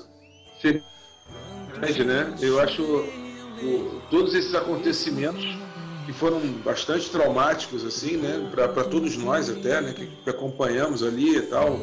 seriedade, 0.62 2.04
né? 2.06 2.34
Eu 2.42 2.60
acho 2.62 2.82
o, 2.82 4.02
todos 4.10 4.34
esses 4.34 4.56
acontecimentos 4.56 5.65
que 6.06 6.14
foram 6.14 6.40
bastante 6.64 7.10
traumáticos, 7.10 7.84
assim, 7.84 8.18
né, 8.18 8.50
para 8.52 8.84
todos 8.84 9.18
nós 9.18 9.50
até, 9.50 9.82
né, 9.82 9.94
que, 9.94 10.06
que, 10.06 10.30
acompanhamos 10.30 11.04
ali 11.04 11.38
e 11.38 11.42
tal, 11.42 11.80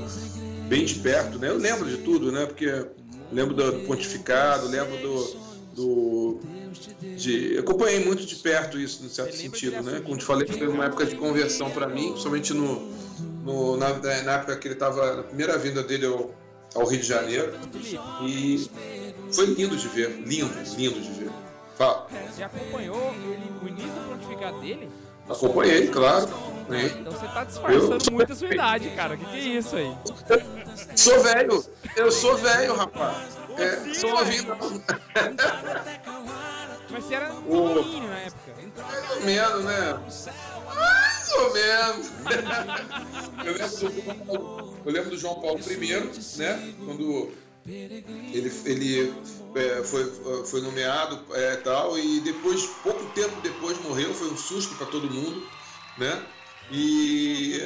bem 0.69 0.85
de 0.85 0.95
perto, 0.97 1.39
né, 1.39 1.49
eu 1.49 1.59
lembro 1.59 1.89
de 1.89 1.99
tudo, 1.99 2.31
né, 2.31 2.47
porque 2.47 2.87
lembro 3.33 3.55
do, 3.55 3.73
do 3.73 3.87
pontificado, 3.87 4.69
lembro 4.69 4.97
do, 4.99 5.37
do 5.75 6.41
de, 7.17 7.59
acompanhei 7.59 8.05
muito 8.05 8.25
de 8.25 8.37
perto 8.37 8.79
isso, 8.79 9.03
no 9.03 9.09
certo 9.09 9.35
sentido, 9.35 9.83
né, 9.83 10.01
como 10.01 10.17
te 10.17 10.25
falei, 10.25 10.47
foi 10.47 10.69
uma 10.69 10.85
época 10.85 11.05
de 11.05 11.17
conversão 11.17 11.71
para 11.71 11.89
mim, 11.89 12.11
principalmente 12.11 12.55
no, 12.55 12.89
no 13.45 13.77
na, 13.77 13.93
na, 13.99 14.33
época 14.35 14.57
que 14.57 14.69
ele 14.69 14.75
estava, 14.75 15.17
na 15.17 15.23
primeira 15.25 15.59
vinda 15.59 15.83
dele 15.83 16.07
ao, 16.07 16.33
ao 16.75 16.87
Rio 16.87 17.01
de 17.01 17.07
Janeiro, 17.07 17.53
e 18.25 18.69
foi 19.33 19.47
lindo 19.47 19.77
de 19.77 19.89
ver, 19.89 20.11
lindo, 20.25 20.53
lindo 20.77 21.01
de 21.01 21.11
ver. 21.11 21.32
Fala. 21.77 22.07
Você 22.31 22.43
acompanhou 22.43 23.11
o 23.63 23.69
início 23.69 23.91
do 23.91 24.09
pontificado 24.11 24.61
dele? 24.61 24.89
Acompanhei, 25.29 25.89
claro. 25.89 26.29
Então 26.71 27.13
você 27.13 27.27
tá 27.27 27.45
disfarçando 27.45 28.05
eu... 28.07 28.13
muito 28.13 28.33
a 28.33 28.37
sua 28.37 28.49
idade, 28.49 28.91
cara. 28.91 29.15
O 29.15 29.19
que, 29.19 29.25
que 29.25 29.37
é 29.37 29.59
isso 29.59 29.77
aí? 29.77 29.97
Sou 30.97 31.21
velho. 31.23 31.65
Eu 31.97 32.11
sou 32.11 32.37
velho, 32.37 32.75
rapaz. 32.75 33.39
É, 33.59 33.69
assim, 33.69 33.95
sou 33.95 34.11
novinho. 34.11 34.57
Mas 36.91 37.05
você 37.05 37.15
era 37.15 37.33
um 37.33 37.75
menino 37.75 38.09
na 38.09 38.19
época. 38.21 38.53
Mais 38.77 39.11
ou 39.11 39.21
menos, 39.23 39.65
né? 39.65 40.01
Mais 40.67 41.33
ou 41.33 41.53
menos. 41.53 42.13
eu, 43.45 43.53
lembro 43.55 44.25
do, 44.25 44.75
eu 44.85 44.93
lembro 44.93 45.11
do 45.11 45.19
João 45.19 45.41
Paulo 45.41 45.59
I, 45.59 46.11
né? 46.39 46.75
Quando 46.85 47.33
ele, 47.67 48.53
ele 48.65 49.15
é, 49.55 49.83
foi, 49.85 50.45
foi 50.45 50.61
nomeado 50.61 51.21
é, 51.35 51.57
tal 51.57 51.99
e 51.99 52.21
depois 52.21 52.67
pouco 52.83 53.05
tempo 53.15 53.41
depois 53.41 53.81
morreu 53.83 54.13
foi 54.13 54.29
um 54.31 54.37
susto 54.37 54.75
para 54.75 54.87
todo 54.87 55.09
mundo 55.09 55.47
né? 55.99 56.27
E, 56.71 57.61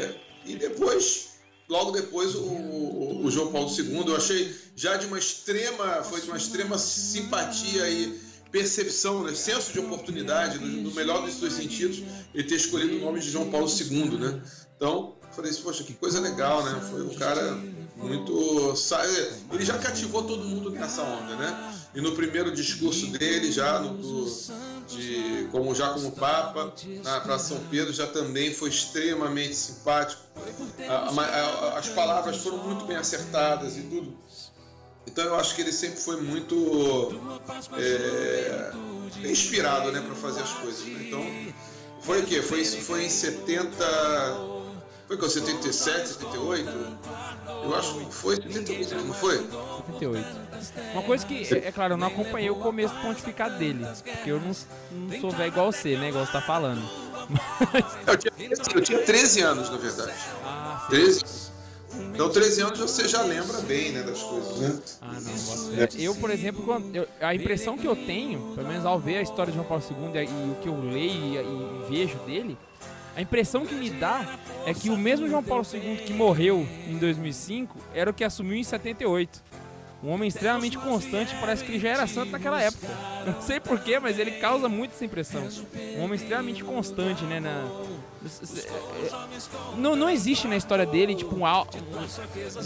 e 0.44 0.56
depois 0.56 1.38
logo 1.68 1.92
depois 1.92 2.34
o, 2.34 3.24
o, 3.24 3.30
João 3.30 3.50
Paulo 3.50 3.70
II 3.70 4.06
eu 4.06 4.16
achei 4.16 4.54
já 4.74 4.96
de 4.96 5.06
uma 5.06 5.18
extrema 5.18 6.02
foi 6.02 6.20
de 6.20 6.28
uma 6.28 6.36
extrema 6.36 6.76
simpatia 6.76 7.88
e 7.88 8.20
percepção 8.50 9.22
né? 9.22 9.34
Senso 9.34 9.72
de 9.72 9.80
oportunidade 9.80 10.58
no, 10.58 10.82
no 10.82 10.94
melhor 10.94 11.22
dos 11.22 11.34
seus 11.34 11.54
sentidos 11.54 12.02
ele 12.34 12.44
ter 12.44 12.56
escolhido 12.56 12.96
o 12.96 13.00
nome 13.00 13.20
de 13.20 13.30
João 13.30 13.50
Paulo 13.50 13.68
II 13.68 14.18
né? 14.18 14.42
Então 14.76 15.15
falei 15.36 15.50
assim, 15.50 15.62
poxa 15.62 15.84
que 15.84 15.92
coisa 15.92 16.18
legal 16.18 16.64
né 16.64 16.80
foi 16.90 17.02
um 17.02 17.14
cara 17.14 17.56
muito. 17.96 18.74
Ele 19.52 19.64
já 19.64 19.78
cativou 19.78 20.22
todo 20.22 20.44
mundo 20.44 20.70
nessa 20.70 21.02
onda, 21.02 21.36
né? 21.36 21.74
E 21.94 22.00
no 22.00 22.12
primeiro 22.12 22.50
discurso 22.52 23.06
dele, 23.06 23.50
já 23.50 23.80
no, 23.80 24.26
de, 24.86 25.48
como 25.50 25.74
já 25.74 25.90
como 25.90 26.12
Papa, 26.12 26.74
para 27.22 27.38
São 27.38 27.58
Pedro, 27.70 27.92
já 27.92 28.06
também 28.06 28.52
foi 28.52 28.68
extremamente 28.68 29.54
simpático. 29.54 30.22
as 31.74 31.88
palavras 31.88 32.36
foram 32.38 32.58
muito 32.58 32.84
bem 32.84 32.96
acertadas 32.96 33.76
e 33.76 33.82
tudo. 33.82 34.16
Então 35.06 35.24
eu 35.24 35.36
acho 35.36 35.54
que 35.54 35.62
ele 35.62 35.72
sempre 35.72 36.00
foi 36.00 36.20
muito 36.20 37.14
é, 37.78 38.72
inspirado 39.24 39.90
né, 39.92 40.00
para 40.00 40.14
fazer 40.16 40.42
as 40.42 40.52
coisas. 40.52 40.84
Né? 40.84 41.04
Então, 41.06 41.54
foi 42.00 42.22
o 42.22 42.26
quê? 42.26 42.42
Foi, 42.42 42.64
foi 42.64 43.04
em 43.04 43.08
70 43.08 44.55
foi 45.06 45.16
com 45.16 45.28
77, 45.28 46.08
78? 46.08 46.70
Eu 47.64 47.74
acho 47.74 47.94
que 47.94 48.14
foi 48.14 48.36
78, 48.36 48.94
não 49.04 49.14
foi? 49.14 49.36
78. 49.38 50.26
Uma 50.92 51.02
coisa 51.02 51.26
que, 51.26 51.54
é, 51.54 51.68
é 51.68 51.72
claro, 51.72 51.94
eu 51.94 51.96
não 51.96 52.08
acompanhei 52.08 52.50
o 52.50 52.56
começo 52.56 52.94
do 52.94 53.00
pontificado 53.02 53.56
dele. 53.58 53.86
Porque 54.04 54.30
eu 54.30 54.40
não, 54.40 54.52
não 54.92 55.20
sou 55.20 55.30
velho 55.30 55.48
igual 55.52 55.70
você, 55.72 55.96
né? 55.96 56.08
Igual 56.08 56.26
você 56.26 56.32
tá 56.32 56.42
falando. 56.42 56.82
Mas... 57.28 57.96
Eu, 58.06 58.16
tinha, 58.16 58.32
eu 58.74 58.80
tinha 58.80 58.98
13 59.00 59.40
anos, 59.42 59.70
na 59.70 59.76
verdade. 59.76 60.12
Ah, 60.44 60.86
13 60.90 61.24
Então, 62.14 62.28
13 62.30 62.62
anos 62.62 62.78
você 62.78 63.08
já 63.08 63.22
lembra 63.22 63.58
bem, 63.62 63.92
né, 63.92 64.02
das 64.02 64.20
coisas, 64.22 64.58
né? 64.58 64.78
Ah, 65.02 65.12
não, 65.12 65.70
ver. 65.70 65.88
Eu, 65.98 66.14
por 66.16 66.30
exemplo, 66.30 66.62
quando, 66.64 66.94
eu- 66.94 67.08
a 67.20 67.34
impressão 67.34 67.76
que 67.78 67.86
eu 67.86 67.96
tenho, 67.96 68.54
pelo 68.54 68.68
menos 68.68 68.84
ao 68.84 68.98
ver 68.98 69.18
a 69.18 69.22
história 69.22 69.50
de 69.52 69.56
João 69.56 69.66
Paulo 69.66 69.82
II 69.88 70.20
e, 70.20 70.24
e 70.24 70.50
o 70.52 70.56
que 70.60 70.68
eu 70.68 70.80
leio 70.80 71.12
e, 71.12 71.36
e 71.38 71.88
vejo 71.88 72.16
dele, 72.26 72.56
a 73.16 73.22
impressão 73.22 73.64
que 73.64 73.74
me 73.74 73.88
dá 73.88 74.38
é 74.66 74.74
que 74.74 74.90
o 74.90 74.96
mesmo 74.96 75.26
João 75.26 75.42
Paulo 75.42 75.64
II 75.72 75.96
que 76.04 76.12
morreu 76.12 76.68
em 76.86 76.98
2005 76.98 77.78
era 77.94 78.10
o 78.10 78.14
que 78.14 78.22
assumiu 78.22 78.56
em 78.56 78.62
78. 78.62 79.42
Um 80.02 80.10
homem 80.10 80.28
extremamente 80.28 80.76
constante, 80.78 81.34
parece 81.40 81.64
que 81.64 81.72
ele 81.72 81.80
já 81.80 81.88
era 81.88 82.06
santo 82.06 82.30
naquela 82.30 82.60
época. 82.60 82.86
Não 83.26 83.40
sei 83.42 83.58
porquê, 83.58 83.98
mas 83.98 84.18
ele 84.18 84.32
causa 84.32 84.68
muito 84.68 84.92
essa 84.92 85.04
impressão. 85.04 85.48
Um 85.96 86.02
homem 86.04 86.14
extremamente 86.14 86.62
constante, 86.62 87.24
né? 87.24 87.40
Na... 87.40 87.64
Não, 89.76 89.94
não 89.94 90.08
existe 90.10 90.46
na 90.48 90.56
história 90.56 90.84
dele, 90.86 91.14
tipo, 91.14 91.34
um, 91.36 91.44
al... 91.46 91.66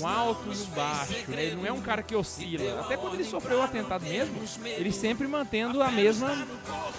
um 0.00 0.06
alto 0.06 0.42
e 0.52 0.56
um 0.56 0.64
baixo, 0.74 1.12
né? 1.28 1.44
Ele 1.44 1.56
não 1.56 1.66
é 1.66 1.72
um 1.72 1.80
cara 1.80 2.02
que 2.02 2.14
oscila. 2.14 2.80
Até 2.80 2.96
quando 2.96 3.14
ele 3.14 3.24
sofreu 3.24 3.58
o 3.58 3.62
atentado 3.62 4.04
mesmo, 4.04 4.34
ele 4.64 4.92
sempre 4.92 5.26
mantendo 5.26 5.82
a 5.82 5.90
mesma, 5.90 6.46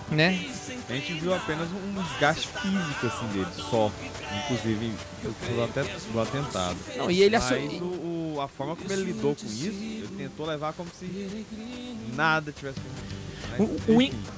né? 0.10 0.44
A 0.90 0.94
gente 0.94 1.14
viu 1.14 1.34
apenas 1.34 1.68
um 1.70 2.02
desgaste 2.04 2.48
físico 2.48 3.08
assim 3.08 3.28
dele, 3.28 3.48
só. 3.70 3.92
Inclusive 4.46 4.92
do, 5.56 5.64
até- 5.64 5.84
do 5.84 6.20
atentado. 6.22 6.78
Não, 6.98 7.10
e 7.12 7.22
ele 7.22 7.38
Mas 7.38 7.46
assu- 7.52 7.56
o, 7.84 7.84
o- 7.86 8.11
a 8.42 8.48
forma 8.48 8.76
como 8.76 8.92
ele 8.92 9.04
lidou 9.04 9.36
com 9.36 9.46
isso, 9.46 9.66
ele 9.66 10.10
tentou 10.18 10.46
levar 10.46 10.74
como 10.74 10.90
se 10.98 11.46
nada 12.16 12.52
tivesse 12.52 12.80
acontecido. 12.80 13.22
O, 13.88 13.94
o 13.94 13.98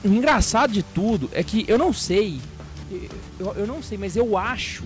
o 0.09 0.13
engraçado 0.13 0.71
de 0.73 0.83
tudo 0.83 1.29
é 1.33 1.43
que 1.43 1.65
eu 1.67 1.77
não 1.77 1.93
sei. 1.93 2.39
Eu, 3.39 3.53
eu 3.53 3.67
não 3.67 3.81
sei, 3.81 3.97
mas 3.97 4.15
eu 4.15 4.37
acho. 4.37 4.83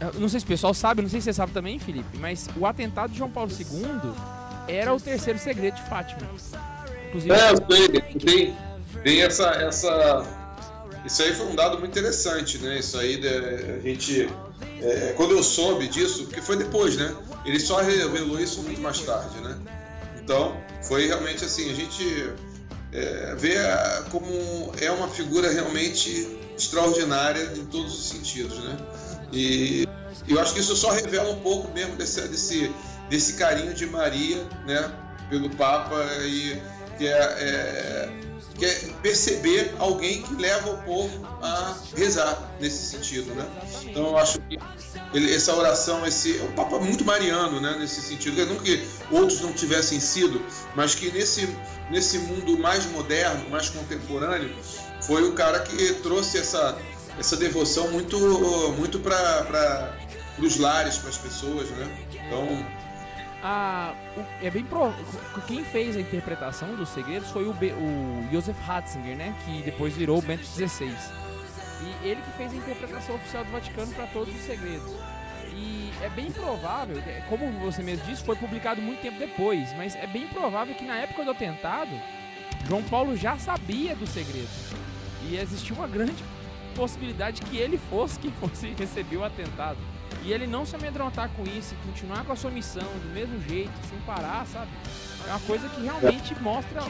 eu 0.00 0.20
não 0.20 0.28
sei 0.28 0.40
se 0.40 0.44
o 0.44 0.48
pessoal 0.48 0.74
sabe, 0.74 1.02
não 1.02 1.08
sei 1.08 1.20
se 1.20 1.24
você 1.26 1.32
sabe 1.32 1.52
também, 1.52 1.78
Felipe, 1.78 2.18
mas 2.18 2.48
o 2.56 2.66
atentado 2.66 3.12
de 3.12 3.18
João 3.18 3.30
Paulo 3.30 3.50
II 3.50 4.12
era 4.68 4.92
o 4.94 5.00
terceiro 5.00 5.38
segredo 5.38 5.76
de 5.76 5.82
Fátima. 5.88 6.28
Inclusive, 7.08 7.34
É, 7.34 7.52
eu 7.52 7.56
sei, 7.70 7.88
tem, 7.88 8.56
tem 9.02 9.22
essa, 9.22 9.48
essa. 9.50 10.26
Isso 11.04 11.22
aí 11.22 11.34
foi 11.34 11.46
um 11.46 11.54
dado 11.54 11.78
muito 11.78 11.90
interessante, 11.90 12.58
né? 12.58 12.78
Isso 12.78 12.98
aí 12.98 13.20
a 13.26 13.80
gente. 13.80 14.28
É, 14.80 15.14
quando 15.16 15.32
eu 15.32 15.42
soube 15.42 15.88
disso, 15.88 16.24
porque 16.24 16.40
foi 16.40 16.56
depois, 16.56 16.96
né? 16.96 17.14
Ele 17.44 17.60
só 17.60 17.80
revelou 17.80 18.40
isso 18.40 18.62
muito 18.62 18.80
mais 18.80 19.00
tarde, 19.00 19.40
né? 19.40 19.58
Então, 20.22 20.56
foi 20.82 21.06
realmente 21.06 21.44
assim, 21.44 21.70
a 21.70 21.74
gente 21.74 22.32
é, 22.92 23.34
vê 23.36 23.54
como 24.10 24.72
é 24.80 24.90
uma 24.90 25.08
figura 25.08 25.50
realmente 25.50 26.38
extraordinária 26.56 27.52
em 27.56 27.64
todos 27.66 27.92
os 27.92 28.08
sentidos, 28.08 28.58
né? 28.58 28.76
E 29.32 29.88
eu 30.28 30.40
acho 30.40 30.54
que 30.54 30.60
isso 30.60 30.76
só 30.76 30.90
revela 30.90 31.30
um 31.30 31.40
pouco 31.40 31.72
mesmo 31.72 31.96
desse, 31.96 32.20
desse, 32.28 32.72
desse 33.08 33.34
carinho 33.34 33.74
de 33.74 33.86
Maria, 33.86 34.44
né? 34.66 34.92
Pelo 35.30 35.48
Papa 35.50 35.96
e 36.24 36.60
que 36.98 37.06
é, 37.06 37.10
é, 37.10 38.21
que 38.62 38.66
é 38.66 38.74
perceber 39.02 39.74
alguém 39.80 40.22
que 40.22 40.34
leva 40.36 40.70
o 40.70 40.78
povo 40.84 41.26
a 41.42 41.76
rezar 41.96 42.54
nesse 42.60 42.90
sentido, 42.96 43.34
né? 43.34 43.44
Então 43.82 44.06
eu 44.06 44.16
acho 44.16 44.38
que 44.42 44.56
ele- 45.12 45.34
essa 45.34 45.52
oração, 45.56 46.06
esse 46.06 46.38
é 46.38 46.42
um 46.44 46.52
Papa 46.52 46.78
muito 46.78 47.04
mariano, 47.04 47.60
né? 47.60 47.76
Nesse 47.80 48.00
sentido, 48.00 48.46
não 48.46 48.54
que 48.56 48.86
outros 49.10 49.40
não 49.40 49.52
tivessem 49.52 49.98
sido, 49.98 50.40
mas 50.76 50.94
que 50.94 51.10
nesse 51.10 51.48
nesse 51.90 52.18
mundo 52.18 52.56
mais 52.56 52.86
moderno, 52.86 53.50
mais 53.50 53.68
contemporâneo, 53.68 54.54
foi 55.00 55.24
o 55.28 55.32
cara 55.32 55.58
que 55.60 55.94
trouxe 55.94 56.38
essa 56.38 56.78
essa 57.18 57.36
devoção 57.36 57.90
muito 57.90 58.16
muito 58.78 59.00
para 59.00 59.92
os 60.38 60.56
lares, 60.56 60.98
para 60.98 61.08
as 61.10 61.16
pessoas, 61.18 61.68
né? 61.70 62.06
Então 62.26 62.64
a- 63.42 63.94
o- 64.16 64.44
é 64.46 64.50
bem 64.50 64.64
pro, 64.64 64.92
quem 65.46 65.64
fez 65.64 65.96
a 65.96 66.00
interpretação 66.00 66.74
dos 66.74 66.88
segredos 66.90 67.30
foi 67.30 67.44
o, 67.44 67.50
o 67.52 68.28
Joseph 68.32 68.58
Ratzinger, 68.64 69.16
né? 69.16 69.34
Que 69.44 69.62
depois 69.62 69.94
virou 69.94 70.18
o 70.18 70.22
Bento 70.22 70.44
XVI. 70.44 70.94
E 72.02 72.06
ele 72.08 72.20
que 72.22 72.30
fez 72.36 72.52
a 72.52 72.56
interpretação 72.56 73.16
oficial 73.16 73.44
do 73.44 73.50
Vaticano 73.50 73.92
para 73.92 74.06
todos 74.06 74.34
os 74.34 74.40
segredos. 74.42 74.92
E 75.54 75.92
é 76.00 76.08
bem 76.08 76.30
provável, 76.30 76.96
é, 77.06 77.22
como 77.28 77.50
você 77.60 77.82
mesmo 77.82 78.06
disse, 78.06 78.24
foi 78.24 78.36
publicado 78.36 78.80
muito 78.80 79.00
tempo 79.02 79.18
depois, 79.18 79.72
mas 79.76 79.94
é 79.96 80.06
bem 80.06 80.26
provável 80.28 80.74
que 80.74 80.84
na 80.84 80.96
época 80.96 81.24
do 81.24 81.30
atentado, 81.32 81.90
João 82.66 82.82
Paulo 82.84 83.16
já 83.16 83.36
sabia 83.38 83.94
do 83.94 84.06
segredo. 84.06 84.48
E 85.28 85.36
existia 85.36 85.74
uma 85.76 85.86
grande 85.86 86.24
possibilidade 86.74 87.42
que 87.42 87.56
ele 87.58 87.78
fosse 87.90 88.18
quem 88.18 88.30
fosse 88.32 88.68
receber 88.78 89.16
o 89.18 89.24
atentado. 89.24 89.76
E 90.24 90.32
ele 90.32 90.46
não 90.46 90.64
se 90.64 90.76
amedrontar 90.76 91.28
com 91.30 91.42
isso 91.42 91.74
e 91.74 91.86
continuar 91.86 92.24
com 92.24 92.32
a 92.32 92.36
sua 92.36 92.50
missão 92.50 92.82
do 92.82 93.12
mesmo 93.12 93.40
jeito, 93.42 93.72
sem 93.88 93.98
parar, 94.00 94.46
sabe? 94.46 94.70
É 95.26 95.30
uma 95.30 95.40
coisa 95.40 95.68
que 95.68 95.80
realmente 95.82 96.34
mostra, 96.40 96.82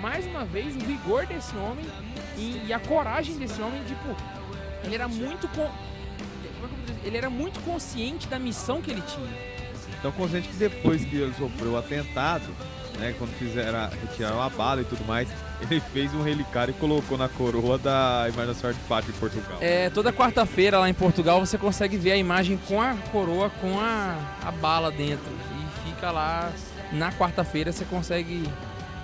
mais 0.00 0.26
uma 0.26 0.44
vez, 0.44 0.74
o 0.74 0.80
vigor 0.80 1.26
desse 1.26 1.56
homem 1.56 1.84
e, 2.36 2.64
e 2.66 2.72
a 2.72 2.80
coragem 2.80 3.36
desse 3.36 3.60
homem. 3.62 3.82
Tipo, 3.84 4.16
ele 4.84 4.94
era 4.94 5.06
muito. 5.08 5.48
Con... 5.48 5.62
é? 5.62 5.70
Ele 7.04 7.16
era 7.16 7.30
muito 7.30 7.60
consciente 7.60 8.26
da 8.26 8.38
missão 8.38 8.82
que 8.82 8.90
ele 8.90 9.02
tinha. 9.02 9.52
Então 9.98 10.10
consciente 10.12 10.48
que 10.48 10.56
depois 10.56 11.04
que 11.04 11.16
ele 11.16 11.34
sofreu 11.34 11.72
o 11.72 11.76
atentado, 11.76 12.44
né, 13.02 13.14
quando 13.18 13.32
fizeram 13.32 13.90
retiraram 13.90 14.40
a 14.40 14.48
bala 14.48 14.80
e 14.80 14.84
tudo 14.84 15.04
mais, 15.04 15.28
ele 15.60 15.80
fez 15.80 16.14
um 16.14 16.22
relicário 16.22 16.72
e 16.72 16.74
colocou 16.74 17.18
na 17.18 17.28
coroa 17.28 17.76
da 17.76 18.26
imagem 18.28 18.46
da 18.46 18.54
Senhora 18.54 18.74
de 18.74 18.82
Fátima 18.84 19.14
em 19.14 19.18
Portugal. 19.18 19.58
É, 19.60 19.90
toda 19.90 20.12
quarta-feira 20.12 20.78
lá 20.78 20.88
em 20.88 20.94
Portugal 20.94 21.44
você 21.44 21.58
consegue 21.58 21.96
ver 21.96 22.12
a 22.12 22.16
imagem 22.16 22.58
com 22.68 22.80
a 22.80 22.94
coroa, 23.10 23.50
com 23.60 23.78
a, 23.80 24.16
a 24.44 24.52
bala 24.52 24.90
dentro. 24.90 25.30
E 25.30 25.90
fica 25.90 26.10
lá. 26.10 26.50
Na 26.92 27.10
quarta-feira 27.12 27.72
você 27.72 27.84
consegue 27.84 28.48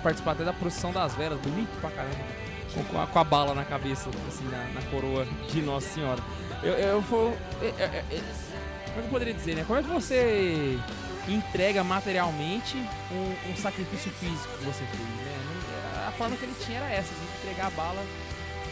participar 0.01 0.31
até 0.31 0.43
da 0.43 0.53
procissão 0.53 0.91
das 0.91 1.13
velas, 1.15 1.39
bonito 1.39 1.69
pra 1.81 1.89
caramba. 1.89 2.39
Com, 2.91 3.01
a, 3.01 3.07
com 3.07 3.19
a 3.19 3.23
bala 3.23 3.53
na 3.55 3.65
cabeça, 3.65 4.09
assim, 4.27 4.45
na, 4.45 4.79
na 4.79 4.81
coroa 4.89 5.27
de 5.51 5.61
Nossa 5.61 5.89
Senhora. 5.89 6.21
Eu, 6.61 6.73
eu 6.73 7.37
é, 7.61 7.65
é, 7.65 8.05
é, 8.11 8.21
como 8.85 8.99
é 8.99 9.01
que 9.01 9.07
eu 9.07 9.09
poderia 9.09 9.33
dizer, 9.33 9.55
né? 9.55 9.63
Como 9.65 9.79
é 9.79 9.81
que 9.81 9.89
você 9.89 10.77
entrega 11.33 11.83
materialmente 11.83 12.77
um, 13.11 13.51
um 13.51 13.55
sacrifício 13.55 14.11
físico 14.11 14.57
que 14.57 14.65
você 14.65 14.83
fez, 14.85 14.99
né? 15.01 15.37
Não- 15.45 16.07
A 16.07 16.11
forma 16.13 16.35
que 16.35 16.43
ele 16.45 16.55
tinha 16.65 16.79
era 16.79 16.89
essa, 16.91 17.13
de 17.13 17.21
entregar 17.47 17.67
a 17.67 17.69
bala 17.71 18.03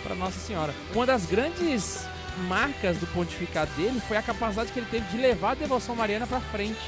para 0.03 0.15
Nossa 0.15 0.39
Senhora. 0.39 0.73
Uma 0.93 1.05
das 1.05 1.25
grandes 1.25 2.05
marcas 2.47 2.97
do 2.97 3.07
pontificado 3.07 3.71
dele 3.71 4.01
foi 4.07 4.17
a 4.17 4.21
capacidade 4.21 4.71
que 4.71 4.79
ele 4.79 4.87
teve 4.89 5.05
de 5.07 5.17
levar 5.17 5.51
a 5.51 5.55
devoção 5.55 5.95
mariana 5.95 6.27
para 6.27 6.39
frente, 6.39 6.79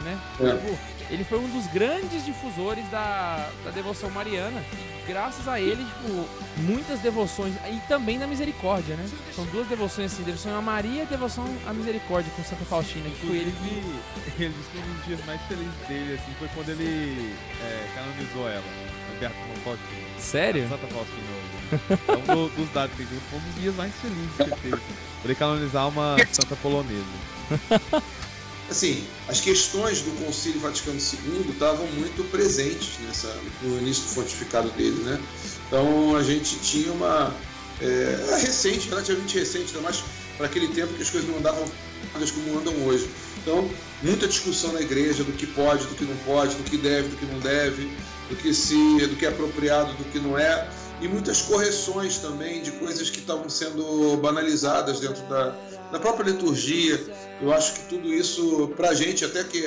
né? 0.00 0.18
É. 0.40 0.50
Tipo, 0.56 0.78
ele 1.10 1.24
foi 1.24 1.38
um 1.38 1.48
dos 1.48 1.66
grandes 1.72 2.24
difusores 2.24 2.88
da, 2.90 3.48
da 3.64 3.70
devoção 3.70 4.10
mariana. 4.10 4.62
Graças 5.08 5.48
a 5.48 5.60
ele, 5.60 5.84
tipo, 5.84 6.28
muitas 6.58 7.00
devoções 7.00 7.52
e 7.68 7.80
também 7.88 8.16
da 8.18 8.28
misericórdia, 8.28 8.94
né? 8.94 9.08
São 9.34 9.44
duas 9.46 9.66
devoções 9.66 10.12
assim, 10.12 10.22
devoção 10.22 10.56
a 10.56 10.62
Maria 10.62 11.02
e 11.02 11.06
devoção 11.06 11.44
à 11.66 11.72
misericórdia 11.72 12.30
com 12.36 12.44
Santa 12.44 12.64
Faustina, 12.64 13.08
que 13.10 13.26
foi 13.26 13.36
ele 13.38 13.52
que 13.52 14.30
ele 14.44 14.54
disse 14.56 14.70
que 14.70 14.78
um 14.78 14.94
dos 14.94 15.04
dias 15.06 15.24
mais 15.26 15.40
felizes 15.48 15.74
dele 15.88 16.14
assim, 16.14 16.32
foi 16.38 16.48
quando 16.54 16.68
ele 16.68 17.34
é, 17.60 17.88
canonizou 17.94 18.48
ela, 18.48 18.62
a 18.62 19.18
Beata 19.18 19.34
Faustina. 19.64 20.06
Sério? 20.18 20.64
A 20.66 20.68
Santa 20.68 20.86
Faustina. 20.86 22.00
É 22.08 22.12
um 22.32 22.34
do- 22.48 22.54
dos 22.56 22.72
dados 22.72 22.94
que 22.94 23.02
ele 23.02 23.10
deu, 23.10 23.20
foi 23.30 23.38
um 23.38 23.42
dos 23.42 23.54
dias 23.60 23.74
mais 23.74 23.92
felizes 23.96 24.36
que 24.36 24.42
ele 24.42 24.50
teve. 24.62 24.74
assim, 24.74 24.94
Por 25.22 25.28
ele 25.30 25.34
canonizar 25.34 25.88
uma 25.88 26.16
santa 26.30 26.54
polonesa. 26.56 27.04
assim, 28.70 29.04
as 29.28 29.40
questões 29.40 30.00
do 30.02 30.10
Concílio 30.24 30.60
Vaticano 30.60 30.98
II 30.98 31.50
estavam 31.50 31.86
muito 31.88 32.22
presentes 32.30 32.98
nessa, 33.06 33.34
no 33.62 33.78
início 33.78 34.08
do 34.08 34.14
pontificado 34.14 34.70
dele, 34.70 35.02
né? 35.02 35.20
Então 35.66 36.16
a 36.16 36.22
gente 36.22 36.58
tinha 36.60 36.92
uma 36.92 37.34
é, 37.80 38.38
recente, 38.40 38.88
relativamente 38.88 39.38
recente, 39.38 39.74
ainda 39.74 39.80
mais 39.80 40.02
para 40.36 40.46
aquele 40.46 40.68
tempo 40.68 40.94
que 40.94 41.02
as 41.02 41.10
coisas 41.10 41.28
não 41.28 41.38
andavam 41.38 41.64
como 42.12 42.58
andam 42.58 42.74
hoje. 42.86 43.08
Então, 43.42 43.68
muita 44.02 44.26
discussão 44.26 44.72
na 44.72 44.80
igreja 44.80 45.24
do 45.24 45.32
que 45.32 45.46
pode, 45.46 45.86
do 45.86 45.94
que 45.94 46.04
não 46.04 46.16
pode, 46.18 46.54
do 46.56 46.64
que 46.64 46.76
deve, 46.76 47.08
do 47.08 47.16
que 47.16 47.26
não 47.26 47.38
deve, 47.40 47.90
do 48.28 48.36
que 48.36 48.52
se, 48.52 48.74
do 49.06 49.16
que 49.16 49.24
é 49.24 49.28
apropriado, 49.28 49.92
do 49.94 50.04
que 50.04 50.18
não 50.18 50.38
é, 50.38 50.68
e 51.00 51.08
muitas 51.08 51.40
correções 51.42 52.18
também 52.18 52.62
de 52.62 52.70
coisas 52.72 53.08
que 53.08 53.20
estavam 53.20 53.48
sendo 53.48 54.16
banalizadas 54.18 55.00
dentro 55.00 55.22
da, 55.26 55.54
da 55.90 55.98
própria 55.98 56.30
liturgia. 56.30 57.00
Eu 57.42 57.52
acho 57.52 57.72
que 57.74 57.80
tudo 57.88 58.08
isso, 58.12 58.68
pra 58.76 58.92
gente, 58.94 59.24
até 59.24 59.42
que 59.44 59.64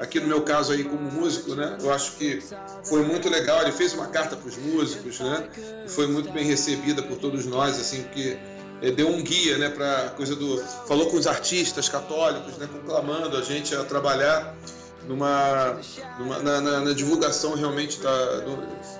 aqui 0.00 0.18
no 0.18 0.26
meu 0.26 0.42
caso 0.42 0.72
aí 0.72 0.82
como 0.82 1.10
músico, 1.10 1.54
né? 1.54 1.78
Eu 1.80 1.92
acho 1.92 2.12
que 2.16 2.42
foi 2.84 3.02
muito 3.04 3.28
legal. 3.28 3.62
Ele 3.62 3.72
fez 3.72 3.92
uma 3.92 4.08
carta 4.08 4.36
para 4.36 4.48
os 4.48 4.56
músicos, 4.56 5.20
né? 5.20 5.48
E 5.86 5.88
foi 5.88 6.06
muito 6.08 6.30
bem 6.32 6.44
recebida 6.44 7.02
por 7.02 7.16
todos 7.18 7.46
nós, 7.46 7.78
assim, 7.78 8.02
porque 8.02 8.36
eh, 8.82 8.90
deu 8.90 9.08
um 9.08 9.22
guia, 9.22 9.58
né? 9.58 9.68
Para 9.70 10.10
coisa 10.16 10.34
do, 10.34 10.58
falou 10.88 11.08
com 11.08 11.16
os 11.16 11.26
artistas 11.28 11.88
católicos, 11.88 12.58
né? 12.58 12.68
Conclamando 12.72 13.36
a 13.36 13.42
gente 13.42 13.74
a 13.76 13.84
trabalhar 13.84 14.52
numa, 15.06 15.78
numa 16.18 16.38
na, 16.40 16.60
na- 16.60 16.80
na 16.80 16.92
divulgação 16.94 17.54
realmente 17.54 18.00
da 18.00 18.40
do- 18.40 18.58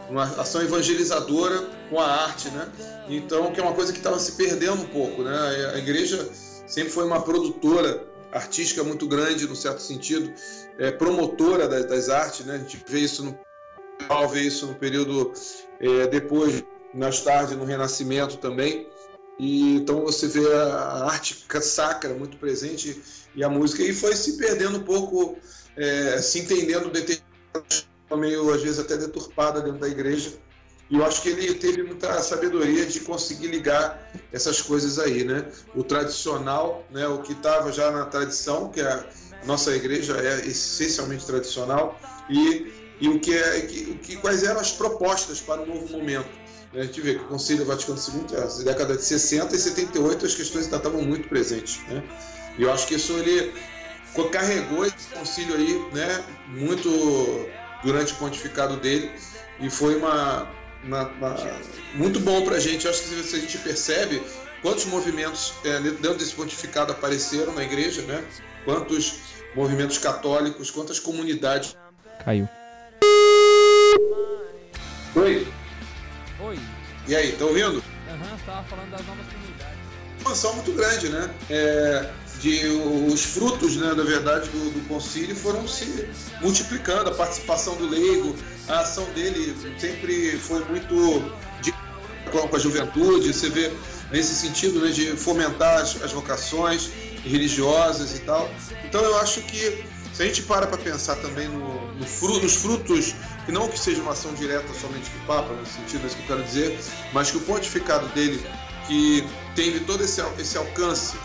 uma 0.08 0.22
ação 0.24 0.62
evangelizadora 0.62 1.64
com 1.90 1.98
a 1.98 2.06
arte, 2.06 2.48
né? 2.50 2.68
Então, 3.08 3.50
que 3.50 3.58
é 3.58 3.62
uma 3.62 3.72
coisa 3.72 3.90
que 3.92 3.98
estava 3.98 4.18
se 4.20 4.32
perdendo 4.32 4.74
um 4.74 4.86
pouco, 4.86 5.22
né? 5.22 5.72
A 5.74 5.78
igreja 5.78 6.28
sempre 6.74 6.90
foi 6.90 7.04
uma 7.04 7.22
produtora 7.22 8.04
artística 8.32 8.82
muito 8.82 9.06
grande, 9.06 9.46
no 9.46 9.54
certo 9.54 9.80
sentido, 9.80 10.32
é, 10.76 10.90
promotora 10.90 11.68
das, 11.68 11.86
das, 11.86 12.08
artes, 12.08 12.44
né? 12.44 12.56
A 12.56 12.58
gente 12.58 12.82
vê 12.88 12.98
isso 12.98 13.22
no 13.24 13.38
vê 14.28 14.40
isso 14.40 14.66
no 14.66 14.74
período 14.74 15.32
é, 15.78 16.08
depois, 16.08 16.64
mais 16.92 17.20
tarde, 17.20 17.54
no 17.54 17.64
Renascimento 17.64 18.38
também. 18.38 18.88
E 19.38 19.76
então 19.76 20.02
você 20.02 20.26
vê 20.26 20.52
a 20.52 21.04
arte 21.04 21.46
sacra 21.60 22.12
muito 22.12 22.36
presente 22.38 23.00
e 23.36 23.44
a 23.44 23.48
música 23.48 23.82
e 23.84 23.92
foi 23.94 24.16
se 24.16 24.36
perdendo 24.36 24.78
um 24.78 24.82
pouco, 24.82 25.38
é, 25.76 26.20
se 26.20 26.40
entendendo 26.40 26.90
meio 28.16 28.52
às 28.52 28.62
vezes 28.62 28.78
até 28.80 28.96
deturpada 28.96 29.60
dentro 29.60 29.78
da 29.78 29.88
igreja 29.88 30.32
e 30.90 30.96
eu 30.96 31.04
acho 31.04 31.22
que 31.22 31.30
ele 31.30 31.54
teve 31.54 31.82
muita 31.82 32.22
sabedoria 32.22 32.84
de 32.84 33.00
conseguir 33.00 33.48
ligar 33.48 34.12
essas 34.32 34.60
coisas 34.60 34.98
aí, 34.98 35.24
né? 35.24 35.46
O 35.74 35.82
tradicional, 35.82 36.86
né? 36.90 37.06
O 37.08 37.22
que 37.22 37.32
estava 37.32 37.72
já 37.72 37.90
na 37.90 38.04
tradição, 38.04 38.68
que 38.68 38.80
a 38.80 39.04
nossa 39.44 39.74
igreja 39.74 40.16
é 40.18 40.46
essencialmente 40.46 41.24
tradicional, 41.24 41.98
e, 42.28 42.72
e 43.00 43.08
o 43.08 43.18
que 43.18 43.34
é, 43.34 43.58
o 43.90 43.98
que, 43.98 44.16
quais 44.16 44.42
eram 44.42 44.60
as 44.60 44.72
propostas 44.72 45.40
para 45.40 45.62
o 45.62 45.66
novo 45.66 45.88
momento. 45.88 46.28
Né? 46.72 46.82
A 46.82 46.84
gente 46.84 47.00
vê 47.00 47.14
que 47.14 47.24
o 47.24 47.28
Concílio 47.28 47.64
Vaticano 47.64 47.98
II, 47.98 48.36
na 48.36 48.64
década 48.64 48.96
de 48.96 49.04
60 49.04 49.56
e 49.56 49.58
78, 49.58 50.26
as 50.26 50.34
questões 50.34 50.64
ainda 50.64 50.76
estavam 50.76 51.00
muito 51.00 51.28
presentes, 51.28 51.80
né? 51.88 52.02
E 52.58 52.62
eu 52.62 52.72
acho 52.72 52.86
que 52.86 52.94
isso 52.94 53.14
ele 53.14 53.54
carregou 54.30 54.84
esse 54.84 55.08
concílio 55.12 55.56
aí, 55.56 55.86
né? 55.92 56.24
Muito 56.48 56.88
durante 57.82 58.12
o 58.12 58.16
pontificado 58.16 58.76
dele 58.76 59.10
e 59.60 59.70
foi 59.70 59.96
uma 59.96 60.48
uma, 60.86 61.08
uma, 61.08 61.36
muito 61.94 62.20
bom 62.20 62.44
para 62.44 62.56
a 62.56 62.60
gente. 62.60 62.84
Eu 62.84 62.90
acho 62.90 63.02
que 63.02 63.22
se 63.22 63.36
a 63.36 63.38
gente 63.40 63.58
percebe 63.58 64.22
quantos 64.62 64.84
movimentos 64.86 65.52
é, 65.64 65.80
dentro 65.80 66.14
desse 66.14 66.34
pontificado 66.34 66.92
apareceram 66.92 67.54
na 67.54 67.64
igreja, 67.64 68.02
né? 68.02 68.24
Quantos 68.64 69.18
movimentos 69.54 69.98
católicos, 69.98 70.70
quantas 70.70 70.98
comunidades. 70.98 71.76
Caiu. 72.24 72.48
Oi. 75.16 75.46
Oi. 76.40 76.58
E 77.06 77.14
aí, 77.14 77.32
tá 77.32 77.44
ouvindo? 77.44 77.82
Aham, 78.08 78.32
uhum, 78.32 78.38
você 78.38 78.44
tava 78.44 78.64
falando 78.64 78.90
das 78.90 79.06
novas 79.06 79.26
comunidades. 79.26 79.78
Uma 80.08 80.16
expansão 80.18 80.54
muito 80.54 80.72
grande, 80.72 81.08
né? 81.10 81.30
É, 81.50 82.10
de 82.44 82.66
os 83.10 83.24
frutos, 83.24 83.76
né, 83.76 83.94
na 83.94 84.02
verdade, 84.02 84.50
do, 84.50 84.70
do 84.70 84.86
concílio 84.86 85.34
foram 85.34 85.66
se 85.66 86.06
multiplicando, 86.42 87.08
a 87.08 87.14
participação 87.14 87.74
do 87.76 87.88
leigo, 87.88 88.36
a 88.68 88.80
ação 88.80 89.04
dele 89.14 89.56
sempre 89.78 90.36
foi 90.36 90.62
muito 90.66 91.22
de, 91.62 91.72
com 92.30 92.54
a 92.54 92.58
juventude, 92.58 93.32
você 93.32 93.48
vê 93.48 93.72
nesse 94.12 94.34
sentido 94.34 94.78
né, 94.80 94.90
de 94.90 95.16
fomentar 95.16 95.80
as, 95.80 96.02
as 96.02 96.12
vocações 96.12 96.90
religiosas 97.24 98.14
e 98.14 98.18
tal. 98.20 98.50
Então 98.84 99.00
eu 99.02 99.18
acho 99.20 99.40
que 99.40 99.82
se 100.12 100.22
a 100.22 100.26
gente 100.26 100.42
para 100.42 100.66
para 100.66 100.76
pensar 100.76 101.16
também 101.16 101.48
no, 101.48 101.94
no 101.94 102.40
nos 102.42 102.56
frutos, 102.56 103.14
que 103.46 103.52
não 103.52 103.68
que 103.68 103.78
seja 103.78 104.02
uma 104.02 104.12
ação 104.12 104.34
direta 104.34 104.68
somente 104.74 105.08
do 105.08 105.26
Papa, 105.26 105.54
no 105.54 105.64
sentido 105.64 106.02
é 106.02 106.06
isso 106.08 106.16
que 106.16 106.22
eu 106.24 106.36
quero 106.36 106.44
dizer, 106.44 106.78
mas 107.10 107.30
que 107.30 107.38
o 107.38 107.40
pontificado 107.40 108.06
dele, 108.08 108.46
que 108.86 109.26
teve 109.56 109.80
todo 109.80 110.04
esse, 110.04 110.22
esse 110.38 110.58
alcance 110.58 111.16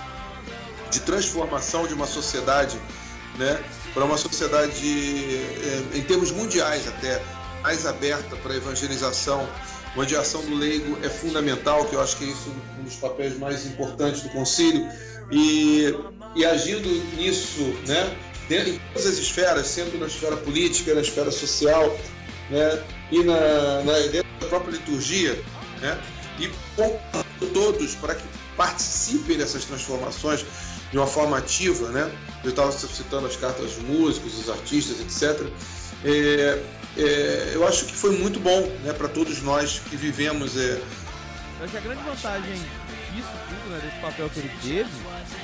de 0.90 1.00
transformação 1.02 1.88
de 1.88 1.94
uma 1.94 2.08
sociedade, 2.08 2.80
né, 3.38 3.64
para 3.94 4.06
uma 4.06 4.18
sociedade 4.18 5.38
é, 5.94 5.98
em 5.98 6.02
termos 6.02 6.32
mundiais 6.32 6.88
até 6.88 7.22
mais 7.62 7.86
aberta 7.86 8.36
para 8.38 8.54
a 8.54 8.56
evangelização, 8.56 9.48
onde 9.96 10.16
a 10.16 10.22
ação 10.22 10.42
do 10.42 10.56
leigo 10.56 10.98
é 11.04 11.10
fundamental, 11.10 11.86
que 11.86 11.96
eu 11.96 12.02
acho 12.02 12.18
que 12.18 12.26
é 12.26 12.28
isso 12.28 12.54
um 12.80 12.84
dos 12.84 12.96
papéis 12.96 13.38
mais 13.38 13.66
importantes 13.66 14.22
do 14.22 14.30
concílio, 14.30 14.88
e, 15.32 15.94
e 16.36 16.46
agindo 16.46 16.88
nisso, 17.16 17.62
né, 17.88 18.16
dentro, 18.48 18.70
em 18.70 18.80
todas 18.94 19.08
as 19.08 19.18
esferas, 19.18 19.68
sendo 19.68 20.00
na 20.00 20.08
esfera 20.08 20.38
política, 20.38 20.96
na 20.96 21.02
esfera 21.02 21.32
social, 21.32 21.98
né, 22.50 22.84
e 23.12 23.24
na, 23.24 23.84
na 23.84 24.00
dentro 24.08 24.30
da 24.40 24.48
própria 24.48 24.72
liturgia, 24.72 25.42
né, 25.82 26.00
e 26.40 26.50
convidando 26.76 27.54
todos 27.54 27.96
para 27.96 28.16
que 28.16 28.24
participem 28.56 29.38
dessas 29.38 29.66
transformações 29.66 30.46
de 30.92 30.98
uma 30.98 31.08
forma 31.08 31.38
ativa, 31.38 31.90
né? 31.90 32.12
Eu 32.44 32.52
estava 32.52 32.72
citando 32.72 33.28
as 33.28 33.36
cartas 33.36 33.74
dos 33.74 33.84
músicos, 33.84 34.34
dos 34.34 34.50
artistas, 34.50 35.00
etc. 35.00 35.48
É, 36.04 36.64
é, 36.98 37.52
eu 37.54 37.68
acho 37.68 37.86
que 37.86 37.94
foi 37.94 38.18
muito 38.18 38.40
bom 38.40 38.62
né, 38.84 38.94
para 38.94 39.08
todos 39.08 39.42
nós 39.42 39.80
que 39.80 39.96
vivemos. 39.96 40.58
É... 40.58 40.82
Eu 41.60 41.64
acho 41.64 41.72
que 41.72 41.78
a 41.78 41.82
grande 41.82 42.04
vantagem 42.04 42.54
disso 43.14 43.30
tudo, 43.50 43.70
né, 43.70 43.82
desse 43.84 44.02
papel 44.02 44.30
que 44.30 44.40
ele 44.40 44.52
teve, 44.62 44.90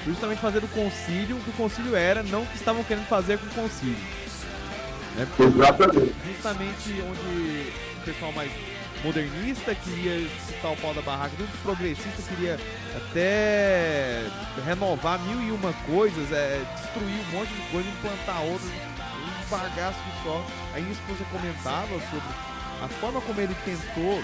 justamente 0.05 0.39
fazer 0.39 0.61
do 0.61 0.67
concílio 0.69 1.37
o 1.37 1.41
que 1.41 1.49
o 1.49 1.53
concílio 1.53 1.95
era, 1.95 2.23
não 2.23 2.43
o 2.43 2.45
que 2.47 2.55
estavam 2.55 2.83
querendo 2.83 3.07
fazer 3.07 3.37
com 3.37 3.45
o 3.47 3.63
concílio. 3.63 3.97
Né? 5.15 5.27
Justamente 6.27 7.01
onde 7.01 7.71
o 7.97 8.05
pessoal 8.05 8.31
mais 8.31 8.51
modernista 9.05 9.75
queria 9.75 10.27
citar 10.47 10.73
o 10.73 10.77
pau 10.77 10.91
da 10.93 11.01
barraca, 11.01 11.35
dos 11.37 11.49
progressistas 11.61 12.27
queria 12.27 12.59
até 12.95 14.23
renovar 14.65 15.19
mil 15.19 15.41
e 15.41 15.51
uma 15.51 15.71
coisas, 15.85 16.31
é, 16.31 16.59
destruir 16.75 17.13
um 17.13 17.37
monte 17.37 17.53
de 17.53 17.61
coisa, 17.71 17.87
implantar 17.87 18.41
outras, 18.41 18.67
um 18.67 19.49
bagaço 19.49 19.99
só. 20.23 20.43
Aí 20.73 20.81
minha 20.81 20.93
esposa 20.93 21.23
comentava 21.31 21.93
sobre 22.09 22.29
a 22.81 22.87
forma 22.99 23.21
como 23.21 23.39
ele 23.39 23.55
tentou 23.63 24.23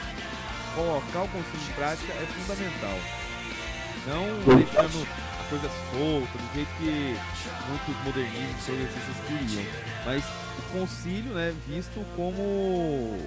colocar 0.74 1.24
o 1.24 1.28
consumo 1.28 1.64
em 1.70 1.74
prática 1.74 2.14
é 2.14 2.26
fundamental. 2.26 2.98
Não 4.08 4.56
deixando 4.56 5.08
a 5.40 5.44
coisa 5.50 5.70
solta, 5.92 6.38
do 6.40 6.54
jeito 6.56 6.72
que 6.80 7.16
muitos 7.70 8.04
modernistas 8.04 8.66
progressistas 8.66 9.16
queriam. 9.28 9.66
Mas 10.06 10.24
o 10.58 10.80
concílio, 10.80 11.34
né, 11.34 11.54
visto 11.68 12.04
como 12.16 13.20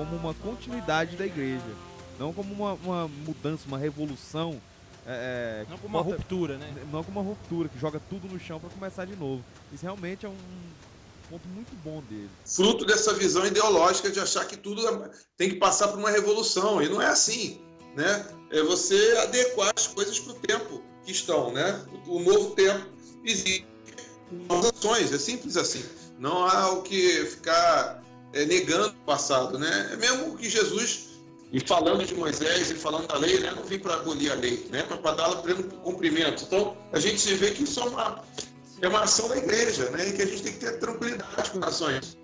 como 0.00 0.16
uma 0.16 0.32
continuidade 0.32 1.14
da 1.14 1.26
igreja, 1.26 1.60
não 2.18 2.32
como 2.32 2.54
uma, 2.54 2.72
uma 2.72 3.08
mudança, 3.08 3.64
uma 3.66 3.76
revolução. 3.76 4.60
É, 5.06 5.64
é 5.66 5.70
não 5.70 5.76
como 5.76 5.98
uma 5.98 6.02
ruptura, 6.02 6.56
né? 6.56 6.72
Não 6.90 7.04
como 7.04 7.20
uma 7.20 7.28
ruptura, 7.28 7.68
que 7.68 7.78
joga 7.78 8.00
tudo 8.08 8.26
no 8.26 8.40
chão 8.40 8.58
para 8.58 8.70
começar 8.70 9.04
de 9.04 9.14
novo. 9.14 9.44
Isso 9.72 9.82
realmente 9.82 10.24
é 10.24 10.28
um 10.28 10.36
ponto 11.28 11.46
muito 11.48 11.70
bom 11.84 12.02
dele. 12.08 12.30
Fruto 12.46 12.86
dessa 12.86 13.12
visão 13.12 13.46
ideológica 13.46 14.10
de 14.10 14.18
achar 14.18 14.46
que 14.46 14.56
tudo 14.56 14.86
é, 14.88 15.10
tem 15.36 15.50
que 15.50 15.56
passar 15.56 15.88
por 15.88 15.98
uma 15.98 16.10
revolução. 16.10 16.82
E 16.82 16.88
não 16.88 17.00
é 17.02 17.06
assim. 17.06 17.60
Né? 17.94 18.26
É 18.50 18.62
você 18.62 19.18
adequar 19.22 19.70
as 19.76 19.86
coisas 19.86 20.18
para 20.18 20.32
o 20.32 20.36
tempo 20.36 20.82
que 21.04 21.12
estão. 21.12 21.52
Né? 21.52 21.84
O 22.06 22.20
novo 22.20 22.50
tempo 22.52 22.86
exige 23.22 23.66
novas 24.48 24.72
ações. 24.74 25.12
É 25.12 25.18
simples 25.18 25.58
assim. 25.58 25.84
Não 26.18 26.44
há 26.46 26.70
o 26.70 26.82
que 26.82 27.24
ficar 27.26 28.00
é, 28.32 28.44
negando 28.44 28.88
o 28.88 29.04
passado, 29.04 29.58
né? 29.58 29.90
É 29.92 29.96
mesmo 29.96 30.36
que 30.36 30.48
Jesus, 30.48 31.10
e 31.52 31.60
falando 31.60 32.04
de 32.04 32.14
Moisés 32.14 32.70
e 32.70 32.74
falando 32.74 33.08
da 33.08 33.16
lei, 33.16 33.40
né, 33.40 33.52
não 33.54 33.64
vem 33.64 33.78
para 33.78 33.94
abolir 33.94 34.30
a 34.30 34.34
lei, 34.34 34.68
né? 34.70 34.82
Para 34.82 35.12
dar 35.12 35.24
ela 35.24 35.42
pleno 35.42 35.64
cumprimento. 35.82 36.44
Então, 36.44 36.76
a 36.92 36.98
gente 36.98 37.34
vê 37.34 37.50
que 37.50 37.64
isso 37.64 37.80
é 37.80 37.84
uma, 37.84 38.24
é 38.82 38.88
uma 38.88 39.02
ação 39.02 39.28
da 39.28 39.36
igreja, 39.36 39.90
né? 39.90 40.08
E 40.08 40.12
que 40.12 40.22
a 40.22 40.26
gente 40.26 40.42
tem 40.42 40.52
que 40.52 40.60
ter 40.60 40.78
tranquilidade 40.78 41.50
com 41.50 41.64
ações. 41.64 42.16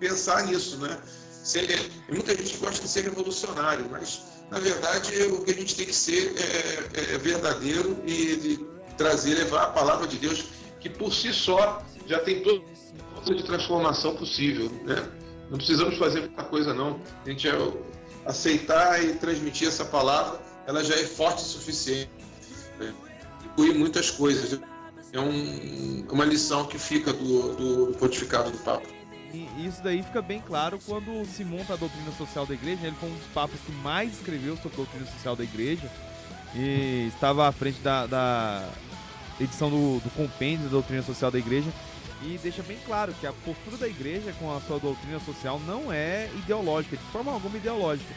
Pensar 0.00 0.46
nisso, 0.46 0.78
né? 0.78 0.98
Ser, 1.30 1.90
muita 2.08 2.34
gente 2.34 2.56
gosta 2.56 2.82
de 2.82 2.88
ser 2.88 3.02
revolucionário, 3.04 3.86
mas 3.90 4.22
na 4.50 4.58
verdade 4.58 5.14
o 5.24 5.42
que 5.44 5.50
a 5.50 5.54
gente 5.54 5.74
tem 5.76 5.86
que 5.86 5.94
ser 5.94 6.34
é, 6.36 7.00
é, 7.00 7.14
é 7.14 7.18
verdadeiro 7.18 8.02
e 8.06 8.66
trazer, 8.96 9.34
levar 9.34 9.64
a 9.64 9.66
palavra 9.68 10.06
de 10.06 10.16
Deus, 10.16 10.46
que 10.80 10.88
por 10.88 11.12
si 11.12 11.32
só 11.32 11.82
já 12.06 12.18
tem 12.20 12.42
todo 12.42 12.64
de 13.32 13.42
transformação 13.44 14.14
possível. 14.16 14.70
Né? 14.84 15.08
Não 15.50 15.56
precisamos 15.56 15.96
fazer 15.96 16.20
muita 16.20 16.42
coisa, 16.44 16.74
não. 16.74 17.00
A 17.24 17.30
gente 17.30 17.48
é 17.48 17.52
aceitar 18.26 19.02
e 19.02 19.14
transmitir 19.14 19.68
essa 19.68 19.84
palavra, 19.84 20.40
ela 20.66 20.82
já 20.82 20.94
é 20.94 21.04
forte 21.04 21.42
o 21.42 21.46
suficiente. 21.46 22.10
Né? 22.78 22.92
Muitas 23.56 24.10
coisas. 24.10 24.60
É 25.12 25.20
um, 25.20 26.04
uma 26.10 26.24
lição 26.24 26.64
que 26.64 26.76
fica 26.76 27.12
do, 27.12 27.54
do, 27.54 27.86
do 27.86 27.98
pontificado 27.98 28.50
do 28.50 28.58
Papa. 28.58 28.86
E 29.32 29.66
isso 29.66 29.82
daí 29.82 30.02
fica 30.02 30.20
bem 30.20 30.40
claro 30.40 30.78
quando 30.84 31.24
se 31.24 31.44
monta 31.44 31.74
a 31.74 31.76
doutrina 31.76 32.10
social 32.18 32.44
da 32.46 32.54
igreja. 32.54 32.86
Ele 32.86 32.96
foi 32.98 33.08
um 33.08 33.14
dos 33.14 33.26
papas 33.32 33.60
que 33.64 33.72
mais 33.72 34.12
escreveu 34.12 34.56
sobre 34.56 34.72
a 34.72 34.76
doutrina 34.76 35.06
social 35.06 35.36
da 35.36 35.44
igreja 35.44 35.88
e 36.54 37.08
estava 37.08 37.48
à 37.48 37.52
frente 37.52 37.80
da, 37.80 38.06
da 38.06 38.68
edição 39.40 39.70
do, 39.70 40.00
do 40.00 40.10
compêndio 40.10 40.64
da 40.64 40.70
doutrina 40.70 41.02
social 41.02 41.30
da 41.30 41.38
igreja 41.38 41.68
e 42.24 42.38
deixa 42.42 42.62
bem 42.62 42.78
claro 42.86 43.12
que 43.20 43.26
a 43.26 43.32
postura 43.32 43.76
da 43.76 43.86
igreja 43.86 44.32
com 44.38 44.54
a 44.54 44.60
sua 44.60 44.78
doutrina 44.78 45.20
social 45.20 45.60
não 45.66 45.92
é 45.92 46.28
ideológica, 46.38 46.96
de 46.96 47.02
forma 47.04 47.30
alguma 47.30 47.56
ideológica, 47.56 48.14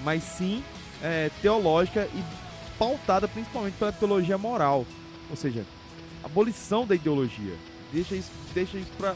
mas 0.00 0.22
sim 0.22 0.64
é, 1.02 1.30
teológica 1.42 2.08
e 2.14 2.24
pautada 2.78 3.28
principalmente 3.28 3.74
pela 3.74 3.92
teologia 3.92 4.38
moral, 4.38 4.86
ou 5.28 5.36
seja, 5.36 5.66
abolição 6.24 6.86
da 6.86 6.94
ideologia. 6.94 7.54
Deixa 7.92 8.14
isso, 8.14 8.30
deixa 8.54 8.78
isso 8.78 8.90
para 8.96 9.14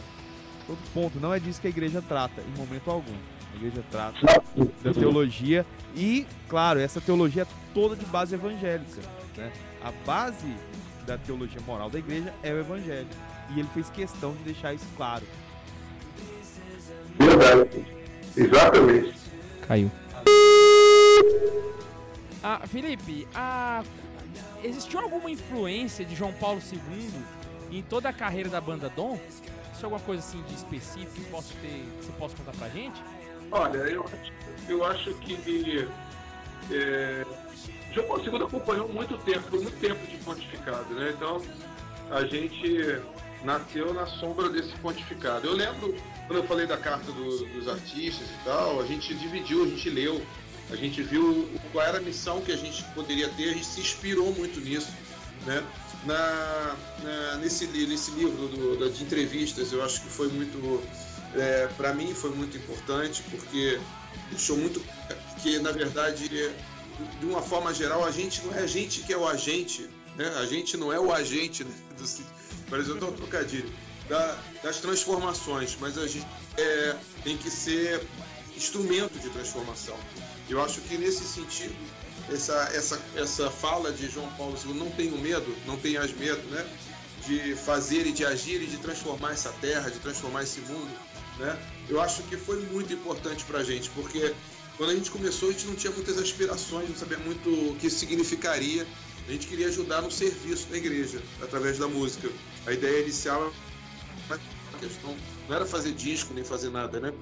outro 0.68 0.84
ponto. 0.92 1.18
Não 1.18 1.32
é 1.32 1.38
disso 1.38 1.61
que 1.61 1.66
a 1.66 1.70
igreja 1.70 2.03
trata 2.03 2.42
em 2.42 2.59
momento 2.59 2.90
algum. 2.90 3.16
A 3.53 3.57
igreja 3.57 3.84
trata 3.90 4.18
da 4.82 4.92
teologia 4.92 5.64
e, 5.95 6.26
claro, 6.49 6.80
essa 6.80 7.01
teologia 7.01 7.42
é 7.42 7.47
toda 7.72 7.97
de 7.97 8.05
base 8.07 8.34
evangélica. 8.34 9.01
Né? 9.36 9.53
A 9.82 9.92
base 10.05 10.55
da 11.07 11.16
teologia 11.16 11.61
moral 11.66 11.88
da 11.88 11.99
igreja 11.99 12.34
é 12.42 12.53
o 12.53 12.59
evangelho. 12.59 13.07
E 13.51 13.61
ele 13.61 13.68
fez 13.72 13.90
questão 13.90 14.32
de 14.32 14.42
deixar 14.45 14.74
isso 14.74 14.86
claro. 14.97 15.24
Verdade. 17.18 17.86
Exatamente. 18.36 19.14
Caiu. 19.66 19.90
Ah, 22.42 22.61
Felipe, 22.66 23.26
ah, 23.34 23.82
existiu 24.62 25.01
alguma 25.01 25.30
influência 25.30 26.05
de 26.05 26.14
João 26.14 26.32
Paulo 26.32 26.61
II 26.72 27.11
em 27.70 27.82
toda 27.82 28.09
a 28.09 28.12
carreira 28.12 28.51
da 28.51 28.61
banda 28.61 28.90
Dom? 28.90 29.18
Existe 29.68 29.84
alguma 29.84 30.01
coisa 30.01 30.22
assim 30.22 30.42
de 30.42 30.55
específico 30.55 31.14
que, 31.14 31.24
posso 31.30 31.55
ter, 31.55 31.68
que 31.68 32.05
você 32.05 32.12
possa 32.12 32.36
contar 32.36 32.53
pra 32.53 32.68
gente? 32.68 33.03
Olha, 33.51 33.78
eu, 33.78 34.05
eu 34.68 34.84
acho 34.84 35.14
que 35.14 35.88
é, 36.70 37.24
João 37.92 38.07
Paulo 38.07 38.24
II 38.24 38.42
acompanhou 38.42 38.88
muito 38.88 39.16
tempo, 39.18 39.40
foi 39.49 39.61
muito 39.61 39.80
tempo 39.80 40.07
de 40.07 40.16
pontificado, 40.18 40.95
né? 40.95 41.14
Então 41.16 41.40
a 42.11 42.24
gente 42.26 43.01
nasceu 43.45 43.92
na 43.92 44.07
sombra 44.07 44.49
desse 44.49 44.72
pontificado. 44.78 45.47
Eu 45.47 45.53
lembro 45.55 45.95
quando 46.26 46.38
eu 46.38 46.45
falei 46.45 46.66
da 46.66 46.76
carta 46.76 47.12
do, 47.12 47.45
dos 47.47 47.68
artistas 47.68 48.26
e 48.26 48.45
tal, 48.45 48.80
a 48.80 48.86
gente 48.86 49.14
dividiu, 49.14 49.64
a 49.64 49.66
gente 49.66 49.90
leu, 49.90 50.24
a 50.70 50.76
gente 50.76 51.03
viu 51.03 51.49
qual 51.70 51.84
era 51.84 51.99
a 51.99 52.01
missão 52.01 52.40
que 52.40 52.51
a 52.51 52.57
gente 52.57 52.82
poderia 52.95 53.28
ter, 53.30 53.51
a 53.51 53.53
gente 53.53 53.66
se 53.66 53.80
inspirou 53.80 54.32
muito 54.34 54.59
nisso, 54.61 54.90
né? 55.47 55.62
Na, 56.07 56.76
na 57.03 57.36
nesse, 57.36 57.66
nesse 57.66 58.11
livro 58.12 58.49
do, 58.49 58.90
de 58.90 59.03
entrevistas, 59.03 59.72
eu 59.72 59.82
acho 59.84 60.03
que 60.03 60.09
foi 60.09 60.28
muito, 60.28 60.82
é, 61.34 61.68
para 61.76 61.95
mim 61.95 62.14
foi 62.14 62.30
muito 62.30 62.57
importante, 62.57 63.22
porque 63.30 63.78
deixou 64.30 64.57
muito 64.57 64.82
que, 65.42 65.59
na 65.59 65.72
verdade, 65.72 66.28
de 66.28 67.26
uma 67.26 67.42
forma 67.42 67.72
geral, 67.74 68.05
a 68.05 68.11
gente 68.11 68.45
não 68.45 68.55
é 68.55 68.61
a 68.61 68.66
gente 68.66 69.03
que 69.03 69.12
é 69.12 69.16
o 69.16 69.26
agente, 69.26 69.88
né? 70.16 70.28
A 70.36 70.47
gente 70.47 70.76
não 70.76 70.92
é 70.92 70.99
o 70.99 71.12
agente 71.12 71.64
né? 71.64 71.74
do, 71.99 72.05
exemplo, 72.79 73.09
um 73.09 73.12
trocadilho 73.12 73.70
da, 74.09 74.39
das 74.62 74.79
transformações, 74.79 75.77
mas 75.81 75.97
a 75.99 76.07
gente 76.07 76.27
é, 76.57 76.97
tem 77.22 77.37
que 77.37 77.51
ser 77.51 78.07
instrumento 78.57 79.18
de 79.18 79.29
transformação. 79.31 79.97
Eu 80.49 80.62
acho 80.62 80.81
que 80.83 80.97
nesse 80.97 81.25
sentido, 81.25 81.75
essa, 82.31 82.55
essa, 82.75 83.01
essa 83.16 83.51
fala 83.51 83.93
de 83.93 84.09
João 84.09 84.29
Paulo 84.35 84.57
II, 84.64 84.75
não 84.75 84.91
tenho 84.91 85.16
medo, 85.18 85.55
não 85.66 85.77
tenhas 85.77 86.12
medo, 86.12 86.43
né? 86.51 86.66
De 87.27 87.55
fazer 87.55 88.07
e 88.07 88.12
de 88.12 88.25
agir 88.25 88.62
e 88.62 88.66
de 88.66 88.77
transformar 88.77 89.33
essa 89.33 89.51
terra, 89.61 89.91
de 89.91 89.99
transformar 89.99 90.43
esse 90.43 90.61
mundo, 90.61 90.91
né? 91.39 91.59
Eu 91.89 92.01
acho 92.01 92.22
que 92.25 92.37
foi 92.37 92.61
muito 92.66 92.93
importante 92.93 93.45
para 93.45 93.61
a 93.61 93.64
gente, 93.64 93.89
porque 93.91 94.35
quando 94.77 94.91
a 94.91 94.95
gente 94.95 95.11
começou, 95.11 95.49
a 95.49 95.53
gente 95.53 95.66
não 95.66 95.75
tinha 95.75 95.93
muitas 95.93 96.18
aspirações, 96.18 96.89
não 96.89 96.97
sabia 96.97 97.18
muito 97.18 97.49
o 97.49 97.77
que 97.77 97.89
significaria. 97.89 98.87
A 99.27 99.33
gente 99.33 99.47
queria 99.47 99.68
ajudar 99.68 100.03
no 100.03 100.11
serviço 100.11 100.68
da 100.68 100.77
igreja, 100.77 101.22
através 101.43 101.79
da 101.79 101.89
música. 101.89 102.29
A 102.66 102.72
ideia 102.72 103.03
inicial 103.03 103.53
a 104.31 104.79
questão 104.79 105.16
não 105.49 105.57
era 105.57 105.64
fazer 105.64 105.93
disco 105.93 106.35
nem 106.35 106.45
fazer 106.45 106.70
nada, 106.70 107.01
né? 107.01 107.12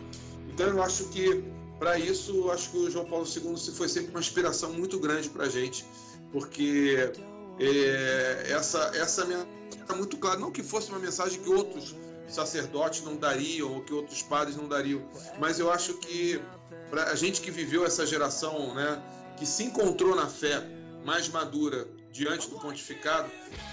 Então 0.49 0.67
eu 0.67 0.83
acho 0.83 1.05
que 1.09 1.45
para 1.79 1.99
isso, 1.99 2.51
acho 2.51 2.71
que 2.71 2.77
o 2.77 2.91
João 2.91 3.05
Paulo 3.05 3.27
II 3.27 3.57
foi 3.75 3.89
sempre 3.89 4.11
uma 4.11 4.21
inspiração 4.21 4.73
muito 4.73 4.99
grande 4.99 5.29
para 5.29 5.45
a 5.45 5.49
gente, 5.49 5.85
porque 6.31 7.13
é, 7.59 8.47
essa 8.49 8.93
essa 8.95 9.27
está 9.71 9.95
muito 9.95 10.17
clara, 10.17 10.39
não 10.39 10.51
que 10.51 10.63
fosse 10.63 10.91
uma 10.91 10.99
mensagem 10.99 11.41
que 11.41 11.51
outros 11.51 11.95
sacerdotes 12.29 13.03
não 13.03 13.17
dariam 13.17 13.73
ou 13.75 13.83
que 13.83 13.93
outros 13.93 14.23
padres 14.23 14.57
não 14.57 14.69
dariam, 14.69 15.03
mas 15.39 15.59
eu 15.59 15.71
acho 15.71 15.95
que 15.95 16.41
para 16.89 17.11
a 17.11 17.15
gente 17.15 17.41
que 17.41 17.51
viveu 17.51 17.85
essa 17.85 18.07
geração, 18.07 18.75
né, 18.75 19.03
que 19.37 19.45
se 19.45 19.65
encontrou 19.65 20.15
na 20.15 20.29
fé 20.29 20.65
mais 21.05 21.29
madura 21.29 21.87
diante 22.13 22.49
do 22.49 22.59
pontificado, 22.59 23.31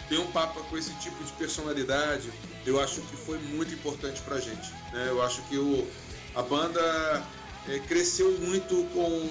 ter 0.07 0.17
um 0.17 0.31
papa 0.31 0.61
com 0.61 0.77
esse 0.77 0.93
tipo 0.95 1.23
de 1.23 1.31
personalidade, 1.33 2.31
eu 2.65 2.79
acho 2.79 3.01
que 3.01 3.15
foi 3.15 3.37
muito 3.37 3.73
importante 3.73 4.21
para 4.21 4.35
a 4.35 4.39
gente. 4.39 4.71
Né? 4.93 5.07
Eu 5.07 5.21
acho 5.21 5.41
que 5.43 5.57
o, 5.57 5.87
a 6.35 6.41
banda 6.41 7.23
é, 7.67 7.79
cresceu 7.79 8.31
muito 8.39 8.85
com, 8.93 9.29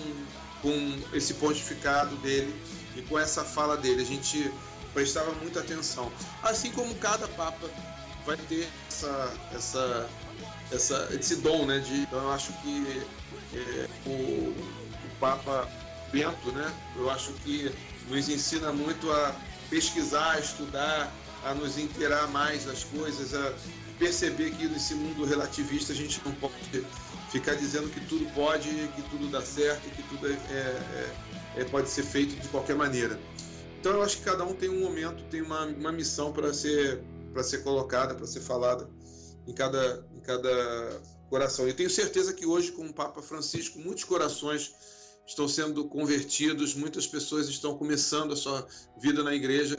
com 0.63 1.17
esse 1.17 1.35
pontificado 1.35 2.17
dele 2.17 2.55
e 2.97 3.03
com 3.03 3.19
essa 3.19 3.45
fala 3.45 3.77
dele. 3.77 4.03
A 4.03 4.07
gente 4.07 4.53
prestava 4.93 5.33
muita 5.33 5.61
atenção. 5.61 6.13
Assim 6.43 6.71
como 6.71 6.95
cada 6.97 7.27
papa 7.29 7.69
vai 8.27 8.37
ter 8.37 8.69
essa, 8.89 9.33
essa, 9.55 10.11
essa, 10.71 11.09
esse 11.19 11.37
dom, 11.37 11.65
né? 11.65 11.79
De, 11.79 12.01
então 12.01 12.19
eu 12.23 12.33
acho 12.33 12.53
que 12.61 13.03
é, 13.55 13.89
o, 14.07 14.11
o 14.11 15.11
Papa 15.19 15.69
Bento, 16.13 16.53
né? 16.53 16.73
Eu 16.97 17.11
acho 17.11 17.33
que 17.45 17.71
nos 18.09 18.29
ensina 18.29 18.73
muito 18.73 19.11
a 19.11 19.35
pesquisar, 19.71 20.33
a 20.33 20.41
estudar, 20.41 21.13
a 21.45 21.55
nos 21.55 21.79
inteirar 21.79 22.27
mais 22.29 22.65
das 22.65 22.85
coisas, 22.85 23.35
a 23.35 23.53
perceber 23.99 24.53
que 24.53 24.67
nesse 24.67 24.95
mundo 24.95 25.25
relativista 25.25 25.93
a 25.93 25.97
gente 25.97 26.21
não 26.25 26.33
pode 26.35 26.55
ficar 27.31 27.55
dizendo 27.55 27.89
que 27.91 28.01
tudo 28.07 28.27
pode, 28.33 28.69
que 28.69 29.03
tudo 29.11 29.29
dá 29.31 29.43
certo, 29.43 29.83
que 29.91 30.03
tudo 30.05 30.27
é, 30.27 30.33
é, 30.33 31.17
é, 31.57 31.65
pode 31.65 31.89
ser 31.89 32.03
feito 32.03 32.41
de 32.41 32.49
qualquer 32.49 32.77
maneira. 32.77 33.19
Então 33.81 33.93
eu 33.93 34.03
acho 34.03 34.19
que 34.19 34.25
cada 34.25 34.45
um 34.45 34.55
tem 34.55 34.69
um 34.69 34.81
momento, 34.81 35.23
tem 35.25 35.43
uma, 35.43 35.67
uma 35.67 35.93
missão 35.93 36.33
para 36.33 36.53
ser 36.53 37.03
para 37.33 37.43
ser 37.43 37.59
colocada, 37.59 38.15
para 38.15 38.27
ser 38.27 38.41
falada 38.41 38.89
em 39.47 39.53
cada 39.53 40.05
em 40.15 40.21
cada 40.21 41.01
coração. 41.29 41.69
E 41.69 41.73
tenho 41.73 41.91
certeza 41.91 42.33
que 42.33 42.47
hoje 42.47 42.73
com 42.73 42.87
o 42.87 42.93
Papa 42.93 43.21
Francisco 43.21 43.79
muitos 43.79 44.05
corações 44.05 44.75
estão 45.29 45.47
sendo 45.47 45.85
convertidos, 45.85 46.74
muitas 46.74 47.07
pessoas 47.07 47.49
estão 47.49 47.76
começando 47.76 48.33
a 48.33 48.37
sua 48.37 48.66
vida 48.97 49.22
na 49.22 49.35
igreja 49.35 49.76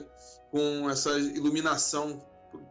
com 0.52 0.90
essa 0.90 1.18
iluminação 1.18 2.24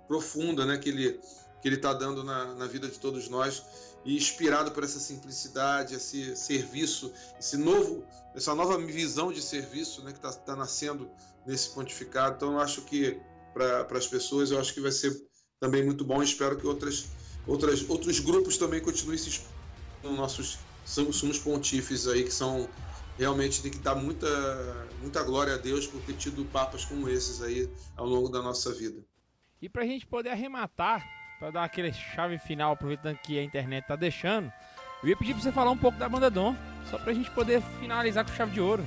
profunda 0.07 0.65
né, 0.65 0.79
que 0.79 0.89
ele 0.89 1.21
que 1.61 1.67
ele 1.67 1.75
está 1.75 1.93
dando 1.93 2.23
na, 2.23 2.55
na 2.55 2.67
vida 2.67 2.87
de 2.87 3.01
todos 3.01 3.29
nós 3.29 3.65
e 4.05 4.17
inspirado 4.17 4.71
por 4.71 4.85
essa 4.85 5.01
simplicidade, 5.01 5.97
esse 5.97 6.37
serviço, 6.37 7.13
esse 7.37 7.57
novo, 7.57 8.05
essa 8.33 8.55
nova 8.55 8.79
visão 8.79 9.33
de 9.33 9.43
serviço 9.43 10.03
né, 10.05 10.13
que 10.13 10.19
está 10.19 10.33
tá 10.33 10.55
nascendo 10.55 11.11
nesse 11.45 11.71
pontificado. 11.71 12.37
Então, 12.37 12.53
eu 12.53 12.61
acho 12.61 12.83
que 12.83 13.21
para 13.53 13.99
as 13.99 14.07
pessoas, 14.07 14.53
eu 14.53 14.61
acho 14.61 14.73
que 14.73 14.81
vai 14.81 14.93
ser 14.93 15.21
também 15.59 15.85
muito 15.85 16.05
bom. 16.05 16.23
Espero 16.23 16.57
que 16.57 16.65
outras, 16.65 17.07
outras, 17.45 17.85
outros 17.91 18.21
grupos 18.21 18.57
também 18.57 18.81
continuem 18.81 19.19
se 19.19 19.43
nossos 20.05 20.59
sumos 20.89 21.39
pontífices 21.39 22.09
aí, 22.09 22.25
que 22.25 22.33
são 22.33 22.69
realmente 23.19 23.61
tem 23.61 23.71
que 23.71 23.79
dar 23.79 23.97
muita, 23.97 24.29
muita 25.03 25.23
glória 25.23 25.55
a 25.55 25.57
Deus 25.57 25.87
por 25.87 26.01
ter 26.03 26.15
tido 26.15 26.45
papas 26.47 26.85
como 26.85 27.09
esses 27.09 27.43
aí 27.43 27.69
ao 27.97 28.07
longo 28.07 28.29
da 28.29 28.41
nossa 28.41 28.73
vida. 28.73 29.01
E 29.61 29.69
para 29.69 29.83
a 29.83 29.87
gente 29.87 30.07
poder 30.07 30.31
arrematar, 30.31 31.05
para 31.39 31.51
dar 31.51 31.65
aquele 31.65 31.93
chave 31.93 32.39
final, 32.39 32.73
aproveitando 32.73 33.17
que 33.19 33.39
a 33.39 33.43
internet 33.43 33.87
tá 33.87 33.97
deixando, 33.97 34.53
eu 35.03 35.09
ia 35.09 35.17
pedir 35.17 35.35
para 35.35 35.43
você 35.43 35.53
falar 35.53 35.71
um 35.71 35.77
pouco 35.77 35.99
da 35.99 36.09
banda 36.09 36.31
Dom, 36.31 36.57
só 36.89 36.97
para 36.97 37.11
a 37.11 37.15
gente 37.15 37.31
poder 37.33 37.61
finalizar 37.81 38.25
com 38.25 38.33
chave 38.33 38.53
de 38.53 38.61
ouro. 38.61 38.87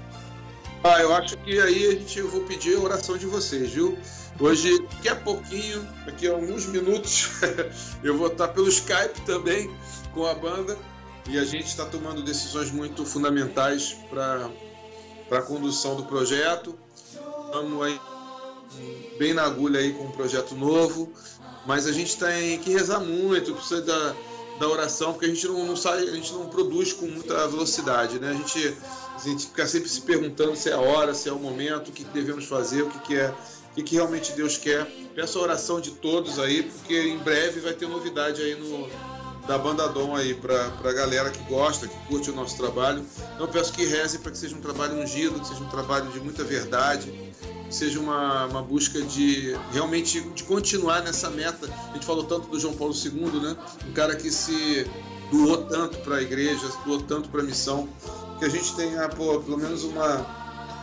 Ah, 0.84 1.00
eu 1.00 1.14
acho 1.14 1.38
que 1.38 1.60
aí 1.60 1.88
a 1.88 1.92
gente 1.92 2.18
eu 2.18 2.30
vou 2.30 2.42
pedir 2.46 2.76
a 2.76 2.80
oração 2.80 3.18
de 3.18 3.26
vocês, 3.26 3.74
viu? 3.74 4.00
Hoje, 4.40 4.82
daqui 4.82 5.10
a 5.10 5.16
pouquinho, 5.16 5.88
daqui 6.06 6.28
a 6.28 6.32
alguns 6.32 6.66
minutos, 6.66 7.30
eu 8.02 8.18
vou 8.18 8.28
estar 8.28 8.48
pelo 8.48 8.68
Skype 8.68 9.22
também 9.26 9.70
com 10.14 10.26
a 10.26 10.34
banda 10.34 10.78
e 11.30 11.38
a 11.38 11.44
gente 11.44 11.68
está 11.68 11.86
tomando 11.86 12.22
decisões 12.22 12.72
muito 12.72 13.06
fundamentais 13.06 13.98
para 14.10 14.50
a 15.32 15.42
condução 15.42 15.96
do 15.96 16.04
projeto. 16.04 16.78
Estamos 17.46 17.82
aí 17.84 18.00
bem 19.18 19.34
na 19.34 19.44
agulha 19.44 19.80
aí 19.80 19.94
com 19.94 20.06
um 20.06 20.12
projeto 20.12 20.56
novo, 20.56 21.12
mas 21.66 21.86
a 21.88 21.92
gente 21.92 22.18
tem 22.18 22.58
que 22.60 22.72
rezar 22.72 23.00
muito, 23.00 23.54
precisa 23.54 23.82
da, 23.82 24.16
da 24.60 24.68
oração, 24.68 25.14
porque 25.14 25.26
a 25.26 25.30
gente 25.30 25.48
não, 25.48 25.66
não 25.66 25.76
sai, 25.76 26.04
a 26.08 26.12
gente 26.14 26.32
não 26.34 26.48
produz 26.48 26.94
com 26.94 27.06
muita 27.06 27.48
velocidade, 27.48 28.20
né? 28.20 28.30
A 28.30 28.34
gente, 28.34 28.78
a 29.16 29.20
gente 29.20 29.48
fica 29.48 29.68
sempre 29.68 29.90
se 29.90 30.02
perguntando 30.02 30.56
se 30.56 30.70
é 30.70 30.74
a 30.74 30.80
hora, 30.80 31.14
se 31.14 31.30
é 31.30 31.32
o 31.32 31.40
momento, 31.40 31.90
o 31.90 31.92
que 31.92 32.04
devemos 32.06 32.46
fazer, 32.46 32.84
o 32.84 32.90
que, 32.90 33.00
que 33.00 33.16
é, 33.16 33.30
o 33.72 33.76
que, 33.76 33.84
que 33.84 33.96
realmente 33.96 34.32
Deus 34.34 34.58
quer. 34.58 34.86
Peço 35.14 35.38
a 35.40 35.42
oração 35.42 35.80
de 35.80 35.92
todos 35.92 36.40
aí, 36.40 36.64
porque 36.64 37.00
em 37.00 37.18
breve 37.18 37.60
vai 37.60 37.74
ter 37.74 37.88
novidade 37.88 38.42
aí 38.42 38.56
no, 38.56 38.90
da 39.52 39.58
banda 39.58 39.86
Dom 39.90 40.16
aí 40.16 40.34
para 40.34 40.72
a 40.82 40.94
galera 40.94 41.30
que 41.30 41.44
gosta, 41.44 41.86
que 41.86 41.96
curte 42.08 42.32
o 42.32 42.34
nosso 42.34 42.56
trabalho. 42.56 43.06
Então 43.36 43.46
peço 43.48 43.74
que 43.74 43.86
rezem 43.86 44.22
para 44.22 44.32
que 44.32 44.38
seja 44.38 44.56
um 44.56 44.62
trabalho 44.62 44.96
ungido, 44.96 45.42
que 45.42 45.48
seja 45.48 45.62
um 45.62 45.68
trabalho 45.68 46.10
de 46.10 46.22
muita 46.22 46.42
verdade, 46.42 47.12
que 47.68 47.76
seja 47.76 48.00
uma, 48.00 48.46
uma 48.46 48.62
busca 48.62 49.02
de 49.02 49.54
realmente 49.74 50.22
de 50.22 50.44
continuar 50.46 51.02
nessa 51.02 51.30
meta. 51.30 51.70
A 51.90 51.94
gente 51.94 52.06
falou 52.06 52.24
tanto 52.24 52.48
do 52.48 52.58
João 52.58 52.74
Paulo 52.76 52.94
II, 52.94 53.42
né? 53.42 53.58
Um 53.86 53.92
cara 53.92 54.16
que 54.16 54.32
se 54.32 54.90
doou 55.30 55.66
tanto 55.66 55.98
para 55.98 56.16
a 56.16 56.22
igreja, 56.22 56.66
doou 56.86 57.02
tanto 57.02 57.28
para 57.28 57.42
a 57.42 57.44
missão, 57.44 57.90
que 58.40 58.46
a 58.46 58.50
gente 58.50 58.74
tenha 58.78 59.10
pô, 59.10 59.38
pelo 59.42 59.58
menos 59.58 59.84
uma 59.84 60.40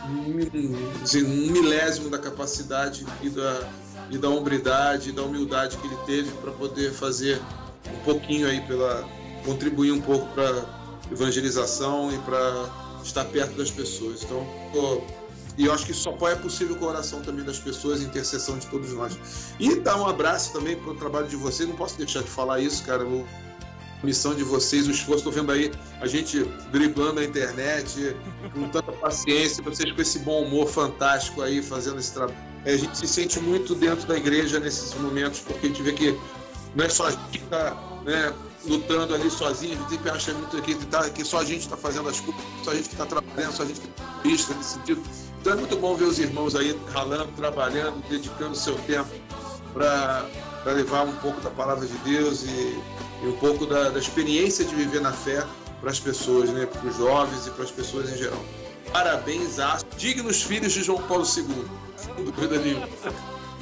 um 0.07 1.51
milésimo 1.51 2.09
da 2.09 2.19
capacidade 2.19 3.05
e 3.21 3.29
da, 3.29 3.69
e 4.09 4.17
da 4.17 4.29
hombridade 4.29 5.09
e 5.09 5.11
da 5.11 5.23
humildade 5.23 5.77
que 5.77 5.87
ele 5.87 5.97
teve 6.05 6.31
para 6.37 6.51
poder 6.51 6.91
fazer 6.91 7.41
um 7.87 8.03
pouquinho 8.03 8.47
aí 8.47 8.61
pela 8.61 9.07
contribuir 9.45 9.91
um 9.91 10.01
pouco 10.01 10.25
para 10.33 10.65
evangelização 11.11 12.13
e 12.13 12.17
para 12.19 12.69
estar 13.03 13.25
perto 13.25 13.55
das 13.55 13.71
pessoas. 13.71 14.23
Então, 14.23 14.45
tô 14.73 15.01
E 15.57 15.65
eu 15.65 15.73
acho 15.73 15.85
que 15.85 15.93
só 15.93 16.15
é 16.27 16.35
possível 16.35 16.75
com 16.75 16.85
a 16.85 16.89
oração 16.89 17.21
também 17.21 17.43
das 17.43 17.59
pessoas, 17.59 18.01
intercessão 18.01 18.57
de 18.57 18.67
todos 18.67 18.93
nós. 18.93 19.17
E 19.59 19.75
dar 19.75 19.97
um 19.97 20.07
abraço 20.07 20.53
também 20.53 20.75
para 20.75 20.91
o 20.91 20.95
trabalho 20.95 21.27
de 21.27 21.35
vocês, 21.35 21.67
não 21.67 21.75
posso 21.75 21.97
deixar 21.97 22.21
de 22.21 22.29
falar 22.29 22.59
isso, 22.59 22.83
cara. 22.85 23.05
O, 23.05 23.25
a 24.01 24.05
missão 24.05 24.33
de 24.33 24.43
vocês, 24.43 24.87
o 24.87 24.91
esforço, 24.91 25.27
estou 25.27 25.33
vendo 25.33 25.51
aí 25.51 25.71
a 25.99 26.07
gente 26.07 26.45
driblando 26.71 27.19
a 27.19 27.25
internet, 27.25 28.15
com 28.53 28.69
tanta 28.69 28.93
paciência, 28.93 29.61
vocês 29.61 29.91
com 29.91 30.01
esse 30.01 30.19
bom 30.19 30.43
humor 30.43 30.67
fantástico 30.67 31.41
aí, 31.41 31.61
fazendo 31.61 31.99
esse 31.99 32.13
trabalho. 32.13 32.37
É, 32.63 32.73
a 32.73 32.77
gente 32.77 32.97
se 32.97 33.07
sente 33.07 33.39
muito 33.39 33.75
dentro 33.75 34.07
da 34.07 34.17
igreja 34.17 34.59
nesses 34.59 34.93
momentos, 34.95 35.39
porque 35.41 35.65
a 35.65 35.69
gente 35.69 35.81
vê 35.81 35.91
que 35.91 36.17
não 36.75 36.85
é 36.85 36.89
só 36.89 37.07
a 37.07 37.11
gente 37.11 37.29
que 37.31 37.37
está 37.43 37.75
né, 38.03 38.33
lutando 38.65 39.15
ali 39.15 39.29
sozinho, 39.29 39.73
a 39.73 39.77
gente 39.77 39.89
sempre 39.89 40.09
acha 40.09 40.33
muito 40.33 40.61
que, 40.61 40.75
tá, 40.85 41.09
que 41.09 41.23
só 41.23 41.39
a 41.39 41.45
gente 41.45 41.61
está 41.61 41.77
fazendo 41.77 42.09
as 42.09 42.19
coisas, 42.19 42.41
só 42.63 42.71
a 42.71 42.75
gente 42.75 42.89
que 42.89 42.95
está 42.95 43.05
trabalhando, 43.05 43.53
só 43.53 43.63
a 43.63 43.65
gente 43.65 43.79
que 43.79 43.87
está 43.87 44.03
vista 44.23 44.53
nesse 44.53 44.73
sentido. 44.73 45.01
Então 45.41 45.53
é 45.53 45.55
muito 45.55 45.75
bom 45.77 45.95
ver 45.95 46.05
os 46.05 46.19
irmãos 46.19 46.55
aí 46.55 46.77
ralando, 46.91 47.31
trabalhando, 47.33 48.03
dedicando 48.09 48.55
seu 48.55 48.75
tempo 48.79 49.09
para 49.73 50.25
levar 50.65 51.03
um 51.03 51.15
pouco 51.17 51.39
da 51.41 51.49
palavra 51.49 51.85
de 51.85 51.97
Deus 51.99 52.43
e, 52.43 52.79
e 53.23 53.27
um 53.27 53.37
pouco 53.37 53.65
da, 53.65 53.89
da, 53.89 53.99
experiência 53.99 54.65
de 54.65 54.75
viver 54.75 55.01
na 55.01 55.13
fé 55.13 55.45
para 55.79 55.91
as 55.91 55.99
pessoas, 55.99 56.49
né, 56.49 56.65
para 56.65 56.87
os 56.87 56.97
jovens 56.97 57.47
e 57.47 57.51
para 57.51 57.63
as 57.63 57.71
pessoas 57.71 58.11
em 58.11 58.17
geral. 58.17 58.43
Parabéns 58.91 59.59
a 59.59 59.77
dignos 59.97 60.41
filhos 60.41 60.73
de 60.73 60.83
João 60.83 61.01
Paulo 61.03 61.23
II. 61.23 61.65
Sem 61.95 62.25
dúvida 62.25 62.57
nenhuma. 62.59 62.89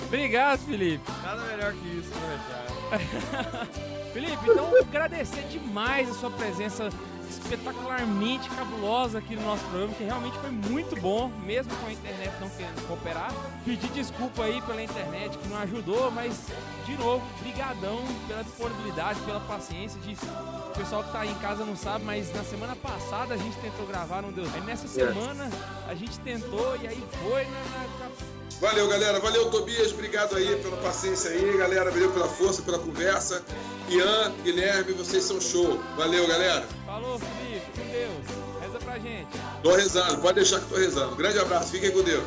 Obrigado, 0.05 0.59
Felipe. 0.59 1.03
Nada 1.21 1.43
melhor 1.43 1.73
que 1.73 1.87
isso, 1.87 2.09
né, 2.09 2.39
cara? 2.49 2.66
Felipe, 4.13 4.49
então 4.49 4.71
agradecer 4.79 5.43
demais 5.49 6.09
a 6.09 6.13
sua 6.13 6.31
presença 6.31 6.89
espetacularmente 7.29 8.49
cabulosa 8.49 9.19
aqui 9.19 9.35
no 9.35 9.43
nosso 9.43 9.63
programa, 9.65 9.93
que 9.93 10.03
realmente 10.03 10.37
foi 10.39 10.49
muito 10.49 10.99
bom, 10.99 11.29
mesmo 11.45 11.75
com 11.75 11.87
a 11.87 11.91
internet 11.91 12.31
não 12.39 12.49
querendo 12.49 12.87
cooperar. 12.87 13.33
Pedir 13.63 13.89
desculpa 13.89 14.43
aí 14.43 14.61
pela 14.61 14.81
internet 14.81 15.37
que 15.37 15.47
não 15.47 15.57
ajudou, 15.59 16.11
mas 16.11 16.47
de 16.85 16.97
novo, 16.97 17.23
brigadão 17.41 17.99
pela 18.27 18.43
disponibilidade, 18.43 19.19
pela 19.21 19.39
paciência. 19.41 19.99
De... 20.01 20.13
O 20.13 20.73
pessoal 20.77 21.03
que 21.03 21.11
tá 21.11 21.21
aí 21.21 21.31
em 21.31 21.39
casa 21.39 21.65
não 21.65 21.75
sabe, 21.75 22.05
mas 22.05 22.33
na 22.33 22.43
semana 22.43 22.75
passada 22.75 23.33
a 23.33 23.37
gente 23.37 23.57
tentou 23.57 23.85
gravar, 23.85 24.21
não 24.21 24.31
deu. 24.31 24.45
Aí 24.53 24.61
nessa 24.61 24.87
semana 24.87 25.49
a 25.87 25.95
gente 25.95 26.19
tentou 26.19 26.77
e 26.81 26.87
aí 26.87 27.03
foi 27.23 27.43
na, 27.45 27.61
na... 27.99 28.36
Valeu, 28.59 28.87
galera. 28.87 29.19
Valeu, 29.19 29.49
Tobias. 29.49 29.91
Obrigado 29.91 30.35
aí 30.35 30.55
pela 30.57 30.77
paciência 30.77 31.29
aí, 31.29 31.57
galera. 31.57 31.91
Valeu 31.91 32.11
pela 32.11 32.27
força, 32.27 32.61
pela 32.61 32.79
conversa. 32.79 33.43
Ian, 33.89 34.33
Guilherme, 34.43 34.93
vocês 34.93 35.23
são 35.23 35.39
show. 35.39 35.79
Valeu, 35.95 36.27
galera. 36.27 36.65
Falou, 36.85 37.19
Felipe. 37.19 37.65
Com 37.75 37.91
Deus. 37.91 38.61
Reza 38.61 38.79
pra 38.79 38.99
gente. 38.99 39.27
Tô 39.61 39.75
rezando. 39.75 40.17
Pode 40.21 40.35
deixar 40.35 40.59
que 40.59 40.67
tô 40.67 40.75
rezando. 40.75 41.15
Grande 41.15 41.39
abraço. 41.39 41.71
Fiquem 41.71 41.91
com 41.91 42.01
Deus. 42.01 42.23